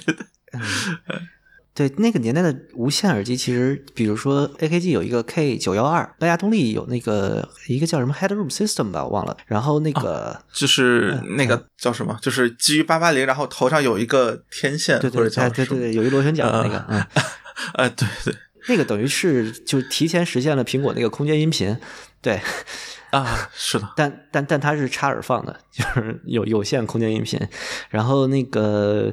[1.73, 9.37] 对，那个年代的无线耳机，其实比如说 AKG 有一个 K 九幺二，蓝牙动力有那个一个叫什么 Headroom System 吧，我忘了。
[9.45, 17.05] 然后那个就是那个叫什么，就是基于八八零，然后头上有一个天线，对对对对对，有一螺旋桨的那个，嗯，
[17.75, 18.35] 呃，对对，
[18.67, 21.77] 那个等于是就提前实现了苹果那个空间音频，
[22.21, 22.41] 对。
[23.11, 27.37] 啊，是的， 但但但它是插耳放的，就是有有线空间音频。
[27.89, 29.11] 然后那个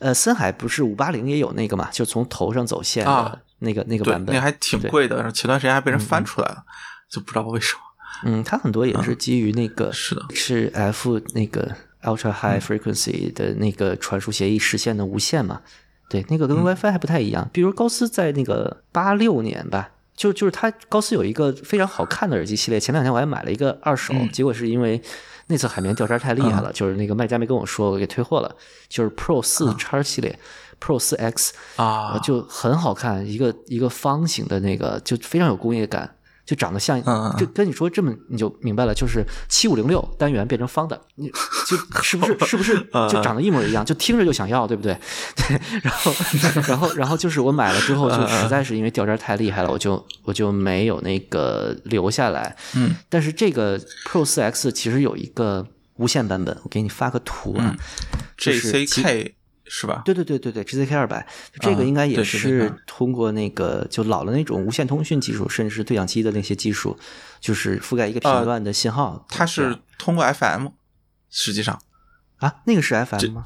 [0.00, 5.14] 呃，森海不是五八零也有那个嘛，就从头上走线的那个那个版本，那还挺贵的。
[5.16, 6.64] 然后前段时间还被人翻出来了，
[7.08, 7.80] 就不知道为什么。
[8.24, 11.70] 嗯，它很多也是基于那个是的，是 F 那个
[12.02, 15.60] Ultra High Frequency 的那个传输协议实现的无线嘛？
[16.08, 17.48] 对，那个跟 WiFi 还不太一样。
[17.52, 19.90] 比如高斯在那个八六年吧。
[20.16, 25.00] 就就是它高斯有一个非常好看的耳机系列，前两天我还买了一个二手，结果是因为
[25.50, 28.54] 那次海绵掉渣太厉害了，就是那个卖家没跟我说，我给退货了。
[28.88, 30.38] 就是 Pro 四叉系列
[30.80, 36.14] ，Pro 四 X 啊，就很好看，一个一个方形的那个，就非常有工业感。
[36.50, 37.00] 就长得像，
[37.38, 42.76] 就跟你说这么你就明白了，就是七五零六单元变成方的，你就 是不是是不是
[43.08, 44.98] 就长得一模一样，就听着就想要，对不对？
[45.36, 46.12] 对，然后
[46.66, 52.56] 然后然后就是我买了之后，就实在是因为掉渣太厉害了，我就我就没有那个留下来。
[52.74, 53.78] 嗯，但是这个
[54.08, 55.64] Pro 四 X 其实有一个
[55.98, 57.76] 无线版本，我给你发个图啊。
[58.38, 59.34] C K
[59.72, 60.02] 是吧？
[60.04, 61.24] 对对对对对，GZK 二百，
[61.60, 66.98] 这个啊应该也是通过那个就老的那种无线通讯技术，甚至是对讲机的那些技术，
[67.40, 69.24] 就是覆盖一个频呃段的信号。
[69.28, 70.66] 它是通过 FM，
[71.30, 71.80] 实际上。
[72.38, 73.44] 啊，那个是 FM 吗？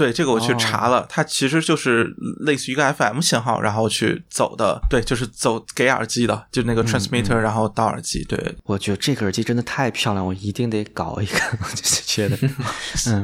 [0.00, 2.04] 对，这个我去哦查了，它其实就是
[2.40, 12.38] 类似于一个 FM 信号，然后去走的，对，就是走给耳机的，就那个 transmitter，、然后到耳机，对，我觉得这个耳机真的太漂亮，我一定得搞一个， 我就是觉得，
[13.08, 13.22] 嗯，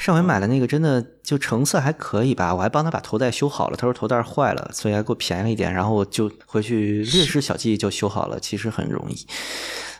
[0.00, 9.26] 上回买的那个真的就成色还可以吧，我还帮他把头带修好了，他说头带坏了，所以还给我便宜一点，然后我就回去略施小技就修好了，其实很容易，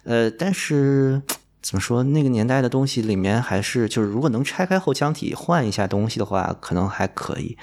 [0.02, 1.22] 呃，但是。
[1.62, 2.02] 怎么说？
[2.02, 7.56] 那个年代的东西里面还是就是，如果能拆开后腔体换一下东西的话，可能还可以。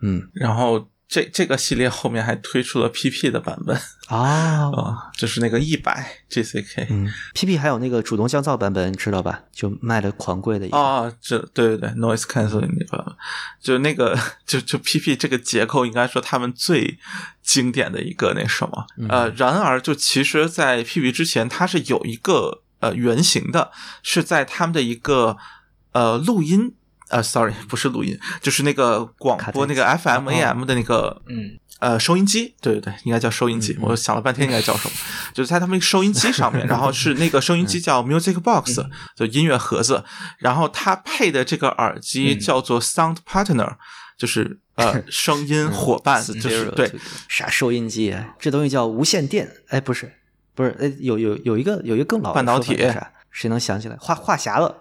[0.00, 3.76] 嗯然后这这个系列后面还推出了 PP 的版本
[4.08, 9.42] 啊， 啊，就是那个一百 GCK 嗯，PP 还有那个主动降噪版本，你知道吧？
[9.52, 10.76] 就卖的狂贵的一个。
[10.78, 13.16] 啊，这对对对，noise canceling 那个，
[13.60, 16.98] 就那个就就 PP 这个结构，应该说他们最
[17.42, 23.72] 经典的一个那什么，呃，然而就其实，在 PP 之前，它是有一个呃原型的，
[24.02, 25.38] 是在他们的一个
[25.92, 26.74] 呃录音。
[27.08, 33.76] 呃，sorry，不是录音，就是那个广播那个 FM、AM 的那个，嗯，呃，收音机，对对对，应该叫收音机。
[33.82, 34.94] 我想了半天，应该叫什么？
[35.34, 38.80] 就是在他们收音机上面，然后是那个收音机叫 Music Box，
[39.14, 40.04] 就音乐盒子，
[40.38, 43.74] 然后它配的这个耳机叫做 Sound Partner，
[44.16, 46.90] 就是呃 声音伙伴，就是对
[47.28, 48.34] 啥收音机啊？
[48.40, 49.50] 这东西叫无线电？
[49.68, 50.10] 哎，不是，
[50.54, 52.76] 不是，哎，有有有一个有一个更老的半导体？
[53.30, 53.96] 谁能想起来？
[53.96, 54.74] 话话匣子，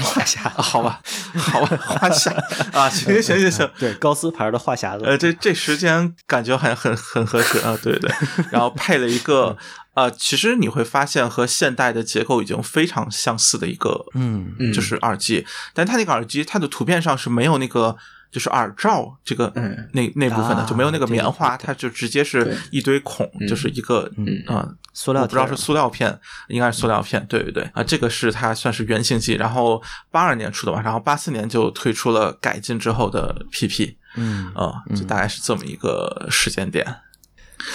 [0.00, 1.00] 话匣子， 好吧，
[1.34, 2.32] 好吧，画匣
[2.72, 5.04] 啊，行行行行行， 对，高斯牌的话匣子。
[5.04, 8.08] 呃，这这时间感觉很很很合适啊，对对，
[8.52, 9.56] 然后配了一个
[9.94, 15.44] 呃， 其实你会发现和现代的结构已经非常相似的一个，嗯嗯就是耳机，
[15.74, 17.96] 但它那个耳机它的图片上是没有那个。
[18.30, 27.62] 就是耳罩这个嗯那那部分的啊就没有那个棉花，它就直接是一堆孔，就是一个嗯啊塑料我不知道是塑料片，应该是塑料片，对对对。
[27.74, 36.84] 啊，这个是它算是原型机，然后八二年出的吧，然后八四年就推出了改进之后的 PP，嗯啊，就大概是这么一个时间点。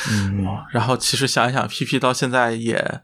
[0.10, 0.46] 嗯。
[0.46, 3.02] 哦，然后其实想一想，PP 到现在也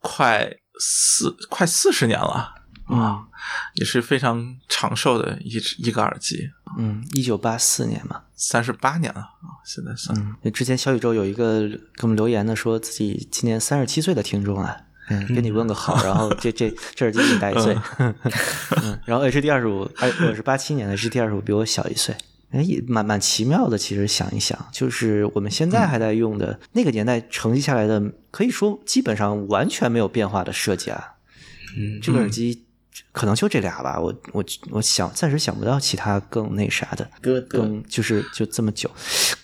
[0.00, 0.50] 快
[0.80, 2.54] 四快四十年了
[2.86, 3.22] 啊，
[3.74, 8.22] 也是非常长寿的一只一个耳机，嗯，一九八四年嘛。
[8.34, 10.18] 三十八年了啊，现在算。
[10.42, 14.76] 嗯，之前小宇宙有一个给我们留言的，说自己今年三十七岁的听众啊，
[15.08, 22.14] 嗯，跟你问个好，然后这这这耳机比你大一岁，嗯，然后 HD 二十五，哎，我是八七年的，HD 二十五比我小一岁。
[22.50, 23.78] 哎，也蛮蛮奇妙的。
[23.78, 31.14] 其实想一想，就是我们现在还在用的、那个年代承继下来的，可以说基本上完全没有变化的设计啊。
[31.78, 32.66] 嗯这个耳机
[33.12, 38.90] 可能就这俩吧，我我我想暂时想不到其他更那啥的，歌德更就是就这么久。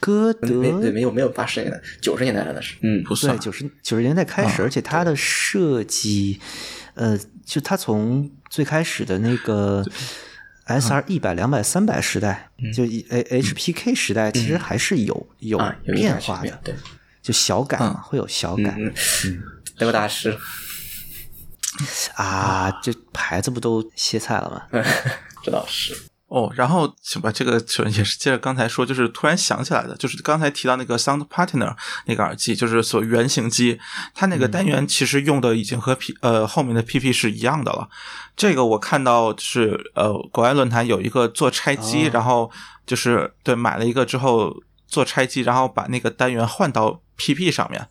[0.01, 3.37] 歌德没对没有没有八十年代九十年代了那是，嗯不算。
[3.37, 6.41] 对，九十九十年代开始，而且它的设计，
[6.95, 9.85] 呃，就它从最开始的那个
[10.65, 16.75] S R 一百、两百、三百时代，就一 H P K 时代，其实还是有有变化的，别对，
[17.23, 18.93] 就小改嘛，会有小改嗯。
[19.25, 19.43] 嗯，
[19.77, 20.37] 德国大师，
[22.16, 22.70] 啊。
[22.82, 24.82] 这牌子不都歇菜了吗？
[25.42, 25.96] 这倒是，
[26.26, 27.52] 哦，然后行吧，这个
[27.86, 31.74] 也是接着刚才说，就是突然想起来的，就是刚才提到那个 Sound Partner
[32.06, 33.78] 那个耳机，就是所原型机，
[34.14, 37.88] 它那个单元其实用的已经和 P 呃后面的 PP 是一样的了。
[38.36, 42.50] 这个我看到就是呃国外论坛有一个做拆机，哦然后
[42.86, 44.55] 就是对买了一个之后
[44.86, 47.88] 做拆机，然后把那个单元换到 PP 上面，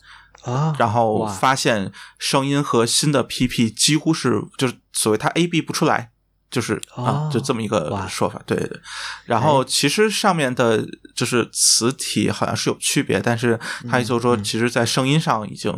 [0.47, 6.11] 啊，然后发现声音和新的 PP 几乎是就是所谓它 AB 不出来，
[6.49, 8.79] 就是啊哦，就这么一个说法，对对对。
[9.25, 13.59] 然后其实上面的就是词体好像是有区别，但是
[13.89, 15.71] 他就嗯说，其实在声音上已经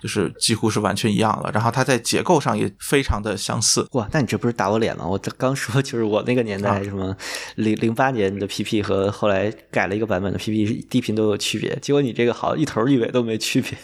[0.00, 3.86] 就是几乎是完全一样了，然后它在结构上也非常的相似。
[3.92, 5.06] 哇，那你这不是打我脸吗？
[5.06, 7.14] 我刚说就是我那个年代啊什么
[7.56, 13.76] 零零八年的 PP 和后来改了一个版本的 PP 低频都有区别，结果你这个好一头一尾都没区别。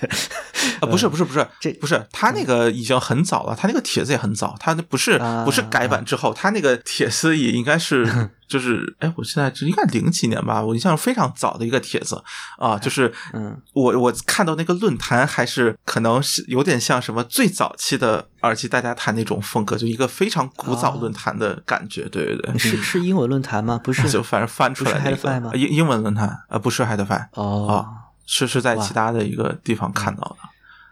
[0.80, 8.06] 啊，不是不是 不是，这不是他那个已经很早了，他那个帖子也很早，他那不是啊不是改版之后，它那个帖子也应该是
[8.48, 12.20] 就是，哎，我现在这应该零几年吧，我印象非常早的一个帖子
[12.58, 23.80] 啊，就是嗯，我我看到那个论坛还是可能是有点像什么最早期的耳机大家谈那种风格，就一个非常古早论坛的感觉，对对对，是是英文论坛吗？
[23.84, 27.66] 不是，就反正翻出来那不是 Hi-Fi 吗个英英文论坛，呃，不是 HiFi 哦。
[27.68, 27.86] 啊，
[28.26, 30.36] 是是在其他的一个地方看到的。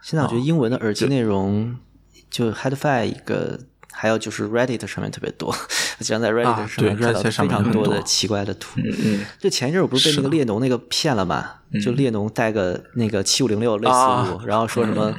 [0.01, 1.75] 现在我觉得英文的耳机内容，
[2.31, 3.59] 就 HeadFi 一个
[3.91, 5.53] 还有就是 Reddit 上面特别多，
[5.99, 8.79] 经常在 Reddit 上面看到非常多的奇怪的图。
[8.81, 11.45] 嗯就前一阵我不是被那个列侬那个骗了嘛？
[11.83, 15.13] 就列侬带个那个七五零六类似啊物，然后说什么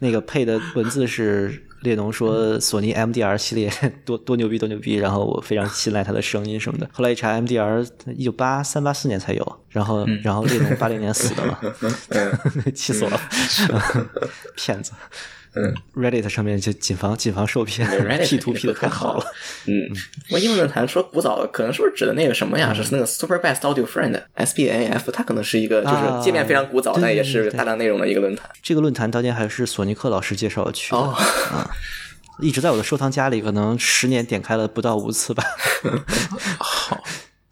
[0.00, 3.70] 那个配的文字是列侬说索尼 MDR 系列
[4.04, 6.88] 多多牛逼多牛逼，然后我非常信赖它的声音什么的。
[6.92, 7.86] 后来一查 MDR
[8.16, 11.58] 一九八三八四年才有，然后然后列侬八零年死的了
[12.74, 13.20] 气死我了，
[14.56, 14.92] 骗子。
[15.56, 19.24] 嗯，Reddit 上面就谨防谨防受骗对，Reddit，P 图 P 的太好了。
[19.66, 19.72] 嗯，
[20.30, 22.72] 我英文论坛说古早，可能是不是指的那个什么呀？
[22.72, 28.50] 嗯是那个 Super Best Audio Friend SBAF，它可能是一个就是啊界面非常古早，对但也是大量内容的一个论坛。
[28.62, 31.14] 这个论坛当年还是索尼克老师介绍我去的，哦，
[32.40, 35.44] 一直在我的收藏夹里，可能十年点开了不到五次吧。
[36.58, 37.02] 好，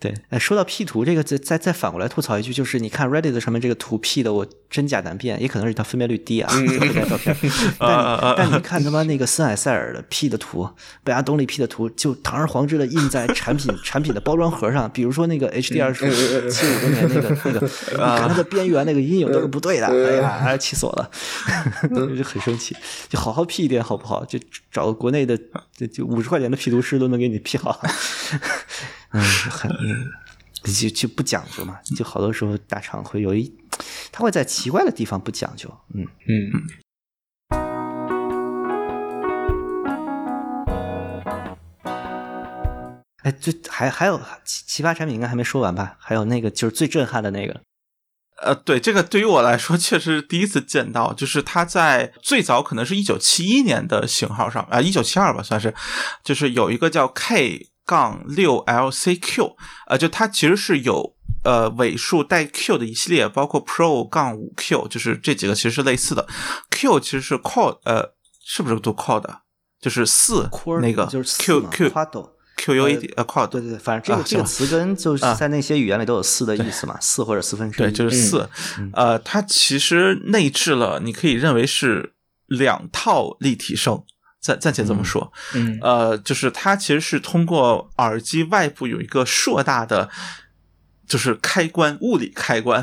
[0.02, 6.52] 对，哎，说到 P 图这个，再再再反过来吐槽一句，就是你看 Reddit 上面这个图 P 的，我真假难辨，也可能是它分辨率低啊。
[7.78, 10.68] 但你但你看他妈那个森海塞尔的 P 的图，
[11.04, 16.04] 贝亚东里 P 的图，就堂而皇之的印在产品产品的包装盒上，比如说那个 HDR 数
[16.50, 17.60] 七五周年那个那个，
[17.92, 21.08] 你看它的边缘那个阴影都是不对的，哎呀，哎气死我了，
[22.16, 22.74] 就很生气，
[23.08, 24.24] 就好好 P 一点好不好？
[24.24, 24.36] 就
[24.72, 25.38] 找个国内的
[25.76, 27.80] 就就五十块钱的 P 图师都能给你 P 好。
[29.12, 29.70] 嗯，很
[30.64, 33.52] 就就不讲究嘛，就好多时候大厂会有一，
[34.10, 36.06] 他会在奇怪的地方不讲究，嗯。
[36.28, 36.51] 嗯，
[43.24, 45.97] 哎，最还还有奇奇葩产品应该还没说完吧？
[45.98, 47.60] 还有那个就是最震撼的那个，
[48.43, 55.74] 呃，对这个对于我来说确实是第一次见到，就是它在最早可能是一九七一年的型号上啊，一九七二吧算是，
[56.24, 59.54] 就是有一个叫 K 杠六 LCQ，
[59.88, 61.14] 呃，就它其实是有
[61.44, 66.26] 呃尾数带 Q 的一系列，包括 Pro 杠五 Q，就是这几个其实是类似的
[66.70, 68.14] ，Q 其实是 Core 呃
[68.44, 69.40] 是不是读 Core 的？
[69.80, 70.48] 就是四
[70.80, 77.86] 那个就是四 Q 嘛 Q Quad QUAD 呃 Quad 对对对，反正这个、啊这个词根就是啊在那些语言里都有四的意思嘛， 四或者四分之一。
[77.86, 78.48] 对，就是四。
[78.92, 82.12] 呃，它其实内置了，你可以认为是
[82.46, 84.04] 两套立体声，
[84.43, 85.32] 暂暂且这么说。
[85.55, 90.10] 嗯呃，就是它其实是通过耳机外部有一个硕大的。
[91.05, 92.82] 就是开关，物理开关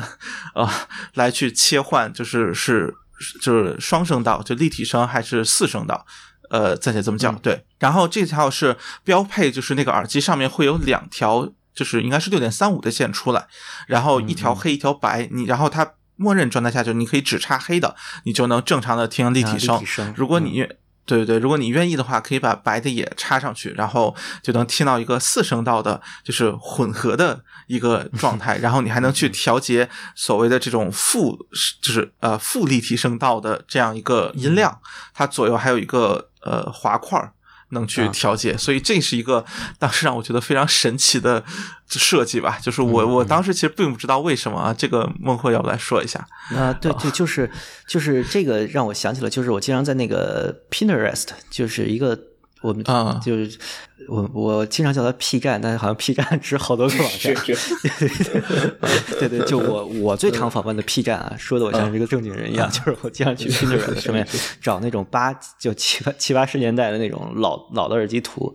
[0.54, 2.94] 啊、来去切换，就是是
[3.42, 6.06] 就是双声道，就立体声还是四声道，
[6.50, 7.64] 呃，暂且这么叫、对。
[7.80, 13.48] 然后这条是标配，就是那个耳机上面会有两条，就是应该是六点三五的线出来，
[13.88, 17.96] 然后一条黑一条白，你然后它默认状态下就你可以只插黑的，
[18.26, 19.74] 你就能正常的听立啊体声。
[19.74, 28.58] 立体声如果你愿对对对，如果你愿意的话，可以把白的也插上去，然后就能听到一个四声道的，就是混合的一个 状态。
[28.58, 31.36] 然后你还能去调节所谓的这种负，
[31.82, 34.80] 就是呃负立体声道的这样一个音量，
[35.12, 37.32] 它左右还有一个呃滑块儿
[37.70, 39.44] 能去调节，所以这是一个
[39.78, 41.42] 当时让我觉得非常神奇的
[41.88, 42.58] 设计吧。
[42.62, 46.26] 就是我我当时其实并不知道为什么啊，这个孟获要不来说一下？
[46.56, 47.50] 啊，对对，就是
[47.86, 52.18] 就是这个让我想起了，就是我经常在那个 Pinterest，就是一个
[52.62, 53.58] 我们啊就是
[54.08, 57.34] 我我经常叫它 P 站，但是好像 P 站只好多个网站。
[59.18, 64.26] 对对，就我我最常访问的 P 站啊，说的我像是一个正经人一样，就是我经常去 Pinterest 上面
[64.60, 68.54] 找那种八就七八七八十年代的那种老老的耳机图。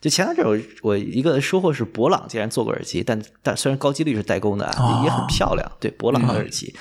[0.00, 5.72] 就前两阵我我一个收获是博朗竟然做过耳机，但但虽然高几率是代工的啊，也很漂亮。
[5.80, 6.74] 对，博朗的耳机，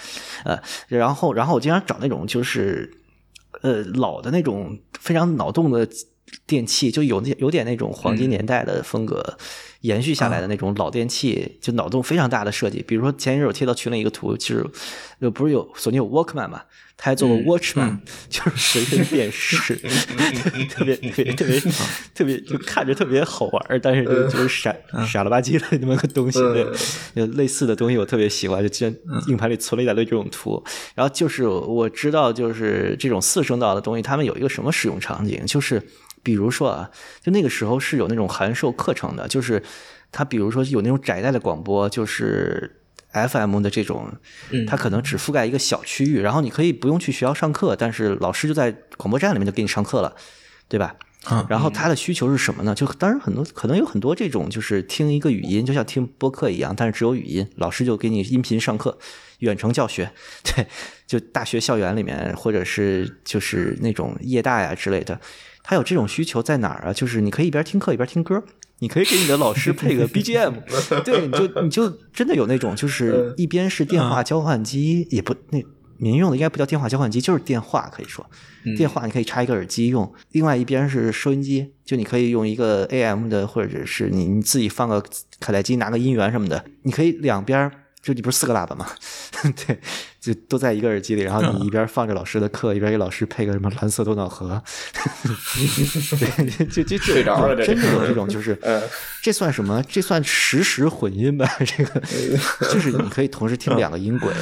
[0.44, 0.60] 呃，
[0.90, 2.94] 然后然后我经常找那种就是
[3.62, 5.88] 呃老的那种非常脑洞的
[6.46, 9.38] 电器，就有那有点那种黄金年代的风格。
[9.82, 12.82] 延续下来的那种老电器，就脑洞非常大的设计。
[12.88, 14.66] 比如说前一阵我贴到群里一个图，其实
[15.20, 16.62] 呃不是有索尼有 Walkman 嘛，
[16.96, 18.00] 他还做过 Watchman，、
[18.32, 19.76] 就是随身电视，
[20.72, 21.60] 特别特别特别
[22.16, 24.74] 特别就看着特别好玩儿，但是就就是傻
[25.06, 26.40] 傻了吧唧的那么个东西。
[27.16, 28.96] 类似的东西我特别喜欢，就居然
[29.28, 30.64] 硬盘里存了一大堆这种图。
[30.96, 35.86] 然后就是我知道，就是这种四声道的东西，他们有一个什么使用场景，就是。
[36.24, 36.90] 比如说啊，
[37.22, 39.62] 就那个时候是有那种函授课程的，就是
[40.12, 42.80] 它比如说有那种窄带的广播，就是
[43.12, 44.12] FM 的这种，
[44.68, 50.16] 它可能只覆盖一个小区域，然后你可以不用去学校上课，但是老师就在广播站里面就给你上课了，
[50.68, 50.96] 对吧？
[51.32, 52.76] 嗯然后他的需求是什么呢？
[52.76, 58.98] 就当然很多可能有很多这种，就是听一个语音，就像听播客一样，但是只有语音，老师就给你音频上课，
[59.40, 60.12] 远程教学，
[60.44, 60.68] 对，
[61.08, 65.18] 就大学校园里面或者是就是那种夜大呀之类的。
[65.64, 66.94] 他有这种需求在哪儿啊？
[66.94, 68.44] 就是你可以一边听课一边听歌，
[68.80, 70.54] 你可以给你的老师 配个 BGM，
[71.04, 75.64] 对，你就你就真的有那种，就是一边是电话交换机，也不那
[75.98, 78.26] 民用的应该不叫电话交换机，就是电话，可以说
[78.76, 85.02] 电话你可以插一个耳机用，另外一边是收音机，就你可以用一个 AM 的，或者是你你自己放个
[85.40, 87.72] 卡带机拿个音源什么的，你可以两边。
[88.04, 88.86] 就你不是四个喇叭吗？
[89.66, 89.80] 对，
[90.20, 94.62] 就都在一个耳机里，然后你 一边放着老师的课，一边给老师配个什么蓝色多瑙河，
[96.20, 98.84] 对，就就就睡着了真的有这种，就是嗯
[99.22, 99.82] 这算什么？
[99.90, 101.50] 这算实时混音吧？
[101.66, 102.02] 这个
[102.72, 104.34] 就是你可以同时听两个音轨。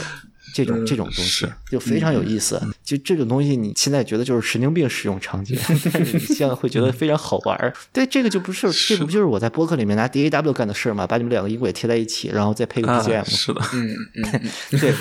[0.54, 5.58] 这种这种东西就非常有意思，就这种东西你现在觉得就是神经病使用场景，
[5.94, 7.74] 但是你现在会觉得非常好玩儿。
[7.94, 11.06] 对，这个就不是，这个不就是我在播客里面拿 DAW 干的事儿吗？
[11.08, 14.42] 把你们两个音轨贴在一起，然后再配个 BGM，、是的，嗯嗯，
[14.80, 14.94] 对，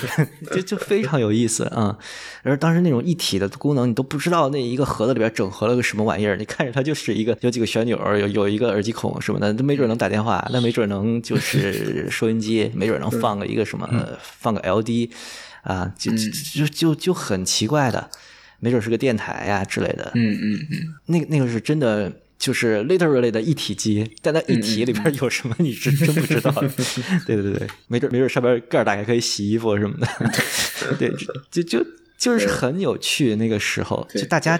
[0.55, 1.97] 就就非常有意思啊。
[2.43, 13.87] 而当时那种一体的功能，你都不知道那一个盒子里边整合了个什么玩意儿，你看着它就是一个有几个旋钮，有有一个耳机孔什么的，那没准能打电话，那没准能就是收音机，没准能放个一个什么，
[14.39, 15.09] 放个 LD
[15.63, 18.09] 啊，就就就就就很奇怪的，
[18.59, 20.11] 没准是个电台呀、之类的。
[20.15, 26.67] 嗯嗯嗯，那个那个是真的，就是 literally 的一体机，但在一体里边有什么你是真不知道的。
[27.27, 30.07] 对对对，没准没准上边盖儿打开可以洗衣服什么的。
[30.97, 31.11] 对，
[31.51, 31.85] 就就
[32.17, 33.35] 就是很有趣。
[33.35, 34.59] 那个时候，就大家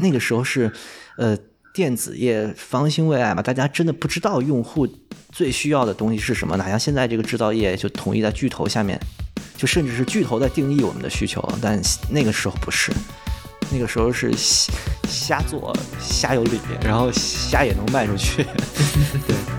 [0.00, 0.70] 那个时候是
[1.16, 1.36] 呃
[1.72, 4.86] 电子业方兴未艾嘛，大家真的不知道用户
[5.32, 9.00] 最需要的东西是什么，哪像现在这个制造业就统一在巨头下面。
[9.56, 12.92] 就甚至是巨头在定义我们的需求，但那个时候不是，
[13.70, 14.72] 那个时候是瞎
[15.08, 18.44] 瞎做，瞎有理，然后瞎也能卖出去。
[19.26, 19.36] 对，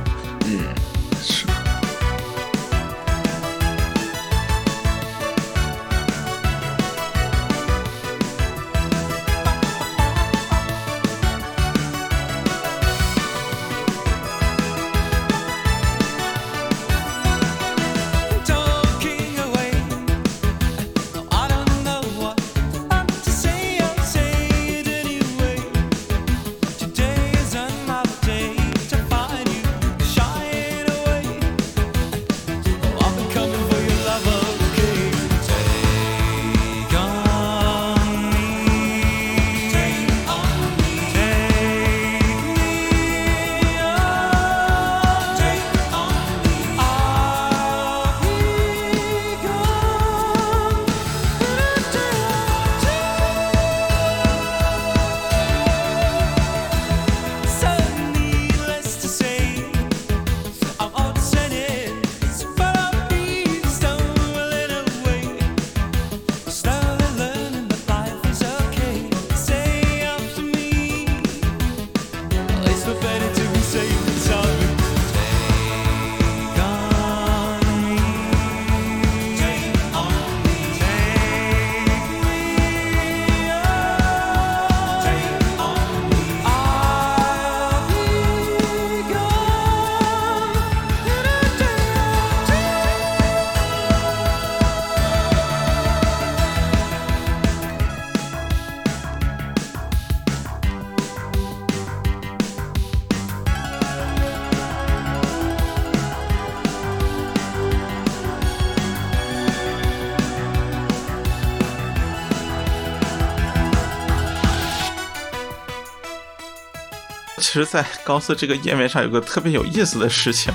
[117.55, 120.53] 实，在高斯这个页面上有个特别有意思的事情，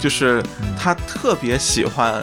[0.00, 0.42] 就是
[0.78, 2.22] 他特别喜欢，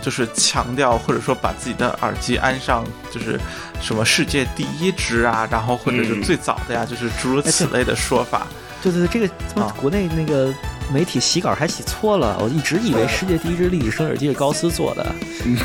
[0.00, 3.38] 就是强调或者说把自己的耳机安上，就是
[3.80, 8.46] 什么世界第一支啊，然后或者是最早的呀，就是诸如此类的说法。
[8.80, 10.54] 对对对，这个他妈啊国内那个
[10.92, 15.04] 媒体洗稿还洗错了，我一直以为世界第一只立体声耳机是高斯做的，
[15.44, 15.58] 嗯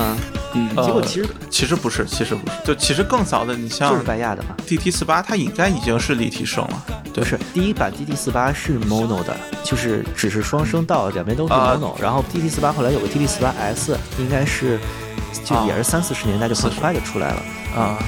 [0.00, 0.16] 啊，
[0.84, 4.56] 结果其实呃其实不是，其实不是，就其实更早的，你就像是白亚的嘛。
[4.66, 6.99] DT 四八，它应该已经是立体声了。
[7.12, 7.22] 对。
[7.22, 11.76] 不是，第一版 DT 四八是 mono 的，就是只是双声道，两边都是啊。
[11.76, 12.00] mono。
[12.00, 14.78] 然后 DT 四八后来有个 DT 四八 S，应该是
[15.44, 17.42] 就啊也是三四十年代就很快就出来了。
[17.76, 17.98] 啊。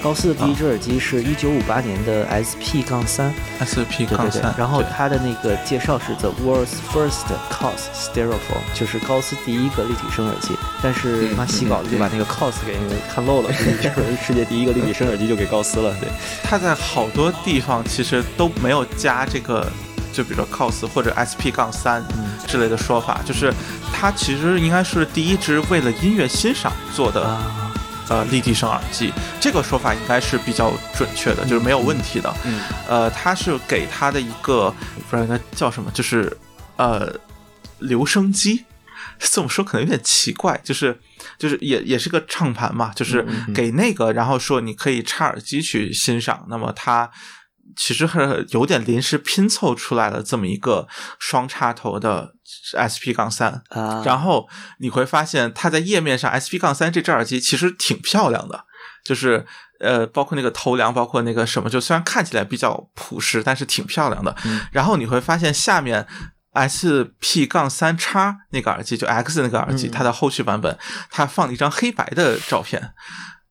[0.00, 10.54] 高斯的第一只耳机是一九五八年的 SP 杠三，，SP 杠三，，然后它的那个介绍是 The world's first COS stereophone，就是高斯第一个立体声耳机。
[10.82, 12.76] 但是嗯妈洗稿子就把那个 COS 给
[13.12, 15.94] 看漏了，就是世界第一个立体声耳机就给高斯了。
[16.00, 16.08] 对，
[16.42, 19.66] 他在好多地方其实都没有加这个，
[20.12, 22.04] 就比如说 cos 或者 SP 杠三
[22.46, 23.52] 之类的说法，就是
[23.92, 27.64] 他其实应该是第一支为了音乐欣赏做的、啊
[28.10, 32.34] 呃立体声耳机，这个说法应该是比较准确的，就是没有问题的。
[32.46, 34.74] 嗯呃，它是给它的一个
[35.10, 36.34] 不知道应该叫什么，就是
[36.76, 37.12] 呃
[37.80, 38.64] 留声机。
[39.18, 40.98] 这么说可能有点奇怪，就是
[41.38, 47.10] 就是也也是个唱盘嘛，就是嗯给那个，然后说你可以插耳机去欣赏，那么它
[47.76, 50.88] 其实是有点临时拼凑出来的这么一个
[51.18, 52.34] 双插头的
[52.74, 54.48] SP 杠三，啊，然后
[54.80, 58.64] 你会发现它在页面上 SP 杠三这只耳机其实挺漂亮的，
[59.04, 59.46] 就是
[59.80, 64.34] 呃，包括那个头梁，包括那个什么，就虽然看起来比较朴实，但是挺漂亮的。
[64.72, 66.06] 然后你会发现下面
[66.66, 70.76] SP 杠三叉那个耳机，就 X 那个耳机，它的后续版本，
[71.10, 72.92] 它放了一张黑白的照片。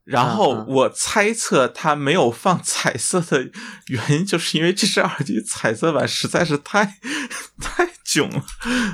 [0.03, 3.49] 然后啊啊我猜测它没有放彩色的
[3.88, 6.85] 原因，就是因为这只耳机彩色版实在是太
[7.59, 8.41] 太囧了。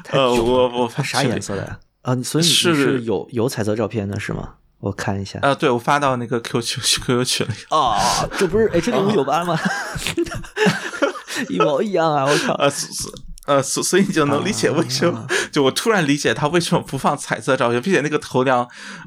[0.10, 1.80] 呃，我我它啥颜色的呀？
[2.02, 4.56] 啊，所以你是是有有彩色照片的是吗？
[4.80, 5.38] 我看一下。
[5.44, 7.54] 呃，对我发到那个 QQ QQ 群里。
[7.70, 9.58] 啊，这不是 H 零五九八吗？
[11.50, 12.26] 一毛一样啊！
[12.26, 12.54] 我靠。
[12.56, 13.12] 呃，所所
[13.46, 18.66] 呃，所所以你就能理解为什么， 就我突然理解他为什么不放彩色照片，并且那个头梁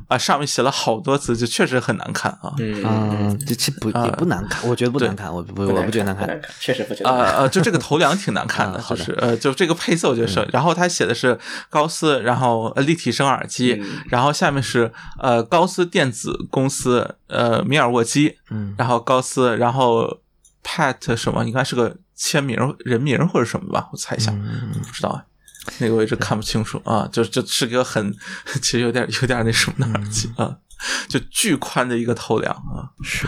[0.08, 2.52] 啊、上面写了好多字，就确实很难看啊。
[2.58, 6.40] 嗯啊，这其不也不难看，我觉得不难看，我不我不觉得难看。
[6.60, 7.32] 确实不觉得啊啊。
[7.38, 10.46] 呃，就这个头梁挺难看的，就是呃，就这个配色我觉得是。
[10.52, 11.38] 然后他写的是
[11.70, 20.18] 高斯，然后呃立体声耳机，嗯然后下面是呃高斯电子公司呃米尔沃基，嗯然后高斯，然后
[20.62, 25.24] Pat 什么应该是个签名人名或者什么吧，我猜一下，嗯不知道哎。
[25.78, 28.14] 那个我一直看不清楚啊，就就是个很，
[28.62, 30.59] 其实有点有点那什么的耳机 啊，
[31.09, 33.26] 就巨宽的一个头梁啊，是，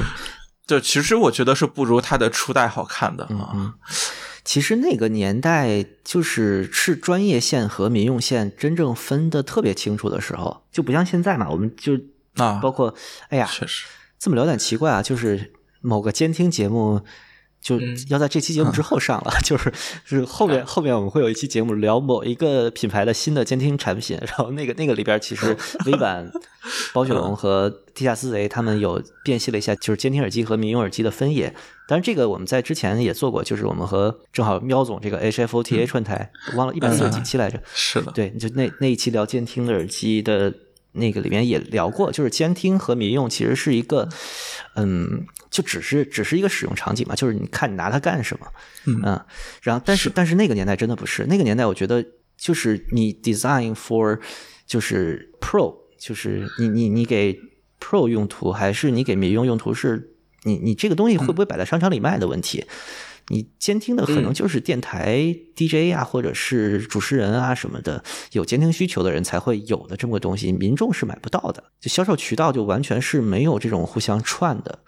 [0.65, 3.51] 就其实我觉得是不如它的初代好看的啊。
[3.55, 3.74] 嗯，
[4.44, 11.98] 其实那个年代就是是专业线和民用线真正分的特别清楚的时候，就不像现在嘛，我们就
[12.36, 12.94] 啊包括
[13.31, 13.85] 哎呀，确实，
[14.16, 17.05] 这么聊点奇怪啊，就是某个监听节目。
[17.60, 17.97] 就嗯。
[18.09, 19.72] 要在这期节目之后上了， 就是
[20.05, 25.56] 是后面后面我们会有一期节目聊某一个品牌的新的监听产品，然后那个那个里边其实
[25.86, 26.30] 微版、
[26.93, 31.55] 包雪龙和地下思维他们有辨析了一下，就是监听耳机和民用耳机的分野。
[31.86, 40.52] 当然这个我们在之前也做过，就是我们和正好喵总这个 HFOTA 串台，忘了一百四十几期来着，是的，对，就那那一期聊监听的耳机的
[40.99, 44.09] 那个里面也聊过，就是监听和民用其实是一个，
[44.77, 48.47] 嗯，就只是只是一个使用场景嘛，就是你看你拿它干什么，
[48.87, 49.20] 嗯。
[49.62, 52.05] 然后但是但是那个年代真的不是，那个年代我觉得
[52.37, 54.19] 就是你 design for
[54.66, 57.39] 就是 pro，就是你你你给
[57.81, 60.11] pro 用途还是你给民用用途是，
[60.45, 62.65] 你你这个东西会不会摆在商场里卖的问题。
[63.30, 68.02] 你监听的可能就是电台 DJ 啊，或者是主持人啊什么的，
[68.32, 71.62] 有监听需求的人才会有的这么个东西，民众是买不到的。
[71.78, 74.78] 就销售渠道就完全是没有这种互相串的。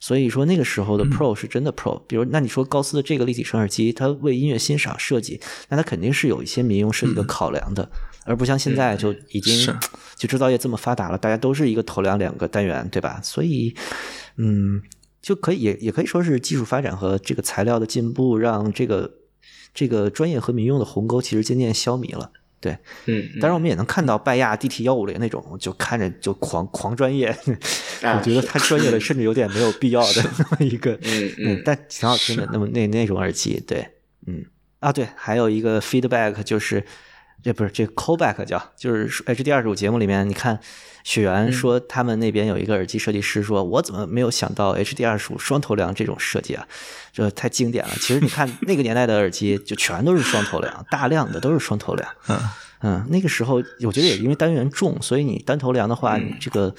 [0.00, 1.98] 所以说那个时候的 Pro 是真的 Pro。
[2.06, 7.90] 比如，那你说高斯的这个立体声耳机，它为音乐欣赏设计，那它肯定是有一些民用设计的考量的，
[8.24, 9.76] 而不像现在就已经
[10.16, 13.18] 就制造业这么发达了，大家都是一个头梁两个单元，对吧？
[13.24, 13.74] 所以，
[14.36, 14.80] 嗯。
[15.20, 19.14] 就可以也也可以说是技术发展和这个材料的进步，让这个
[19.74, 22.30] 这个专业和民用的鸿沟其实渐渐消弭了。
[22.60, 22.72] 对，
[23.06, 27.28] 嗯，嗯当然我们也能看到拜亚 DT 幺五零那种，就看着就狂狂专业，
[28.02, 32.48] 啊我觉得是太专业了，甚至有点没有必要的那么一个，嗯嗯但挺好听的。
[32.52, 33.86] 那么那那种耳机，对，
[34.26, 34.44] 嗯
[34.80, 36.84] 啊对，还有一个 feedback 就是。
[37.40, 40.58] 这不是这个 callback 叫，就是 HD 二十五节目里面，你看
[41.08, 46.68] 雪原说他们那边有一个耳机设计师说，我怎么没有想到 HD 二十五双头梁这种设计啊？
[47.14, 47.90] 这太经典了。
[47.94, 52.06] 其实你看那个年代的耳机，就全都是双头梁，大量的都是双头梁。
[52.28, 52.38] 嗯
[52.82, 53.54] 嗯，那个时候
[53.86, 56.74] 我觉得也因为单元重，所以你单头梁的话，你这个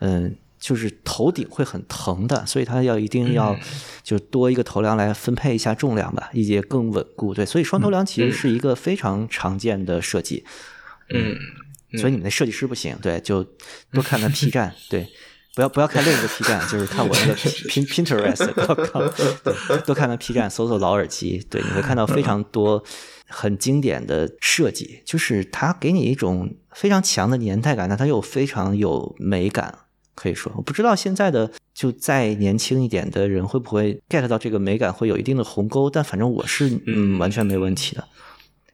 [0.00, 0.36] 嗯。
[0.60, 3.56] 就是头顶会很疼的，所以它要一定要
[4.02, 7.32] 就多一个头梁来分配一下重量吧，也更稳固。
[7.32, 10.44] 对，所以双头梁其实是一个非常常见的设计。
[11.10, 11.36] 嗯，
[11.92, 13.42] 所以你们的设计师不行，对， 就
[13.92, 15.08] 多看看 P 站， 对，
[15.54, 19.10] 不要不要看另一个 P 站， 就是看我那个 Pin Pinterest，多看。
[19.42, 22.82] 对多看看 P 站，搜搜老耳机，对，你会看到非常多
[23.26, 29.78] 很经典的设计，就是它给你一种非常强的年代感，但它又非常有美感。
[30.14, 37.16] 可以说，我不知道现在的就再年轻一点的人会不会 get 到这个美感，会有一定的鸿沟，但反正我是嗯。
[37.20, 38.04] 完全没问题的。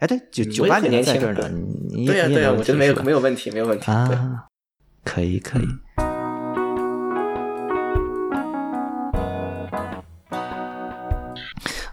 [0.04, 1.48] 哎，对，九九八年在这儿呢，
[1.88, 3.90] 你对呀对呀，我觉得没有没有问题，没有问题。
[3.90, 4.44] 啊，
[5.02, 5.64] 可以可以。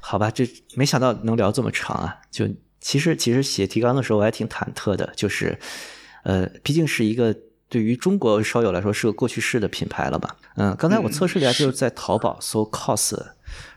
[0.01, 2.17] 好吧，这没想到能聊这么长啊！
[2.29, 2.45] 就
[2.81, 5.57] 其实其实写提纲的时候我还挺忐忑的，就是
[6.23, 7.33] 呃，毕竟是一个
[7.69, 10.35] 对于中国烧友来说是个过去式的品牌了吧？
[10.57, 13.17] 嗯，刚才我测试了一下，就是在淘宝搜 cos，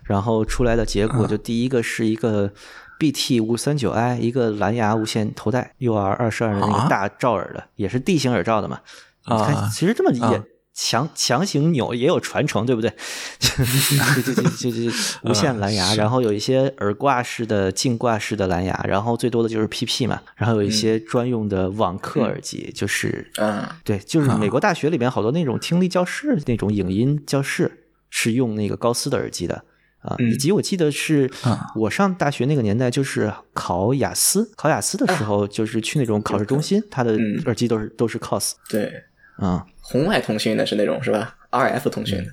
[0.03, 2.53] 然后出来的结果就第一个是一个
[2.99, 6.83] BT 五三九 i 一个蓝牙无线头戴 UR 二十二的那啊？
[6.85, 8.81] 个大罩耳的，也是 D 型耳罩的嘛。
[9.27, 10.45] 你看，啊其实这么也啊
[10.77, 12.93] 强强行扭也有传承，对不对？
[13.39, 29.65] 就就就就 无线蓝牙，然后有一些耳挂式的、镜挂式的蓝牙，然后最多的就是 PP 嘛，然后有一些专用的网课耳机，就是啊，对，就是美国大学里边好多那种听力教室、那种影音教室是用那个高斯的耳机的
[30.05, 30.31] 啊，嗯。
[30.31, 37.43] 以及我记得是啊我上大学那个年代，就是考雅思，考雅思的时候，就是去那种考试中心，它的嗯。
[37.47, 38.93] 耳机都是都是 cos 对，
[39.37, 39.67] 啊。
[39.81, 42.31] 红外通讯的是那种是吧？RF 通讯的，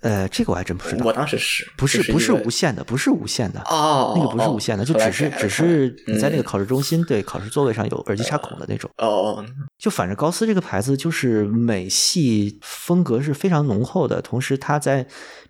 [0.00, 3.60] 呃，这个我还真不知道我，当时是不是不是就是无线的，不是无线的。
[3.60, 8.90] 哦，那个不是无线的，就只是只是你在那个嗯考试中心对考试座位上有耳机插孔的那种。
[8.98, 9.46] 哦哦，
[9.78, 15.06] 就反正高斯这个牌子就是美系风格是非常浓厚的，同时它在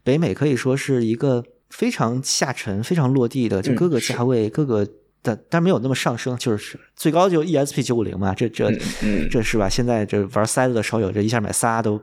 [0.06, 4.86] 北美可以说是一个非常下沉、非常落地的，就嗯各个价位、各个
[5.20, 8.70] 但，但没有那么上升，就是最高就 ESP 九五零嘛，这这、
[9.28, 9.68] 这是吧？
[9.68, 12.00] 现在这玩塞子的少有，这一下买仨都、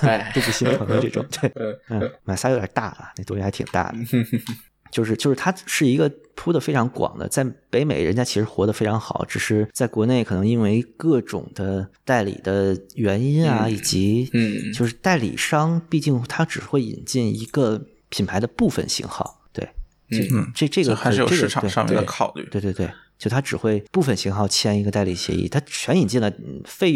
[0.00, 3.98] 哎 都不心疼的这种， 对，嗯嗯，买仨有点大了，那东西还挺大的。
[4.92, 19.68] 就是就是它是一个铺的非常广的，在北美人家其实活得非常好，只是在国内可能因为各种的代理的原因啊，嗯以及嗯就是代理商毕竟它只会引进一个品牌的部分型号，对，
[20.10, 22.46] 这嗯这这个就还是有这个市场上面的考虑。
[22.50, 26.92] 对对对，就他只会部分型号签一个代理协议，他全引进了，嗯费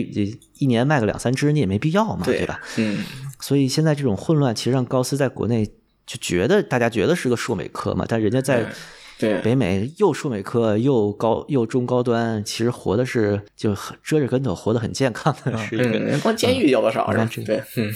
[0.59, 2.60] 一年卖个两三只你也没必要嘛，对对吧？
[2.77, 3.05] 嗯
[3.40, 5.66] 所以现在这种混乱，其实让高斯在国内
[6.07, 8.66] 就觉得大家觉得是个硕美科嘛，但人家在
[9.19, 15.85] 对北美又硕美科又高又中高端，其实活的是就很遮着跟头，活得很健康的是一个。
[15.99, 17.45] 嗯，光监狱要多少是吧嗯？
[17.45, 17.93] 对，嗯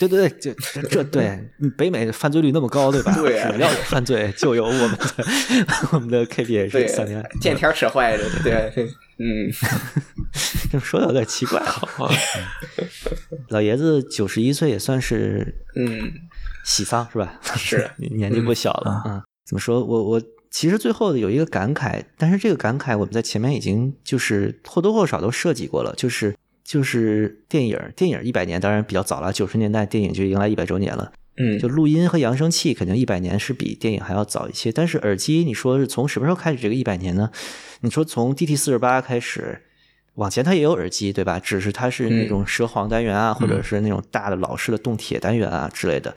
[0.00, 1.26] 对对对，这这这对
[1.60, 3.14] 嗯北美犯罪率那么高，对吧？
[3.16, 5.24] 对啊只要有犯罪，就有我们的
[5.92, 8.72] 我们的 KPA 是对三年。，见天儿扯坏的，对，
[9.18, 9.48] 嗯
[10.72, 11.78] 这么说的有点奇怪啊。
[13.50, 16.10] 老爷子九十一岁也算是嗯
[16.64, 17.38] 喜丧是吧？
[17.56, 19.22] 是 年纪不小了啊。
[19.46, 19.84] 怎么说？
[19.84, 26.34] 我我其实最后有一个感慨，但是这个感慨我们在前面已经就是或多或少都涉及过了，就是
[26.64, 31.12] 就是电影电影一百年，当然比较早了，九十年代电影就迎来一百周年了。
[31.36, 37.28] 嗯，就录音和扬声器肯定一百年是比电影还要早一些，但是耳机你说是从什么时候开始这个一百年呢？
[37.80, 39.60] 你说从 DT 四十八开始，
[40.14, 41.40] 往前它也有耳机对吧？
[41.40, 46.14] 只是它是那种蛇簧单元啊，或者是那种大的老式的动铁单元啊之类的。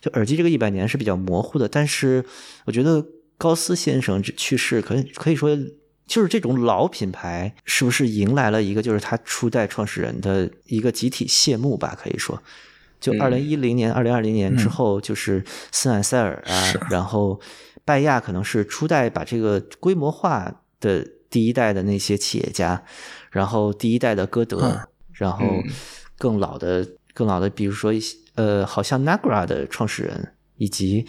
[0.00, 2.24] 就耳机这个一百年是比较模糊的，但是
[2.64, 3.04] 我觉得
[3.36, 5.56] 高斯先生这去世，可以可以说
[6.06, 11.96] 就是这种老品牌是不是迎来了一个就是他初代创始人的一个集体谢幕吧？
[12.00, 12.42] 可以说。
[13.00, 17.40] 就嗯二零一零年、二零二零年之后，就是斯坦塞尔啊，是然后
[17.84, 22.82] 拜亚可能是初代把这个规模化的第一代的那些企业家，
[23.30, 24.80] 然后第一代的歌德，嗯
[25.12, 25.64] 然后嗯
[26.16, 26.84] 更老的、
[27.18, 31.04] 更老的，比如说一些呃，好像 Nagra 的创始人，以及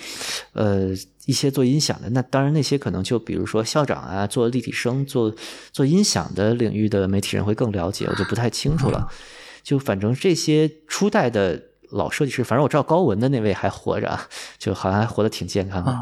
[0.54, 0.90] 呃
[1.28, 5.32] 一些做音响的，那当然那些可能就比如说校长啊，做立体声、做
[5.72, 9.08] 做音响的领域的媒体人会更了解，我就不太清楚了。
[9.62, 11.62] 就反正这些初代的
[11.92, 14.28] 老设计师，反正我知道高文的那位还活着啊，
[14.58, 15.92] 就好像还活得挺健康的。
[15.92, 16.02] 啊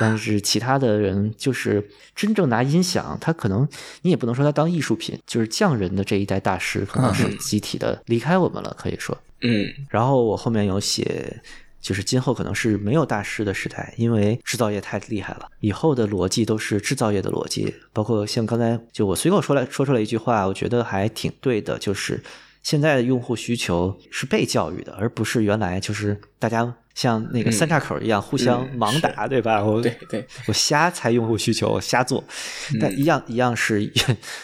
[0.00, 1.86] 但是其他的人，就是
[2.16, 3.68] 真正拿音响，他可能
[4.00, 9.16] 你也不能说他当艺术品，就是匠人的这一代大师，可能是集体的离开我们了，可以说。
[9.42, 9.66] 嗯。
[9.88, 11.40] 然后我后面有写，
[11.80, 22.22] 就是今后可能是没有大师的时代，因为制造业太厉害了，以后的逻辑都是制造业的逻辑，包括像刚才就我随口说来说出来一句话，我觉得还挺对的，就是
[22.62, 29.64] 现在的用户需求是被教育的，而不是原来就是大家像那个三岔口一样互相嗯盲打，对吧？
[29.64, 32.22] 我对对，我瞎猜用户需求，我瞎做，
[32.78, 33.84] 但一样一样是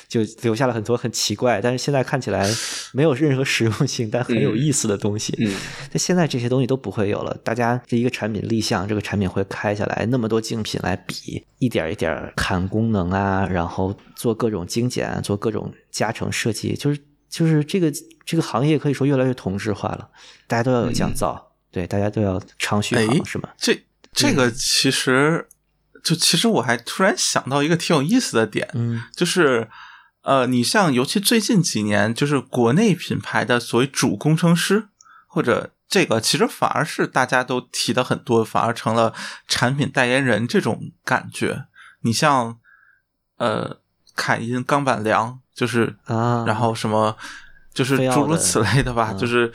[0.09, 2.49] 就留下了很多很奇怪，但是现在看起来
[2.93, 5.35] 没有任何实用性，但很有意思的东西。
[5.39, 5.55] 嗯
[5.93, 17.93] 那现在这些东西都不会有了，大家这一个产品立项，这个产品会开下来，那么多竞品来比，一点一点砍功能啊，然后做各种精简啊，做各种加成设计，就是就是这个
[18.25, 20.09] 这个行业可以说越来越同质化了，
[20.47, 21.41] 大家都要有降噪，
[21.71, 23.49] 对，大家都要长续哎航，是吗？
[23.57, 25.49] 这这个其实
[26.03, 29.69] 就其实我还突然想到一个挺有意思的点，嗯就是
[30.23, 34.89] 呃，你像尤其最近几年，就是国内品牌的所谓主工程师
[35.27, 39.15] 或者这个，其实反而是大家都提的很多，反而成了
[39.47, 41.67] 产品代言人这种感觉。
[42.03, 42.59] 你像
[43.39, 43.81] 呃，
[44.15, 47.17] 凯音、冈坂良，就是啊，然后什么。
[47.75, 49.53] 就是诸如此类的吧，嗯就是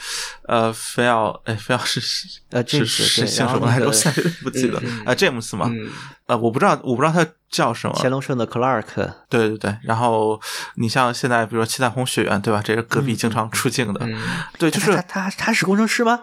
[0.47, 3.88] 呃，非要哎，非要是是呃是是姓什么来着？
[3.88, 5.89] 我现在不记得啊，James 嘛，嗯
[6.27, 7.93] 呃，我不知道，我不知道他叫什么。
[8.01, 8.85] 乾隆盛的 Clark，
[9.27, 10.39] 对对对，然后
[10.75, 12.61] 你像现在，比如说七彩虹学院，对吧？
[12.63, 14.17] 这是隔壁经常出镜的，嗯
[14.57, 16.21] 对，就是他他是工程师吗？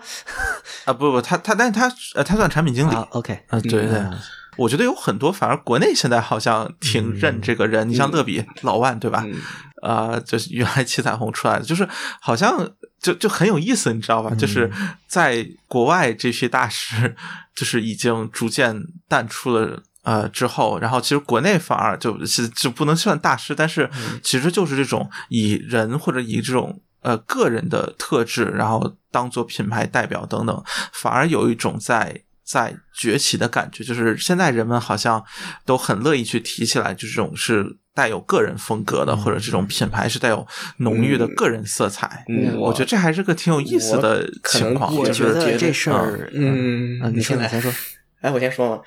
[0.87, 4.19] 啊，不不，他他，但是他呃，他算产品经理啊，OK，啊，对对嗯，
[4.57, 7.89] 我觉得有很多，反而国内现在好像挺认这个人。
[7.89, 9.25] 你像乐比、老万，对吧？
[9.27, 9.41] 嗯
[9.83, 11.89] 呃，就是原来七彩虹出来的，就是
[12.21, 12.71] 好像
[13.01, 14.35] 就就很有意思，你知道吧？
[14.35, 14.71] 就是
[15.07, 17.17] 在国外这批大师，
[17.55, 19.83] 就是已经逐渐淡出了。
[20.03, 23.89] 呃，之后，然后其实国内反而就是就不能算大师，但是
[24.23, 30.65] 其实就是这种以人或者以这种呃个人的特质，然后当做品牌代表等等，
[30.95, 32.19] 反而有一种在
[32.51, 33.85] 在崛起的感觉。
[33.85, 35.23] 就是现在人们好像
[35.65, 37.65] 都很乐意去提起来，就这种是
[37.95, 40.47] 带有个人风格的，或者这种品牌是带有
[40.79, 42.25] 浓郁的个人色彩。
[42.29, 44.93] 嗯我觉得这还是个挺有意思的情况。
[44.95, 47.73] 我我觉得这事儿，嗯啊，你先来你先说，
[48.21, 48.83] 哎，我先说嘛，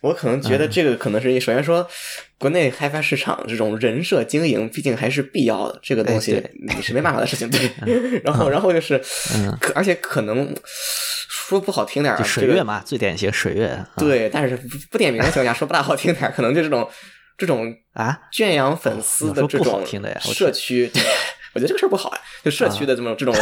[0.00, 1.88] 我可能觉得这个可能是首先说，
[2.38, 6.42] 国内开发市场这种人设经营，毕竟还是必要的，这个东西
[6.74, 7.50] 你是没办法的事情。
[7.50, 9.00] 对，然后然后就是
[9.34, 10.54] 嗯，可而且可能
[11.28, 13.88] 说不好听点儿水这个月嘛，最典型水月，啊。
[13.96, 16.88] 对，但是不不点名的情况下说不大好听点儿，可能就这种
[17.36, 19.84] 这种啊，圈养粉丝的这种
[20.20, 20.88] 社区，
[21.54, 22.20] 我觉得这个事儿不好呀。
[22.42, 23.34] 就社区的这种这种，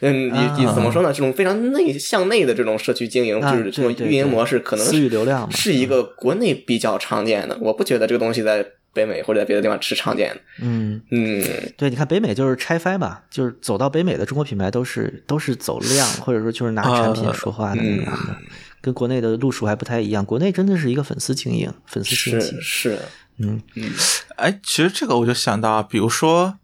[0.00, 1.12] 嗯，啊你你怎么说呢？
[1.12, 7.58] 这种非常内向内的这种社区经营，啊就是这种运营模式，可能私域流量是一个国内比较常见的。
[7.60, 10.40] 我不觉得这个东西在北美或者在别的地方是常见的。
[10.62, 11.42] 嗯，嗯，
[11.76, 18.36] 对，你看北美就是拆分嘛，就是走到北美的中国品牌都是都是走量，或者说就是拿产品说话的那样的，
[18.80, 20.24] 跟国内的路数还不太一样。
[20.24, 22.98] 国内真的是一个粉丝经营，粉丝经济是，是，
[23.38, 23.60] 嗯
[24.36, 26.58] 哎，其实这个我就想到，比如说，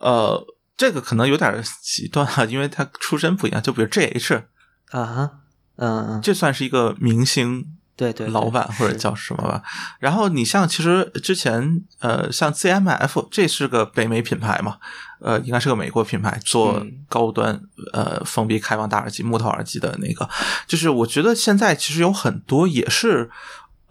[0.00, 0.44] 呃，
[0.76, 3.62] 这个可能有点极端啊， 因为他出身不一样。
[3.62, 4.42] 就比如 JH，
[4.90, 5.30] 啊哈，
[5.76, 7.64] 嗯嗯，这算是一个明星
[7.96, 9.62] 对对，老板或者叫什么吧。
[9.98, 14.78] 然后你像其实之前呃，像 ZMF 这是个北美品牌嘛，
[15.20, 17.60] 呃，应该是个美国品牌，做嗯高端
[17.92, 20.28] 呃封闭开放大耳机、木头耳机的那个。
[20.66, 23.30] 就是我觉得现在其实有很多也是。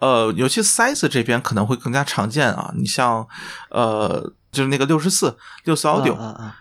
[0.00, 2.72] 呃，尤其 size 这边可能会更加常见啊。
[2.74, 3.28] 你像，
[3.68, 6.16] 呃，就是那个六十四六四 audio，、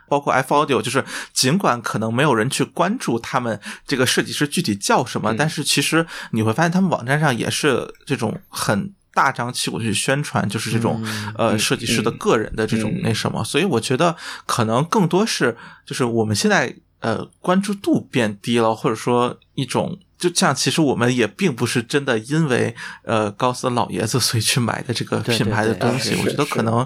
[0.07, 1.03] 包括 F Audio，就是
[1.33, 11.03] 尽管可能没有人去关注他们这个设计师具体叫什么，但是其实你会发现他们网站上也是这种很大张旗鼓去宣传，就是这种、
[11.35, 19.99] 呃设计师的个人的这种那什么，所以我觉得可能更多是就是我们现在呃关注度变低了，或者说一种。
[20.19, 26.85] 就这样，其实我们也并不是真的因为呃高斯老爷子所以去买的这个品牌的东西，我觉得可能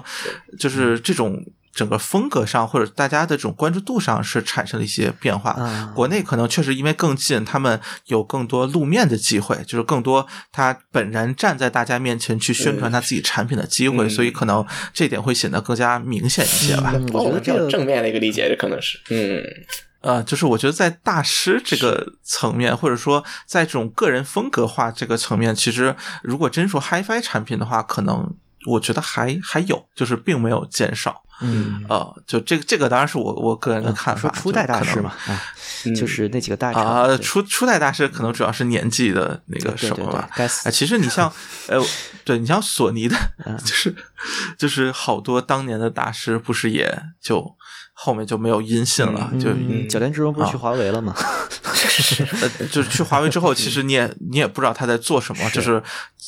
[0.58, 5.50] 就是这种整个风格上或者大家的这种关注度上是产生了一些变化。
[5.50, 16.92] 啊国内可能确实因为更近，他们有更多露面的机会，就是更多他本人站在大家面前去宣传他自己产品的机会，嗯所以可能这点会显得更加明显一些吧。
[16.94, 19.42] 嗯我觉得这个比较正面的一个理解，这可能是，嗯，
[20.04, 28.34] 呃，就是我觉得在大师这个层面，或者说在这种个人风格化这个层面，其实如果真说 HiFi 产品的话，可能
[28.66, 31.22] 我觉得还还有，就是并没有减少。
[31.40, 34.20] 嗯，呃，就这个这个当然是我我个人的看法。
[34.20, 35.42] 说初代大师嘛，啊，
[35.84, 40.30] 嗯就是那几个大厂啊，对初初代大师可能主要是年纪的那个什么吧。
[40.36, 41.30] 该死啊，其实你像，
[41.66, 41.82] 呃，
[42.24, 43.94] 对你像索尼的，嗯就是
[44.56, 47.56] 就是好多当年的大师，不是也就
[47.96, 51.14] 后面就没有音信了，就嗯，小田之荣不是去华为了吗？
[52.42, 55.80] 呃，就是去华为之后，其实你也你也不知道他在做什么，就是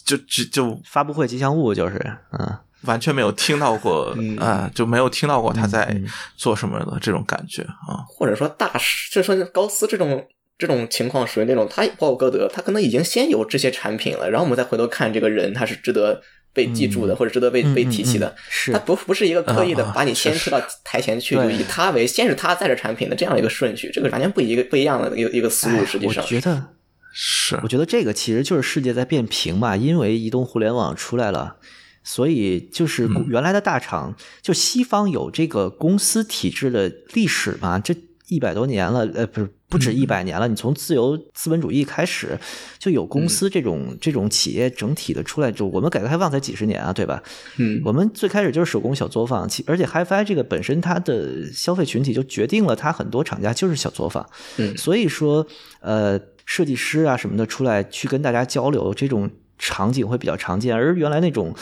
[0.05, 6.07] 就就就发布会吉祥物就是，嗯，完全没有听到过，嗯啊，就没有听到过他在嗯
[6.37, 8.05] 做什么的这种感觉啊。
[8.09, 10.25] 或者说大师，就说高斯这种
[10.57, 16.23] 这种情况属于那种，他包括歌德，他可能已经先有这些产品了，然后我们再回头看这个人，他是值得
[16.57, 18.35] 被记住的，或者值得被嗯被提起的。
[18.49, 25.85] 是他不不是一个刻意的把你先是推到台前去，就以他为先是他在这产品的这样一个顺序，这个完全不一个不一样的一个一个思路。
[25.85, 26.69] 实际上我上，觉得
[27.13, 31.57] 是我觉得这个其实就是世界在变平嘛，因为移动互联网出来了，
[32.03, 37.95] 所以就是嗯原来的大厂，就西方有这个公司体制的历史嘛，这
[38.29, 40.49] 一百多年了，呃，不是不止一百年了。
[40.49, 42.39] 你从自由资本主义开始
[42.79, 47.23] 就有公司这种、这种企业整体的出来，就我们改革开放才几十年啊，对吧？
[47.59, 54.29] 嗯我们最开始就是手工小作坊，其而且 HiFi 这个本身它的消费群体就决定了它很多厂家就是小作坊，
[54.59, 55.47] 嗯所以说
[55.81, 61.55] 呃设计师啊什么的出来去跟大家交流，这种场景会比较常见，而原来那种。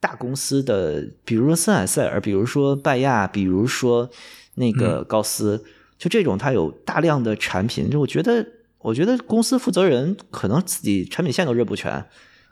[0.00, 4.08] 大公司的，比如说森海塞尔，比如说拜亚，比如说
[4.54, 5.64] 那个高斯，
[5.98, 8.46] 就这种它有大量的产品，就我觉得，
[8.78, 12.04] 我觉得公司负责人可能自己产品线都认不全，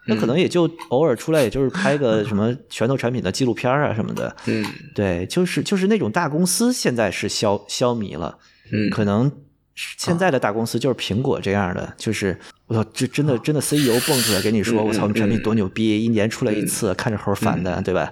[0.09, 4.35] 那可能也就偶尔出来，也就是拍个什么 拳头产品的纪录片啊什么的。
[4.47, 4.65] 嗯。
[4.95, 8.39] 对，就是就是那种大公司现在是消消弭了，
[8.73, 8.91] 嗯。
[8.91, 9.31] 可能
[9.75, 18.11] 现在的大公司就是苹果这样的，就是我操，这真的真的 CEO 蹦出来跟你说，我操，我们产品多牛逼，一年出来一次，看着猴烦的，对吧？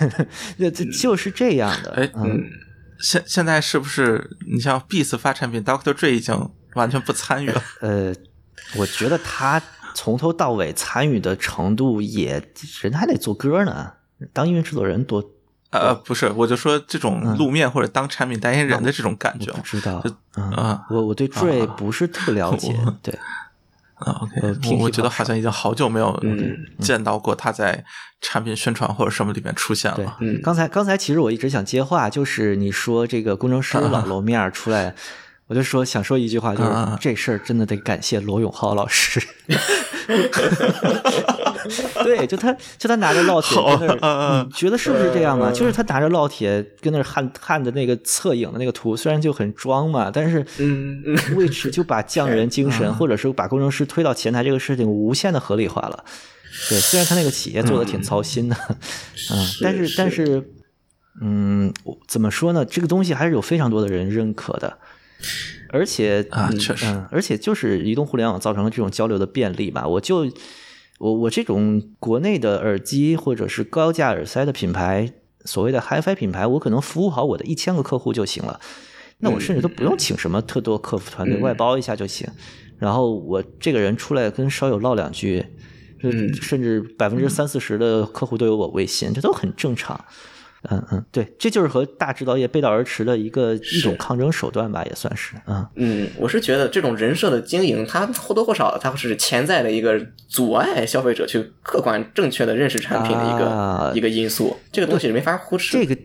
[0.58, 1.92] 那这就是这样的。
[1.92, 2.44] 哎嗯，
[3.00, 7.62] 现现在是不是你像 Beats 发产品，Doctor Dre 已经完全不参与了？
[7.80, 8.14] 呃，
[8.76, 9.62] 我觉得他
[9.94, 12.42] 从头到尾参与的程度也，
[12.82, 13.92] 人还得做歌呢，
[14.32, 15.30] 当音乐制作人多。
[15.70, 23.18] 呃，不是，我就说这种路面或者当产品代言人的这种感觉我不知道就，嗯啊，我我对 Dre 不是特别了解，对，
[23.96, 27.84] 啊，OK，我我觉得好像已经好久没有嗯见到过他在
[28.20, 34.94] 产品宣传或者什么里面出现了。，嗯刚才刚才其实我一直想接话，就是你说这个工程师 老露面儿出来，
[35.48, 36.70] 我就说想说一句话，就是
[37.00, 39.20] 这事儿真的得感谢罗永浩老师。
[42.04, 43.98] 对，就他就他拿着烙铁跟那儿，
[44.38, 45.50] 好你觉得是不是这样啊？
[45.52, 56.04] 就是他拿着烙铁跟那儿焊焊的那个侧影的那个图，虽然就很装嘛，但是嗯嗯 Which 就把匠人精神，或者是把工程师推到前台这个事情无限的合理化了。
[56.70, 58.56] 对，虽然他那个企业做的挺操心的，
[59.32, 60.48] 嗯， 但是但是，
[61.20, 61.72] 嗯，
[62.06, 62.64] 怎么说呢？
[62.64, 64.78] 这个东西还是有非常多的人认可的，
[65.70, 69.86] 而且嗯啊确实嗯，而且就是移动互联网造成了这种交流的便利吧。
[69.86, 70.30] 我就
[70.98, 75.12] 我我这种国内的耳机或者是高价耳塞的品牌，
[75.44, 78.60] 所谓的 HiFi 品牌，我可能服务好我的一千个客户就行了。
[79.18, 82.28] 那我甚至都不用请什么特多客服团队，嗯外包一下就行。
[82.78, 85.44] 然后我这个人出来跟烧友唠两句，
[86.02, 89.98] 嗯甚至百分之三四十的客户都有我微信，这都很正常。
[90.70, 95.34] 嗯嗯，对，这就是和大制造业背道而驰的一个一种抗争手段吧，也算是。
[95.46, 105.72] 嗯，嗯，我是觉得这种人设的经营，它或多或少它是潜在的一个阻碍消费者去客观正确的认识产品的一个、啊一个因素，这个东西是没法忽视。
[105.72, 105.96] 这个，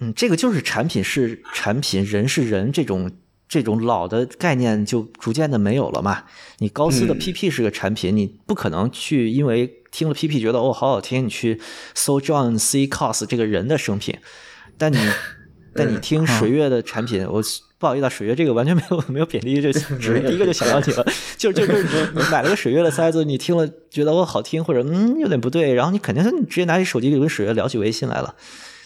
[0.00, 3.10] 嗯，这个就是产品是产品，人是人这种
[3.52, 6.24] 这种老的概念就逐渐的没有了嘛。
[6.60, 11.60] 你高斯的嗯 PP 是个产品，你不可能去因为听了 PP 觉得哦好好听，你去
[11.94, 12.86] 搜 John C.
[12.86, 14.16] Cos 这个人的生平，
[14.78, 14.96] 但你
[15.76, 17.42] 但你听水月的产品，我。
[17.82, 21.04] 不好意思啊，水月这个完全没有没有贬低，这只是第一个 就想到你了，
[21.36, 28.36] 就就就是你你买了个水月的塞子，你听了觉得我好听，或者嗯有点不对，然后你肯定是你直接拿起手机就跟水月聊起微信来了，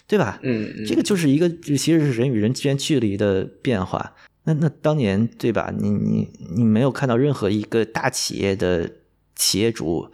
[0.07, 0.39] 对吧？
[0.41, 4.15] 嗯，嗯这个就是一个其实是人与人之间距离的变化。
[4.47, 5.73] 那那当年对吧？
[5.77, 8.89] 你你你没有看到任何一个大企业的
[9.35, 10.09] 企业主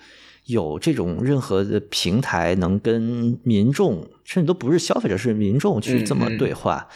[0.45, 6.88] 有这种任何的平台能跟民众，甚至都不是消费者，是民众去这么嗯嗯对话。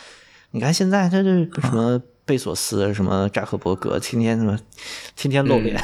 [0.50, 1.30] 你看现在他这
[1.62, 4.58] 什么贝索斯、什么扎克伯格，天天什么
[5.16, 5.80] 天天露脸，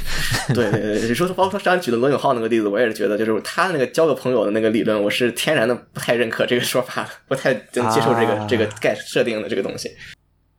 [0.54, 9.90] 对对对，你说包括刚才举的罗永浩那个例子，我也是觉得，就是他那个交个朋友的那个理论，我是天然的不太认可这个说法，不太能接受这个、啊这个概设定的这个东西。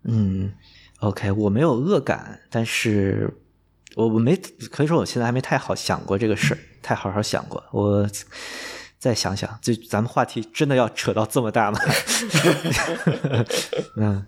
[0.08, 0.54] 嗯
[1.00, 3.34] ，OK，我没有恶感，但是
[3.96, 4.36] 我我没
[4.72, 7.64] 可以说我现在还没太好想过这个事儿，太好好想过。
[7.72, 8.08] 我
[9.00, 11.80] 再想想，这咱们话题真的要扯到这么大吗？
[13.98, 14.26] 嗯，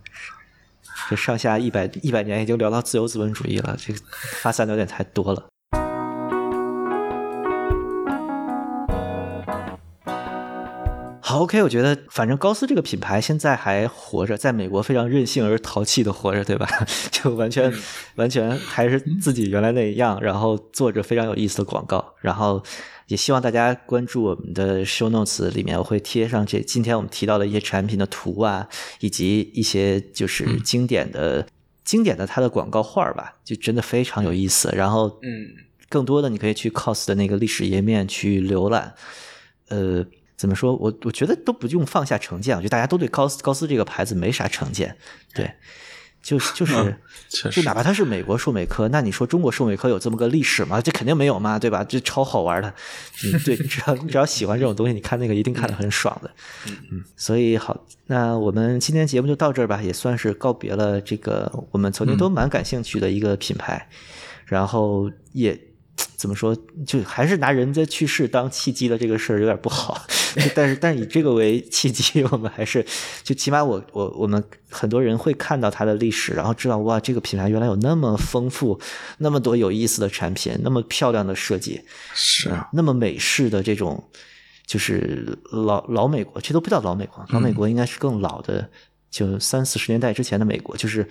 [1.09, 3.99] 这上下一百一百年已经聊到自由资本主义了，这个
[4.41, 5.47] 发散的有点太多了。
[11.27, 16.65] 好，OK，我觉得反正高斯这个品牌现在还活着，在美国非常任性而淘气的活着，对吧？
[17.11, 17.69] 就完全、
[18.15, 22.63] 完全还是自己原来那样，然后做着非常有意思的广告，然后
[23.07, 28.69] 也希望大家关注我们的 show notes 里面，我会贴上这今天我们提到的一些产品的图啊，
[29.01, 31.45] 以及一些就是经典的、
[31.83, 34.69] 经典的它的广告画儿吧，就真的非常有意思。
[34.73, 35.27] 然后，嗯，
[35.89, 38.93] 更多的你可以去 cos 的那个历史页面去浏览，
[39.67, 40.05] 呃。
[40.38, 40.76] 怎么说？
[40.76, 44.95] 我我觉得都不用放下成见，我觉得大家都对高斯高斯这个牌子没啥成见，
[45.34, 45.51] 对，
[46.22, 46.95] 就是就是，
[47.49, 50.80] 就 哪怕它是美国数美科，那你说中国数美科有这么个历史吗？
[50.80, 51.84] 这肯定没有嘛，对吧？
[51.84, 52.72] 这超好玩的，
[53.26, 56.30] 嗯，对，只要你只要喜欢这种东西，你看那个一定看得很爽的，
[56.91, 63.89] 嗯，所以好，那我们今天节目就到这儿吧，也算是告别了这个我们曾经都蛮感兴趣的一个品牌，
[64.45, 65.59] 然后也。
[66.18, 66.57] 怎么说？
[66.85, 70.06] 就还是拿人家去世当契机的这个事儿有点不好，
[70.56, 72.84] 但是但是以这个为契机，我们还是
[73.23, 78.80] 就起码我我我们很多人会看到它的历史，然后知道哇，这个品牌原来有那么丰富、
[79.19, 81.81] 那么多有意思的产品，那么漂亮的设计，
[82.15, 84.03] 是那么美式的这种
[84.65, 88.68] 就是老老美国，这都不叫老美国，老美国应该是更老的，
[89.11, 91.07] 就三四十年代之前的美国，就是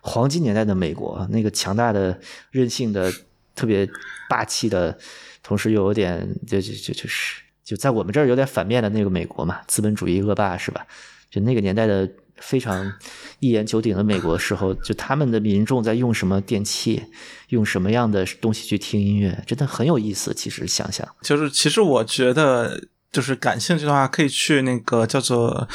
[0.00, 2.20] 黄金年代的美国，那个强大的、
[2.50, 3.12] 任性的、
[3.54, 3.88] 特别
[4.28, 4.96] 霸气的，
[5.42, 10.86] 同时又有点就就就就是就在我们这儿有点反面的那个美国嘛，资本主义恶霸是吧？
[11.30, 12.92] 就那个年代的非常
[13.40, 17.02] 一言九鼎的美国时候，就他们的民众在用什么电器，
[17.48, 20.34] 用什么样的东西去听音乐，真的很有意思。
[20.34, 25.68] 其实想想，就是其实我觉得，就是感兴趣的话，可以去那个叫做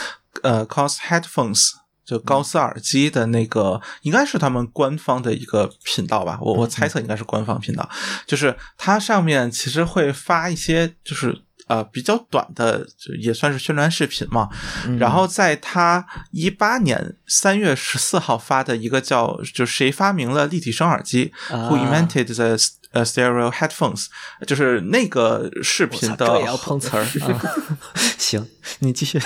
[0.43, 1.71] 呃 Cos Headphones，
[2.09, 6.39] 就高斯耳机的那个，应该是他们官方的一个频道吧。
[6.41, 7.87] 我我猜测应该是官方频道，
[8.25, 11.43] 就是它上面其实会发一些就是。
[11.69, 14.49] 呃，比较短的，就也算是宣传视频嘛。
[14.97, 22.57] 然后在他一八年三月十四号发的一个叫“就谁发明了立体声耳机 ”，Who invented the
[22.89, 24.07] 呃 stereo headphones，
[24.47, 26.25] 就是那个视频的。
[26.25, 27.41] 这也要碰瓷儿啊！
[28.17, 28.47] 行，
[28.79, 29.21] 你继续。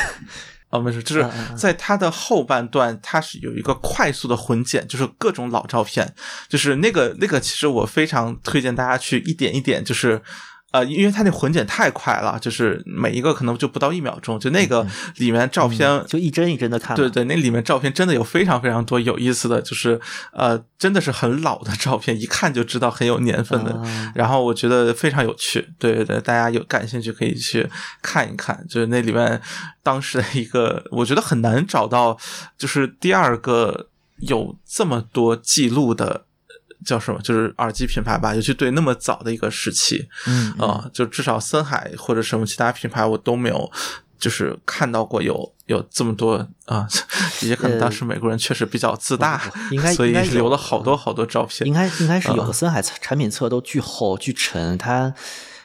[0.74, 1.26] 啊，没事，就是
[1.56, 6.14] 在它的后半段，它是有一个快速的混剪，就是各种老照片，
[6.50, 10.22] 就是那个那个，其实我非常推荐大家去一点一点，就是。
[10.74, 14.86] 呃，因为它那混剪太快了，就是每一个可能就不到一秒钟，就那个
[15.18, 16.98] 里面照片就一帧一帧的看。
[16.98, 20.02] 对对，那里面照片真的有非常非常多有意思的，就是
[20.32, 23.80] 呃，真的是很老的照片，一看就知道很有年份的。
[24.16, 27.70] 然后我觉得非常有趣，对对对，大家有感兴趣可以去
[28.02, 29.40] 看一看，就是那里面
[29.84, 32.18] 当时的一个，我觉得很难找到，
[32.58, 33.90] 就是第二个
[34.22, 36.26] 有这么多记录的。
[36.86, 37.20] 叫什么？
[37.22, 43.72] 就是耳机品牌吧，尤其对那么早的一个时期，嗯啊，就至少森海或者什么其他品牌，我都没有
[44.20, 46.88] 就是看到过有有这么多啊，
[47.42, 49.42] 也可能当时美国人确实比较自大，
[49.72, 51.68] 应该 所以留了好多好多照片。
[51.68, 55.14] 应该应该是有的，森海产品册都巨厚巨沉，他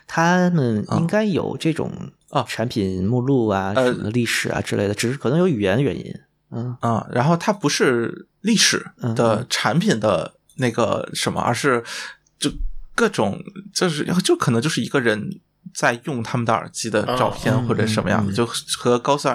[0.07, 1.93] 他们应该有这种
[2.31, 6.15] 啊产品目录啊什么历史啊之类的，只是可能有语言原因，
[6.51, 10.35] 嗯啊，然后它不是历史的产品的。
[10.59, 11.83] 那个什么，而是
[12.39, 12.51] 就
[12.95, 15.41] 各种，就是就可能就是一个人
[15.75, 18.47] 在用他们的耳机的照片或者什么样的，就
[18.79, 19.29] 和高斯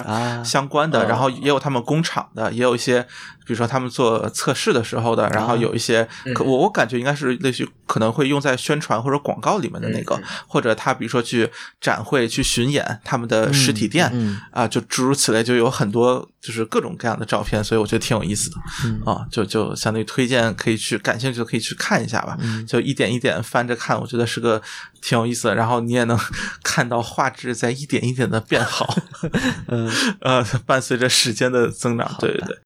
[0.44, 3.06] 相关的，然后也有他们工厂的，也有一些。
[3.44, 6.06] 比如说他们做测试的时候的，然后有一些，
[6.44, 11.50] 我我感觉应该是类似于可能会用在宣传或者广告里面的那个，或者他比如说去
[11.80, 14.10] 展会去巡演他们的实体店
[14.50, 18.56] 啊，就诸如此类，就有很多就是各种各样的照片，所以我觉得挺有意思的
[19.10, 24.60] 啊，就就相当于推荐可以去感兴趣的可以去看一下吧，就一点一点翻着看，我觉得是个
[25.02, 26.18] 挺有意思的，然后你也能
[26.64, 28.96] 看到画质在一点一点的变好，
[29.68, 29.90] 嗯
[30.20, 32.58] 呃，伴随着时间的增长，对对对。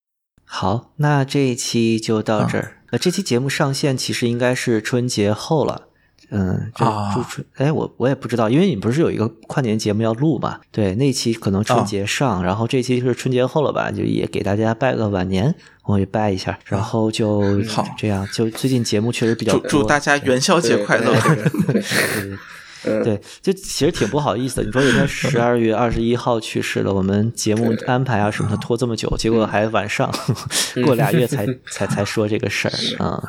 [0.50, 2.72] 好，那这一期就到这儿。
[2.90, 5.82] 呃，这期节目上线其实应该是春节后了。
[6.30, 6.84] 嗯，就
[7.14, 7.46] 祝春。
[7.56, 10.60] 哎，我我也不知道，因为你不是有一个跨年节目要录嘛？
[10.70, 13.90] 对，那期可能春节上，然后这期是春节后了吧？
[13.90, 15.54] 就也给大家拜个晚年，
[15.84, 16.58] 我也拜一下。
[16.64, 19.60] 然后就好这样，就最近节目确实比较多。
[19.68, 21.14] 祝祝大家元宵节快乐。
[22.84, 24.64] 对，就其实挺不好意思的。
[24.64, 30.12] 你说人家十二月 二十一号去世了，我们节目安排啊什么的拖这么久，结果还晚上
[30.84, 33.22] 过俩月才 才才说这个事儿啊。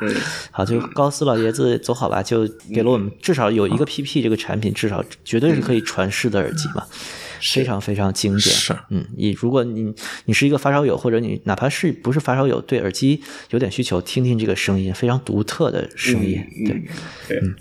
[0.52, 6.86] 好，就高斯老爷子走好吧，就给了我们至少有一个 PP 这个产品，至少绝对是可以传世的耳机嘛，
[7.42, 8.56] 非常非常经典。
[8.56, 9.94] 是，嗯，你如果你
[10.26, 16.46] 你是一个发烧友，或者你哪怕是不是发烧友，对耳机有点需求，听听这个声音，非常独特的声音，
[17.28, 17.56] 对，嗯。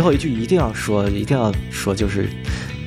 [0.00, 2.26] 最后一句一定要说，一定要说，就是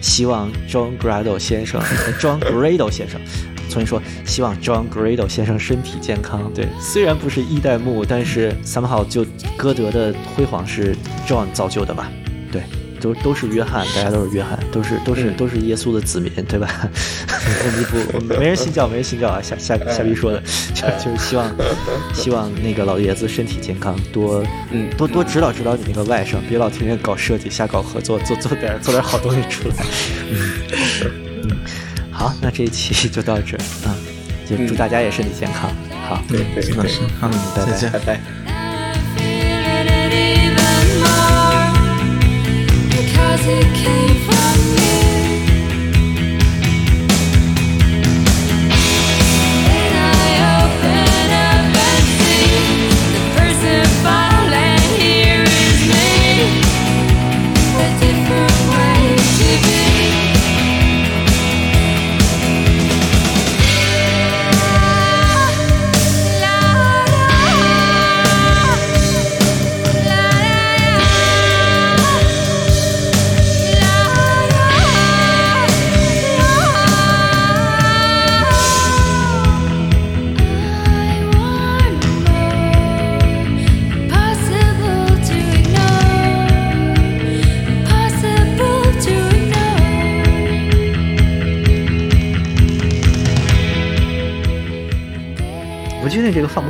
[0.02, 1.80] 希望 John Grado 先生
[2.19, 3.22] ，John Grado 先生。
[3.69, 6.52] 重新说，希望 John Grado 先生身体健康。
[6.56, 9.23] 对，虽然不是一代目，但是 somehow 就
[9.56, 10.95] 歌德的辉煌是
[11.27, 12.11] John 造就的吧？
[13.03, 16.89] 对，都都是约翰，大家都是约翰，都是都是都是耶稣的子民，对吧？
[17.91, 19.41] 不，没人信教，没人信教啊！
[19.41, 20.41] 瞎瞎瞎逼说的，
[20.73, 21.51] 就就是希望
[22.13, 29.75] 希望那个老爷子身体健康，多嗯多多指导指导你那个外甥，别老天天搞设计，瞎搞合作，做做点做点好东西出来。
[30.31, 31.57] 嗯。
[32.09, 33.93] 好，那这一期就到这，嗯，
[34.47, 35.69] 就祝大家也身体健康。
[36.07, 38.21] 好，对对对，嗯，拜拜，拜拜。
[43.44, 44.32] 信这个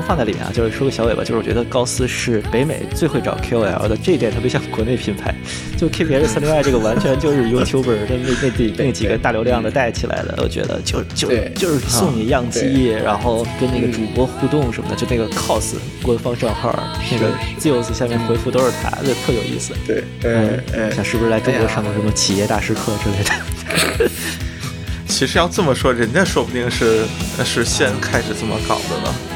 [0.07, 0.51] 放在里面啊？
[0.53, 5.33] 就是说个小尾巴，就是我觉得高斯是北美最会找 KOL 的，这一点特别像国内品牌。
[5.77, 16.71] 就 KPL 三六二这个完全就是 YouTuber 的那那几那几个大流量的带起来的，我觉得就就就是送你样机，然后跟那个主播互动什么的，就那个 cos 官方账号
[17.11, 19.73] 那个 Zeus 下面回复都是他，就特有意思。
[19.85, 23.17] 对，嗯嗯，像是不是来中国上过什么企业大师课之类
[24.05, 24.09] 的？
[25.07, 27.03] 其实要这么说，人家说不定是
[27.43, 29.32] 是先开始这么搞的呢。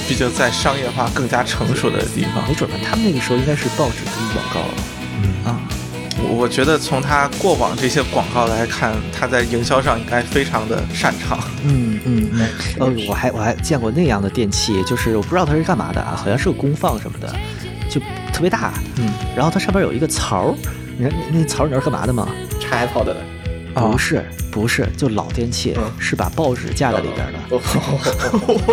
[0.00, 2.46] 就毕竟在商业化更加成熟的地方。
[2.48, 4.60] 没，准呢，他们那个时候应该是报纸跟广告。
[5.22, 5.44] 嗯。
[5.44, 5.60] 啊，
[6.22, 11.38] 我我觉得从他过往这些广告来看，他在营销上应该非常的擅长。
[11.64, 12.48] 嗯嗯嗯，
[12.78, 17.34] 呃，我还我还见过那样的电器，就是我不知道它是干嘛的啊，好像是个功放什么的，
[17.90, 18.00] 就
[18.32, 20.54] 特别大，嗯，然后它上面有一个槽儿，
[20.96, 22.26] 你看那那槽儿你知道是干嘛的吗？
[22.58, 23.20] 插 iPod 的，啊
[23.74, 27.38] 不是不是，就老电器，嗯是把报纸架在里边的。
[27.56, 27.60] 哦，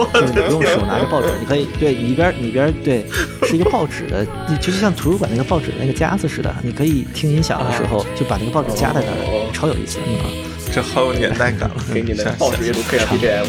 [0.14, 3.06] 就是你不用手拿着报纸，你可以对里边里边对
[3.44, 10.00] 是一个报纸的，你就是像图书馆那个报纸的那个夹子似的，你可以听音响的时候就把那个报纸夹在那哦儿，超有意思。
[10.08, 10.44] 嗯，
[10.74, 13.46] 这好有年代感了，给你的像报纸也都配上 BGM。